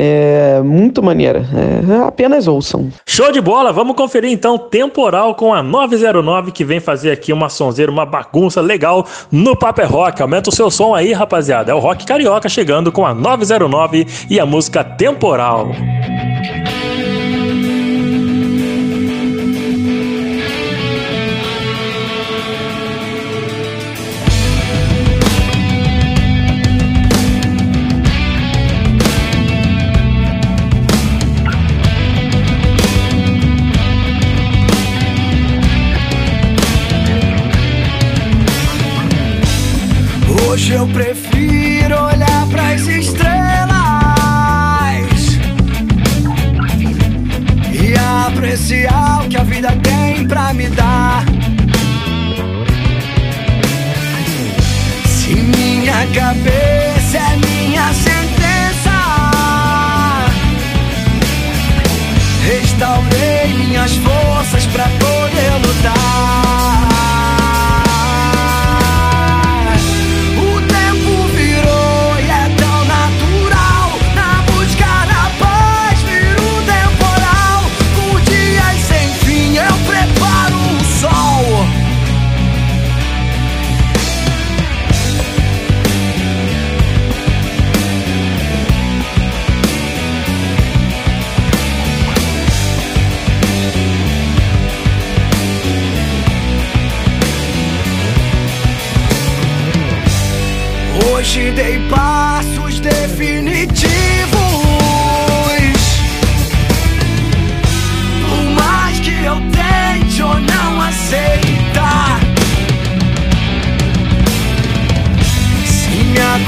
É 0.00 0.60
muito 0.62 1.02
maneira. 1.02 1.44
É, 1.52 2.06
apenas 2.06 2.46
ouçam. 2.46 2.88
Show 3.04 3.32
de 3.32 3.40
bola, 3.40 3.72
vamos 3.72 3.96
conferir 3.96 4.30
então 4.30 4.56
Temporal 4.56 5.34
com 5.34 5.52
a 5.52 5.60
909 5.60 6.52
que 6.52 6.64
vem 6.64 6.78
fazer 6.78 7.10
aqui 7.10 7.32
uma 7.32 7.48
sonzeira, 7.48 7.90
uma 7.90 8.06
bagunça 8.06 8.60
legal 8.60 9.04
no 9.32 9.56
Paper 9.56 9.90
Rock. 9.90 10.22
Aumenta 10.22 10.50
o 10.50 10.54
seu 10.54 10.70
som 10.70 10.94
aí, 10.94 11.12
rapaziada. 11.12 11.72
É 11.72 11.74
o 11.74 11.80
Rock 11.80 12.06
Carioca 12.06 12.48
chegando 12.48 12.92
com 12.92 13.04
a 13.04 13.12
909 13.12 14.06
e 14.30 14.38
a 14.38 14.46
música 14.46 14.84
Temporal. 14.84 15.72
Me 50.54 50.68
dar. 50.68 51.24
Se 55.06 55.34
minha 55.34 56.06
cabeça 56.14 56.87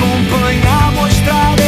acompanhar, 0.01 0.93
mostrarei 0.93 1.60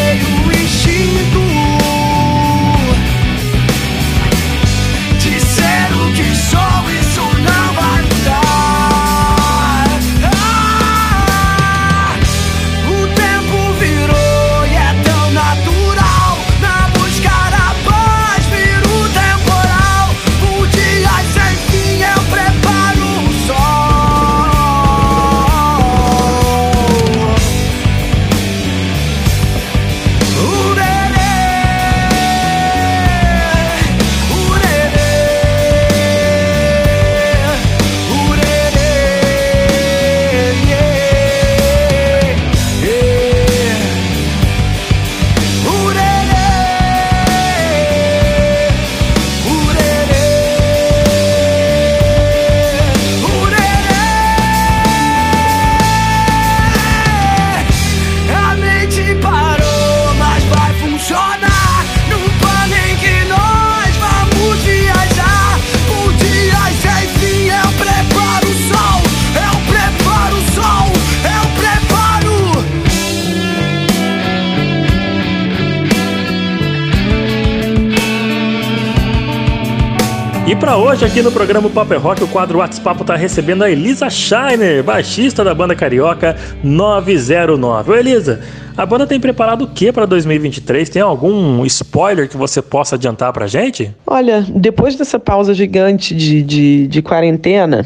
hoje 81.03 81.11
aqui 81.11 81.23
no 81.23 81.33
programa 81.33 81.69
Paper 81.69 82.01
Rock, 82.01 82.23
o 82.23 82.29
quadro 82.29 82.59
WhatsApp 82.59 83.05
tá 83.05 83.16
recebendo 83.16 83.65
a 83.65 83.70
Elisa 83.70 84.09
Shiner, 84.09 84.85
baixista 84.85 85.43
da 85.43 85.53
banda 85.53 85.74
carioca 85.74 86.37
909. 86.62 87.91
Ô 87.91 87.95
Elisa, 87.97 88.41
a 88.77 88.87
banda 88.87 89.05
tem 89.05 89.19
preparado 89.19 89.62
o 89.62 89.66
que 89.66 89.91
pra 89.91 90.07
2023? 90.07 90.89
Tem 90.89 91.03
algum 91.03 91.65
spoiler 91.66 92.29
que 92.29 92.37
você 92.37 92.62
possa 92.62 92.95
adiantar 92.95 93.33
pra 93.33 93.49
gente? 93.49 93.93
Olha, 94.07 94.47
depois 94.49 94.95
dessa 94.95 95.19
pausa 95.19 95.53
gigante 95.53 96.15
de, 96.15 96.41
de, 96.41 96.87
de 96.87 97.03
quarentena, 97.03 97.85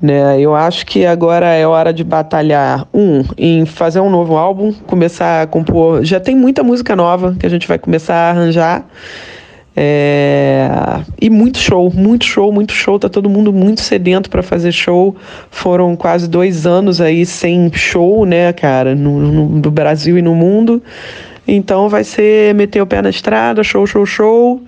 né, 0.00 0.40
eu 0.40 0.52
acho 0.52 0.84
que 0.84 1.06
agora 1.06 1.46
é 1.46 1.64
hora 1.64 1.92
de 1.92 2.02
batalhar, 2.02 2.88
um, 2.92 3.22
em 3.38 3.64
fazer 3.66 4.00
um 4.00 4.10
novo 4.10 4.36
álbum, 4.36 4.72
começar 4.86 5.42
a 5.42 5.46
compor. 5.46 6.02
Já 6.02 6.18
tem 6.18 6.34
muita 6.34 6.64
música 6.64 6.96
nova 6.96 7.36
que 7.38 7.46
a 7.46 7.50
gente 7.50 7.68
vai 7.68 7.78
começar 7.78 8.16
a 8.16 8.30
arranjar. 8.30 8.84
É, 9.74 10.68
E 11.20 11.30
muito 11.30 11.58
show, 11.58 11.90
muito 11.92 12.24
show, 12.24 12.52
muito 12.52 12.72
show. 12.72 12.98
Tá 12.98 13.08
todo 13.08 13.28
mundo 13.28 13.52
muito 13.52 13.80
sedento 13.80 14.28
para 14.28 14.42
fazer 14.42 14.72
show. 14.72 15.16
Foram 15.50 15.96
quase 15.96 16.28
dois 16.28 16.66
anos 16.66 17.00
aí 17.00 17.24
sem 17.24 17.70
show, 17.72 18.26
né, 18.26 18.52
cara, 18.52 18.94
no, 18.94 19.48
no, 19.48 19.70
Brasil 19.70 20.18
e 20.18 20.22
no 20.22 20.34
mundo. 20.34 20.82
Então 21.46 21.88
vai 21.88 22.04
ser 22.04 22.54
meter 22.54 22.80
o 22.82 22.86
pé 22.86 23.02
na 23.02 23.10
estrada, 23.10 23.64
show, 23.64 23.86
show, 23.86 24.06
show. 24.06 24.62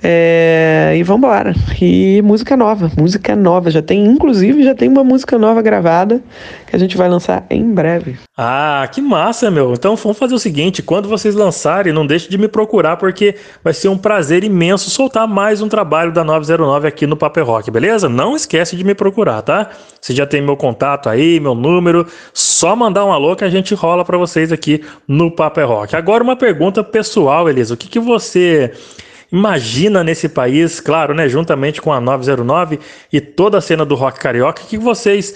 É, 0.00 0.94
e 0.96 1.02
vambora. 1.02 1.54
E 1.80 2.22
música 2.22 2.56
nova, 2.56 2.90
música 2.96 3.34
nova. 3.34 3.70
Já 3.70 3.82
tem, 3.82 4.04
inclusive, 4.06 4.62
já 4.62 4.74
tem 4.74 4.88
uma 4.88 5.02
música 5.02 5.36
nova 5.36 5.60
gravada 5.60 6.22
que 6.66 6.76
a 6.76 6.78
gente 6.78 6.96
vai 6.96 7.08
lançar 7.08 7.44
em 7.50 7.64
breve. 7.74 8.16
Ah, 8.36 8.88
que 8.92 9.00
massa, 9.00 9.50
meu. 9.50 9.72
Então 9.72 9.96
vamos 9.96 10.16
fazer 10.16 10.34
o 10.34 10.38
seguinte: 10.38 10.82
quando 10.82 11.08
vocês 11.08 11.34
lançarem, 11.34 11.92
não 11.92 12.06
deixe 12.06 12.30
de 12.30 12.38
me 12.38 12.46
procurar, 12.46 12.96
porque 12.96 13.34
vai 13.64 13.74
ser 13.74 13.88
um 13.88 13.98
prazer 13.98 14.44
imenso 14.44 14.88
soltar 14.88 15.26
mais 15.26 15.60
um 15.60 15.68
trabalho 15.68 16.12
da 16.12 16.22
909 16.22 16.86
aqui 16.86 17.06
no 17.06 17.16
Paper 17.16 17.44
Rock, 17.44 17.70
beleza? 17.70 18.08
Não 18.08 18.36
esquece 18.36 18.76
de 18.76 18.84
me 18.84 18.94
procurar, 18.94 19.42
tá? 19.42 19.70
Você 20.00 20.14
já 20.14 20.26
tem 20.26 20.40
meu 20.40 20.56
contato 20.56 21.08
aí, 21.08 21.40
meu 21.40 21.56
número. 21.56 22.06
Só 22.32 22.76
mandar 22.76 23.04
um 23.04 23.12
alô 23.12 23.34
que 23.34 23.44
a 23.44 23.50
gente 23.50 23.74
rola 23.74 24.04
pra 24.04 24.16
vocês 24.16 24.52
aqui 24.52 24.84
no 25.08 25.30
Paper 25.30 25.66
Rock. 25.66 25.96
Agora, 25.96 26.22
uma 26.22 26.36
pergunta 26.36 26.84
pessoal, 26.84 27.48
Elisa. 27.48 27.74
O 27.74 27.76
que, 27.76 27.88
que 27.88 27.98
você 27.98 28.72
imagina 29.30 30.02
nesse 30.02 30.28
país, 30.28 30.80
claro, 30.80 31.14
né, 31.14 31.28
juntamente 31.28 31.80
com 31.80 31.92
a 31.92 32.00
909 32.00 32.78
e 33.12 33.20
toda 33.20 33.58
a 33.58 33.60
cena 33.60 33.84
do 33.84 33.94
rock 33.94 34.18
carioca, 34.18 34.62
que 34.62 34.78
vocês 34.78 35.34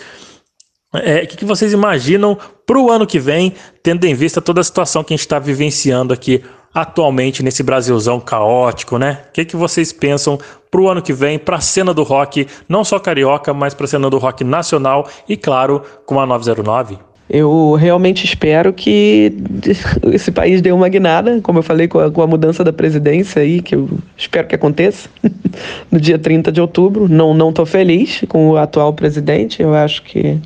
É, 0.94 1.23
o 1.23 1.27
que, 1.27 1.39
que 1.39 1.44
vocês 1.47 1.73
imaginam 1.73 2.36
para 2.66 2.78
o 2.78 2.90
ano 2.90 3.06
que 3.06 3.19
vem, 3.19 3.55
tendo 3.82 4.05
em 4.05 4.14
vista 4.14 4.43
toda 4.43 4.60
a 4.60 4.64
situação 4.64 5.02
que 5.02 5.14
a 5.14 5.16
gente 5.16 5.24
está 5.24 5.39
vivenciando 5.39 6.12
aqui 6.12 6.44
atualmente 6.74 7.43
nesse 7.43 7.62
Brasilzão 7.62 8.20
caótico, 8.20 8.98
né? 8.98 9.24
O 9.28 9.32
que, 9.32 9.44
que 9.44 9.56
vocês 9.56 9.93
pensam 9.93 10.39
para 10.70 10.81
o 10.81 10.89
ano 10.89 11.02
que 11.02 11.12
vem, 11.12 11.39
para 11.39 11.56
a 11.56 11.60
cena 11.60 11.93
do 11.93 12.02
rock, 12.02 12.47
não 12.69 12.85
só 12.85 12.98
carioca, 12.98 13.52
mas 13.52 13.74
para 13.74 13.85
a 13.85 13.89
cena 13.89 14.09
do 14.09 14.19
rock 14.19 14.43
nacional 14.44 15.09
e, 15.28 15.36
claro, 15.36 15.82
com 16.06 16.19
a 16.19 16.27
909? 16.27 16.98
Eu 17.32 17.72
realmente 17.76 18.26
espero 18.26 18.74
que 18.74 19.32
esse 20.12 20.30
país 20.30 20.60
dê 20.60 20.70
uma 20.70 20.86
guinada, 20.90 21.40
como 21.40 21.60
eu 21.60 21.62
falei, 21.62 21.88
com 21.88 21.98
a, 21.98 22.10
com 22.10 22.20
a 22.20 22.26
mudança 22.26 22.62
da 22.62 22.74
presidência 22.74 23.40
aí, 23.40 23.62
que 23.62 23.74
eu 23.74 23.88
espero 24.14 24.46
que 24.46 24.54
aconteça 24.54 25.09
no 25.90 25.98
dia 25.98 26.18
30 26.18 26.52
de 26.52 26.60
outubro. 26.60 27.09
Não 27.09 27.32
não 27.32 27.50
tô 27.50 27.64
feliz 27.64 28.22
com 28.28 28.50
o 28.50 28.59
atual 28.59 28.92
presidente, 28.92 29.62
eu 29.62 29.74
acho 29.74 30.02
que 30.02 30.38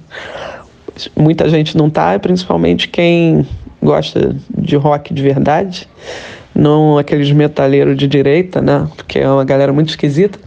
muita 1.16 1.48
gente 1.48 1.76
não 1.76 1.90
tá, 1.90 2.16
principalmente 2.20 2.86
quem 2.86 3.44
gosta 3.82 4.36
de 4.56 4.76
rock 4.76 5.12
de 5.12 5.22
verdade, 5.22 5.88
não 6.54 6.98
aqueles 6.98 7.30
metaleiros 7.32 7.96
de 7.96 8.06
direita, 8.06 8.62
né? 8.62 8.88
Porque 8.96 9.18
é 9.18 9.28
uma 9.28 9.44
galera 9.44 9.72
muito 9.72 9.90
esquisita. 9.90 10.38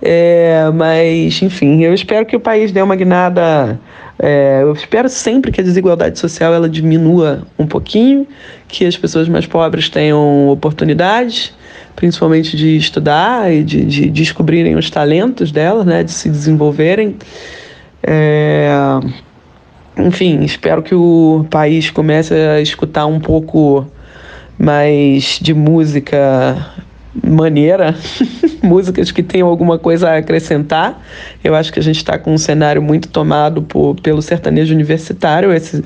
É, 0.00 0.70
mas, 0.74 1.40
enfim, 1.42 1.82
eu 1.82 1.92
espero 1.92 2.24
que 2.24 2.36
o 2.36 2.40
país 2.40 2.70
dê 2.70 2.82
uma 2.82 2.94
guinada. 2.94 3.80
É, 4.18 4.62
eu 4.62 4.72
espero 4.72 5.08
sempre 5.08 5.52
que 5.52 5.60
a 5.60 5.64
desigualdade 5.64 6.18
social 6.18 6.52
ela 6.52 6.68
diminua 6.68 7.42
um 7.58 7.66
pouquinho, 7.66 8.26
que 8.66 8.84
as 8.84 8.96
pessoas 8.96 9.28
mais 9.28 9.46
pobres 9.46 9.88
tenham 9.88 10.48
oportunidades, 10.48 11.54
principalmente 11.94 12.56
de 12.56 12.76
estudar 12.76 13.52
e 13.52 13.62
de, 13.62 13.84
de 13.84 14.10
descobrirem 14.10 14.76
os 14.76 14.90
talentos 14.90 15.52
delas, 15.52 15.86
né? 15.86 16.02
De 16.02 16.10
se 16.10 16.28
desenvolverem. 16.28 17.16
É, 18.02 18.70
enfim, 19.96 20.42
espero 20.42 20.82
que 20.82 20.94
o 20.94 21.46
país 21.48 21.90
comece 21.90 22.34
a 22.34 22.60
escutar 22.60 23.06
um 23.06 23.20
pouco 23.20 23.86
mais 24.58 25.38
de 25.40 25.54
música 25.54 26.72
maneira, 27.24 27.94
músicas 28.62 29.10
que 29.10 29.22
tenham 29.22 29.48
alguma 29.48 29.78
coisa 29.78 30.10
a 30.10 30.16
acrescentar. 30.18 31.00
Eu 31.48 31.54
acho 31.54 31.72
que 31.72 31.78
a 31.78 31.82
gente 31.82 31.96
está 31.96 32.18
com 32.18 32.34
um 32.34 32.36
cenário 32.36 32.82
muito 32.82 33.08
tomado 33.08 33.62
por, 33.62 33.94
pelo 34.02 34.20
sertanejo 34.20 34.74
universitário. 34.74 35.50
Esse 35.50 35.82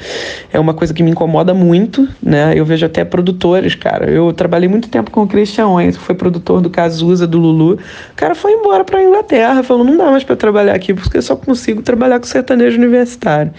é 0.53 0.59
uma 0.59 0.75
coisa 0.75 0.93
que 0.93 1.05
me 1.05 1.13
incomoda 1.13 1.55
muito, 1.55 2.09
né? 2.21 2.53
Eu 2.57 2.65
vejo 2.65 2.85
até 2.85 3.05
produtores, 3.05 3.77
cara. 3.77 4.11
Eu 4.11 4.33
trabalhei 4.33 4.69
muito 4.69 4.89
tempo 4.89 5.13
com 5.13 5.23
o 5.23 5.27
Christian 5.29 5.69
Owens, 5.69 5.97
que 5.97 6.03
foi 6.03 6.17
produtor 6.17 6.61
do 6.61 6.69
Cazuza, 6.69 7.29
do 7.29 7.39
Lulu. 7.39 7.75
O 7.75 8.17
cara 8.17 8.35
foi 8.35 8.51
embora 8.51 8.83
para 8.83 9.05
Inglaterra, 9.05 9.63
falou: 9.63 9.85
não 9.85 9.97
dá 9.97 10.11
mais 10.11 10.25
para 10.25 10.35
trabalhar 10.35 10.75
aqui, 10.75 10.93
porque 10.93 11.19
eu 11.19 11.23
só 11.23 11.37
consigo 11.37 11.81
trabalhar 11.81 12.19
com 12.19 12.27
sertanejo 12.27 12.77
universitário. 12.77 13.55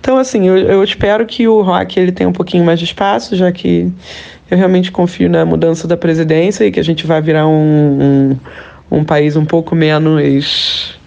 Então, 0.00 0.16
assim, 0.16 0.46
eu, 0.46 0.56
eu 0.58 0.84
espero 0.84 1.26
que 1.26 1.48
o 1.48 1.60
rock 1.60 1.98
ele 1.98 2.12
tenha 2.12 2.28
um 2.28 2.32
pouquinho 2.32 2.64
mais 2.64 2.78
de 2.78 2.84
espaço, 2.84 3.34
já 3.34 3.50
que 3.50 3.92
eu 4.48 4.56
realmente 4.56 4.92
confio 4.92 5.28
na 5.28 5.44
mudança 5.44 5.88
da 5.88 5.96
presidência 5.96 6.64
e 6.64 6.70
que 6.70 6.78
a 6.78 6.84
gente 6.84 7.04
vai 7.04 7.20
virar 7.20 7.48
um, 7.48 8.36
um, 8.92 8.98
um 8.98 9.02
país 9.02 9.34
um 9.34 9.44
pouco 9.44 9.74
menos 9.74 10.97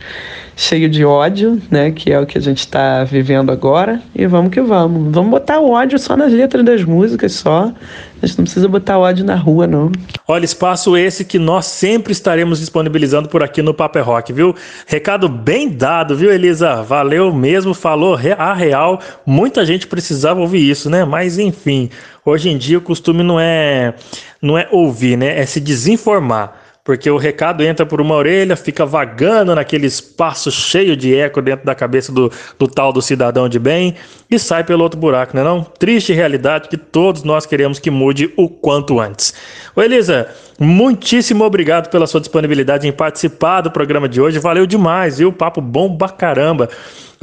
cheio 0.61 0.87
de 0.87 1.03
ódio, 1.03 1.59
né? 1.71 1.89
Que 1.91 2.11
é 2.11 2.19
o 2.19 2.25
que 2.25 2.37
a 2.37 2.41
gente 2.41 2.59
está 2.59 3.03
vivendo 3.03 3.51
agora. 3.51 3.99
E 4.13 4.27
vamos 4.27 4.51
que 4.51 4.61
vamos. 4.61 5.11
Vamos 5.11 5.31
botar 5.31 5.59
o 5.59 5.71
ódio 5.71 5.97
só 5.97 6.15
nas 6.15 6.31
letras 6.31 6.63
das 6.63 6.83
músicas, 6.83 7.33
só. 7.33 7.73
A 8.21 8.25
gente 8.27 8.37
não 8.37 8.45
precisa 8.45 8.67
botar 8.67 8.99
ódio 8.99 9.25
na 9.25 9.35
rua, 9.35 9.65
não. 9.65 9.91
Olha, 10.27 10.45
espaço 10.45 10.95
esse 10.95 11.25
que 11.25 11.39
nós 11.39 11.65
sempre 11.65 12.11
estaremos 12.13 12.59
disponibilizando 12.59 13.27
por 13.27 13.43
aqui 13.43 13.63
no 13.63 13.73
Paper 13.73 14.05
Rock, 14.05 14.31
viu? 14.31 14.55
Recado 14.85 15.27
bem 15.27 15.67
dado, 15.67 16.15
viu, 16.15 16.31
Elisa? 16.31 16.83
Valeu 16.83 17.33
mesmo, 17.33 17.73
falou 17.73 18.15
a 18.37 18.53
real. 18.53 18.99
Muita 19.25 19.65
gente 19.65 19.87
precisava 19.87 20.39
ouvir 20.39 20.69
isso, 20.69 20.91
né? 20.91 21.03
Mas 21.03 21.39
enfim, 21.39 21.89
hoje 22.23 22.49
em 22.49 22.57
dia 22.57 22.77
o 22.77 22.81
costume 22.81 23.23
não 23.23 23.39
é 23.39 23.95
não 24.39 24.55
é 24.55 24.67
ouvir, 24.71 25.17
né? 25.17 25.39
É 25.39 25.45
se 25.45 25.59
desinformar. 25.59 26.60
Porque 26.83 27.09
o 27.09 27.17
recado 27.17 27.63
entra 27.63 27.85
por 27.85 28.01
uma 28.01 28.15
orelha, 28.15 28.55
fica 28.55 28.85
vagando 28.85 29.53
naquele 29.53 29.85
espaço 29.85 30.51
cheio 30.51 30.97
de 30.97 31.15
eco 31.15 31.39
dentro 31.41 31.63
da 31.65 31.75
cabeça 31.75 32.11
do, 32.11 32.31
do 32.57 32.67
tal 32.67 32.91
do 32.91 33.01
cidadão 33.01 33.47
de 33.47 33.59
bem 33.59 33.95
e 34.29 34.39
sai 34.39 34.63
pelo 34.63 34.81
outro 34.81 34.99
buraco, 34.99 35.35
não 35.35 35.41
é 35.41 35.45
não? 35.45 35.63
Triste 35.63 36.11
realidade 36.11 36.69
que 36.69 36.77
todos 36.77 37.23
nós 37.23 37.45
queremos 37.45 37.77
que 37.77 37.91
mude 37.91 38.33
o 38.35 38.49
quanto 38.49 38.99
antes. 38.99 39.31
Ô 39.75 39.81
Elisa, 39.81 40.27
muitíssimo 40.59 41.43
obrigado 41.43 41.89
pela 41.89 42.07
sua 42.07 42.19
disponibilidade 42.19 42.87
em 42.87 42.91
participar 42.91 43.61
do 43.61 43.69
programa 43.69 44.09
de 44.09 44.19
hoje. 44.19 44.39
Valeu 44.39 44.65
demais, 44.65 45.19
viu? 45.19 45.31
Papo 45.31 45.61
bom 45.61 45.95
pra 45.95 46.09
caramba. 46.09 46.67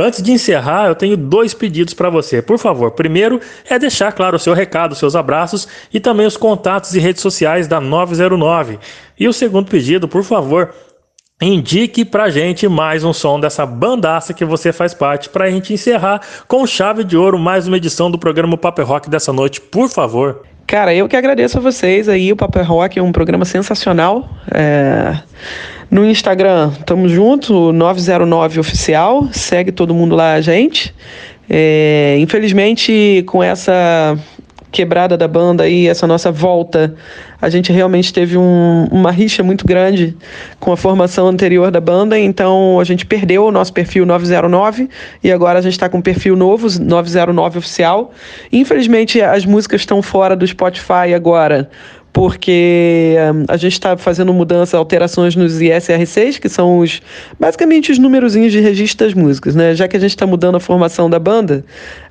Antes 0.01 0.23
de 0.23 0.31
encerrar, 0.31 0.87
eu 0.87 0.95
tenho 0.95 1.17
dois 1.17 1.53
pedidos 1.53 1.93
para 1.93 2.09
você. 2.09 2.41
Por 2.41 2.57
favor, 2.57 2.93
primeiro 2.93 3.41
é 3.69 3.81
deixar 3.81 4.13
claro 4.13 4.37
o 4.37 4.39
seu 4.39 4.55
recado, 4.55 4.93
os 4.93 4.99
seus 4.99 5.17
abraços 5.17 5.67
e 5.93 5.99
também 5.99 6.25
os 6.25 6.37
contatos 6.37 6.95
e 6.95 7.01
redes 7.01 7.21
sociais 7.21 7.67
da 7.67 7.81
909. 7.81 8.79
E 9.19 9.27
o 9.27 9.33
segundo 9.33 9.69
pedido, 9.69 10.07
por 10.07 10.23
favor, 10.23 10.73
indique 11.43 12.05
pra 12.05 12.31
gente 12.31 12.69
mais 12.69 13.03
um 13.03 13.13
som 13.13 13.41
dessa 13.41 13.67
bandaça 13.67 14.33
que 14.33 14.45
você 14.45 14.73
faz 14.73 14.95
parte 14.95 15.29
pra 15.29 15.51
gente 15.51 15.73
encerrar 15.73 16.21
com 16.47 16.65
chave 16.65 17.03
de 17.03 17.17
ouro 17.17 17.37
mais 17.37 17.67
uma 17.67 17.77
edição 17.77 18.09
do 18.09 18.21
programa 18.21 18.57
Paper 18.57 18.87
Rock 18.87 19.11
dessa 19.11 19.33
noite, 19.33 19.61
por 19.61 19.89
favor. 19.89 20.43
Cara, 20.65 20.95
eu 20.95 21.09
que 21.09 21.17
agradeço 21.17 21.59
a 21.59 21.61
vocês 21.61 22.09
aí. 22.09 22.31
O 22.31 22.37
Paper 22.37 22.65
Rock 22.69 22.99
é 22.99 23.03
um 23.03 23.11
programa 23.11 23.45
sensacional. 23.45 24.29
É, 24.55 25.19
No 25.91 26.05
Instagram, 26.05 26.71
tamo 26.85 27.09
junto, 27.09 27.73
909 27.73 28.61
Oficial. 28.61 29.29
Segue 29.33 29.73
todo 29.73 29.95
mundo 29.95 30.15
lá, 30.15 30.35
a 30.35 30.41
gente. 30.41 30.95
É, 31.49 32.17
Infelizmente, 32.21 33.25
com 33.27 33.43
essa 33.43 34.19
quebrada 34.71 35.17
da 35.17 35.27
banda 35.27 35.65
aí, 35.65 35.89
essa 35.89 36.07
nossa 36.07 36.31
volta, 36.31 36.95
a 37.41 37.49
gente 37.49 37.73
realmente 37.73 38.13
teve 38.13 38.37
um- 38.37 38.87
uma 38.91 39.11
rixa 39.11 39.43
muito 39.43 39.67
grande 39.67 40.15
com 40.61 40.71
a 40.71 40.77
formação 40.77 41.27
anterior 41.27 41.71
da 41.71 41.81
banda, 41.81 42.19
então 42.19 42.79
a 42.79 42.85
gente 42.85 43.07
perdeu 43.07 43.47
o 43.47 43.51
nosso 43.51 43.73
perfil 43.73 44.05
909 44.05 44.91
e 45.25 45.33
agora 45.33 45.59
a 45.59 45.63
gente 45.63 45.73
está 45.73 45.89
com 45.89 45.97
um 45.99 46.03
perfil 46.03 46.37
novo, 46.37 46.69
909 46.79 47.59
oficial. 47.59 48.13
Infelizmente 48.53 49.23
as 49.23 49.47
músicas 49.47 49.81
estão 49.81 50.03
fora 50.03 50.37
do 50.37 50.47
Spotify 50.47 51.15
agora, 51.17 51.71
porque 52.13 53.17
hum, 53.35 53.45
a 53.49 53.57
gente 53.57 53.75
está 53.75 53.97
fazendo 53.97 54.33
mudança, 54.33 54.77
alterações 54.77 55.37
nos 55.37 55.61
ISR6, 55.61 56.39
que 56.39 56.49
são 56.49 56.79
os 56.79 57.01
basicamente 57.39 57.93
os 57.93 57.99
numerozinhos 57.99 58.53
de 58.53 58.61
registro 58.61 59.07
das 59.07 59.15
músicas, 59.15 59.55
né? 59.55 59.75
Já 59.75 59.87
que 59.87 59.97
a 59.97 60.01
gente 60.01 60.11
está 60.11 60.27
mudando 60.27 60.57
a 60.57 60.61
formação 60.61 61.09
da 61.09 61.19
banda, 61.19 61.65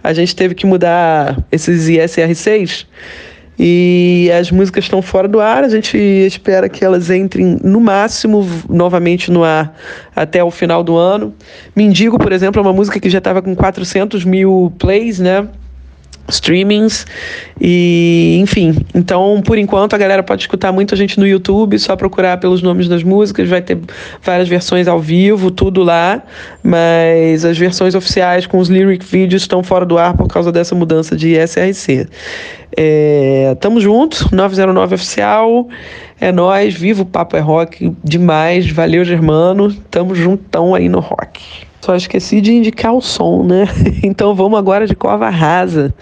a 0.04 0.14
gente 0.14 0.36
teve 0.36 0.56
que 0.56 0.66
mudar 0.66 1.38
esses 1.52 1.90
ISR6 1.90 2.86
e 3.60 4.30
as 4.38 4.52
músicas 4.52 4.84
estão 4.84 5.02
fora 5.02 5.28
do 5.28 5.40
ar. 5.42 5.64
A 5.64 5.70
gente 5.70 5.98
espera 5.98 6.70
que 6.70 6.86
elas 6.86 7.10
entrem 7.10 7.60
no 7.64 7.82
máximo 7.82 8.48
novamente 8.70 9.32
no 9.32 9.44
ar 9.44 9.76
até 10.16 10.44
o 10.44 10.52
final 10.52 10.84
do 10.84 10.96
ano. 10.96 11.34
Mendigo, 11.76 12.20
por 12.20 12.32
exemplo, 12.32 12.60
é 12.60 12.62
uma 12.62 12.74
música 12.74 13.00
que 13.00 13.10
já 13.10 13.18
estava 13.18 13.42
com 13.42 13.56
400 13.56 14.24
mil 14.24 14.72
plays, 14.78 15.20
né? 15.20 15.48
Streamings. 16.30 17.06
E 17.60 18.38
enfim 18.40 18.76
então 18.94 19.42
por 19.42 19.58
enquanto 19.58 19.96
a 19.96 19.98
galera 19.98 20.22
pode 20.22 20.44
escutar 20.44 20.72
muito 20.72 20.94
a 20.94 20.98
gente 20.98 21.20
no 21.20 21.28
YouTube 21.28 21.78
só 21.80 21.96
procurar 21.96 22.38
pelos 22.38 22.62
nomes 22.62 22.88
das 22.88 23.02
músicas 23.02 23.50
vai 23.50 23.62
ter 23.62 23.80
várias 24.22 24.48
versões 24.48 24.88
ao 24.88 25.00
vivo 25.00 25.50
tudo 25.50 25.82
lá 25.82 26.22
mas 26.64 27.44
as 27.44 27.58
versões 27.58 27.96
oficiais 27.96 28.46
com 28.46 28.60
os 28.60 28.70
lyric 28.70 29.04
vídeos 29.04 29.42
estão 29.42 29.64
fora 29.64 29.86
do 29.86 29.98
ar 29.98 30.16
por 30.16 30.28
causa 30.28 30.52
dessa 30.52 30.76
mudança 30.76 31.16
de 31.16 31.36
SRC 31.36 32.08
é, 32.76 33.58
tamo 33.60 33.80
junto 33.82 34.30
909 34.32 34.94
oficial 34.94 35.68
é 36.22 36.32
nós 36.32 36.76
viva 36.76 37.02
o 37.02 37.06
papo 37.06 37.36
é 37.38 37.40
rock 37.40 37.92
demais 38.04 38.70
valeu 38.70 39.04
Germano 39.04 39.74
tamo 39.90 40.14
juntão 40.14 40.76
aí 40.76 40.88
no 40.88 41.00
rock 41.00 41.42
só 41.88 41.96
esqueci 41.96 42.42
de 42.42 42.52
indicar 42.52 42.94
o 42.94 43.02
som, 43.02 43.44
né? 43.44 43.66
Então 44.04 44.36
vamos 44.36 44.60
agora 44.60 44.86
de 44.86 44.94
Cova 44.94 45.30
Rasa. 45.30 45.96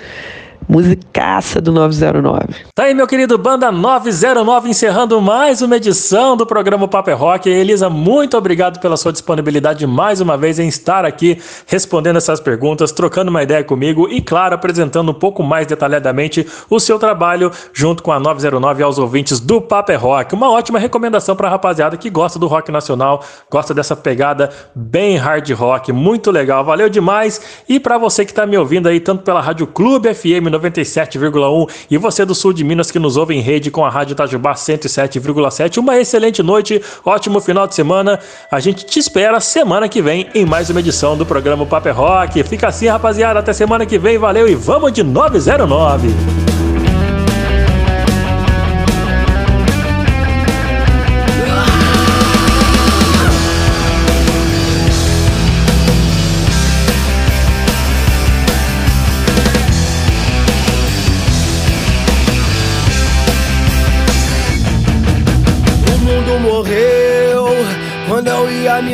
Musicaça 0.67 1.61
do 1.61 1.71
909. 1.71 2.65
Tá 2.73 2.83
aí, 2.83 2.93
meu 2.93 3.05
querido 3.05 3.37
Banda 3.37 3.71
909, 3.71 4.69
encerrando 4.69 5.21
mais 5.21 5.61
uma 5.61 5.77
edição 5.77 6.35
do 6.35 6.45
programa 6.45 6.87
Paper 6.87 7.17
Rock. 7.17 7.49
Elisa, 7.49 7.89
muito 7.89 8.35
obrigado 8.35 8.79
pela 8.79 8.97
sua 8.97 9.11
disponibilidade 9.11 9.85
mais 9.85 10.21
uma 10.21 10.35
vez 10.35 10.57
em 10.57 10.67
estar 10.67 11.05
aqui 11.05 11.39
respondendo 11.67 12.17
essas 12.17 12.39
perguntas, 12.39 12.91
trocando 12.91 13.29
uma 13.29 13.43
ideia 13.43 13.63
comigo 13.63 14.09
e, 14.09 14.21
claro, 14.21 14.55
apresentando 14.55 15.11
um 15.11 15.13
pouco 15.13 15.43
mais 15.43 15.67
detalhadamente 15.67 16.47
o 16.67 16.79
seu 16.79 16.97
trabalho 16.97 17.51
junto 17.71 18.01
com 18.01 18.11
a 18.11 18.19
909 18.19 18.81
aos 18.81 18.97
ouvintes 18.97 19.39
do 19.39 19.61
Paper 19.61 20.01
Rock. 20.01 20.33
Uma 20.33 20.49
ótima 20.49 20.79
recomendação 20.79 21.35
para 21.35 21.47
a 21.47 21.51
rapaziada 21.51 21.95
que 21.95 22.09
gosta 22.09 22.39
do 22.39 22.47
rock 22.47 22.71
nacional, 22.71 23.23
gosta 23.51 23.73
dessa 23.73 23.95
pegada 23.95 24.49
bem 24.73 25.15
hard 25.17 25.47
rock, 25.51 25.91
muito 25.91 26.31
legal. 26.31 26.63
Valeu 26.65 26.89
demais. 26.89 27.63
E 27.69 27.79
para 27.79 27.99
você 27.99 28.25
que 28.25 28.31
está 28.31 28.47
me 28.47 28.57
ouvindo 28.57 28.87
aí, 28.87 28.99
tanto 28.99 29.23
pela 29.23 29.41
Rádio 29.41 29.67
Clube 29.67 30.11
FM 30.13 30.54
97,1 30.59 31.69
e 31.89 31.97
você 31.97 32.25
do 32.25 32.35
sul 32.35 32.53
de 32.53 32.63
Minas 32.63 32.91
que 32.91 32.99
nos 32.99 33.17
ouve 33.17 33.35
em 33.35 33.41
rede 33.41 33.71
com 33.71 33.85
a 33.85 33.89
Rádio 33.89 34.13
Itajubá 34.13 34.53
107,7. 34.53 35.77
Uma 35.77 35.97
excelente 35.99 36.41
noite, 36.41 36.81
ótimo 37.03 37.39
final 37.39 37.67
de 37.67 37.75
semana. 37.75 38.19
A 38.51 38.59
gente 38.59 38.85
te 38.85 38.99
espera 38.99 39.39
semana 39.39 39.87
que 39.87 40.01
vem 40.01 40.27
em 40.33 40.45
mais 40.45 40.69
uma 40.69 40.79
edição 40.79 41.17
do 41.17 41.25
programa 41.25 41.65
Paper 41.65 41.95
Rock. 41.95 42.43
Fica 42.43 42.67
assim, 42.67 42.87
rapaziada, 42.87 43.39
até 43.39 43.53
semana 43.53 43.85
que 43.85 43.97
vem. 43.97 44.17
Valeu 44.17 44.47
e 44.47 44.55
vamos 44.55 44.91
de 44.91 45.03
909. 45.03 46.74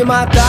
Me 0.02 0.06
matar. 0.06 0.41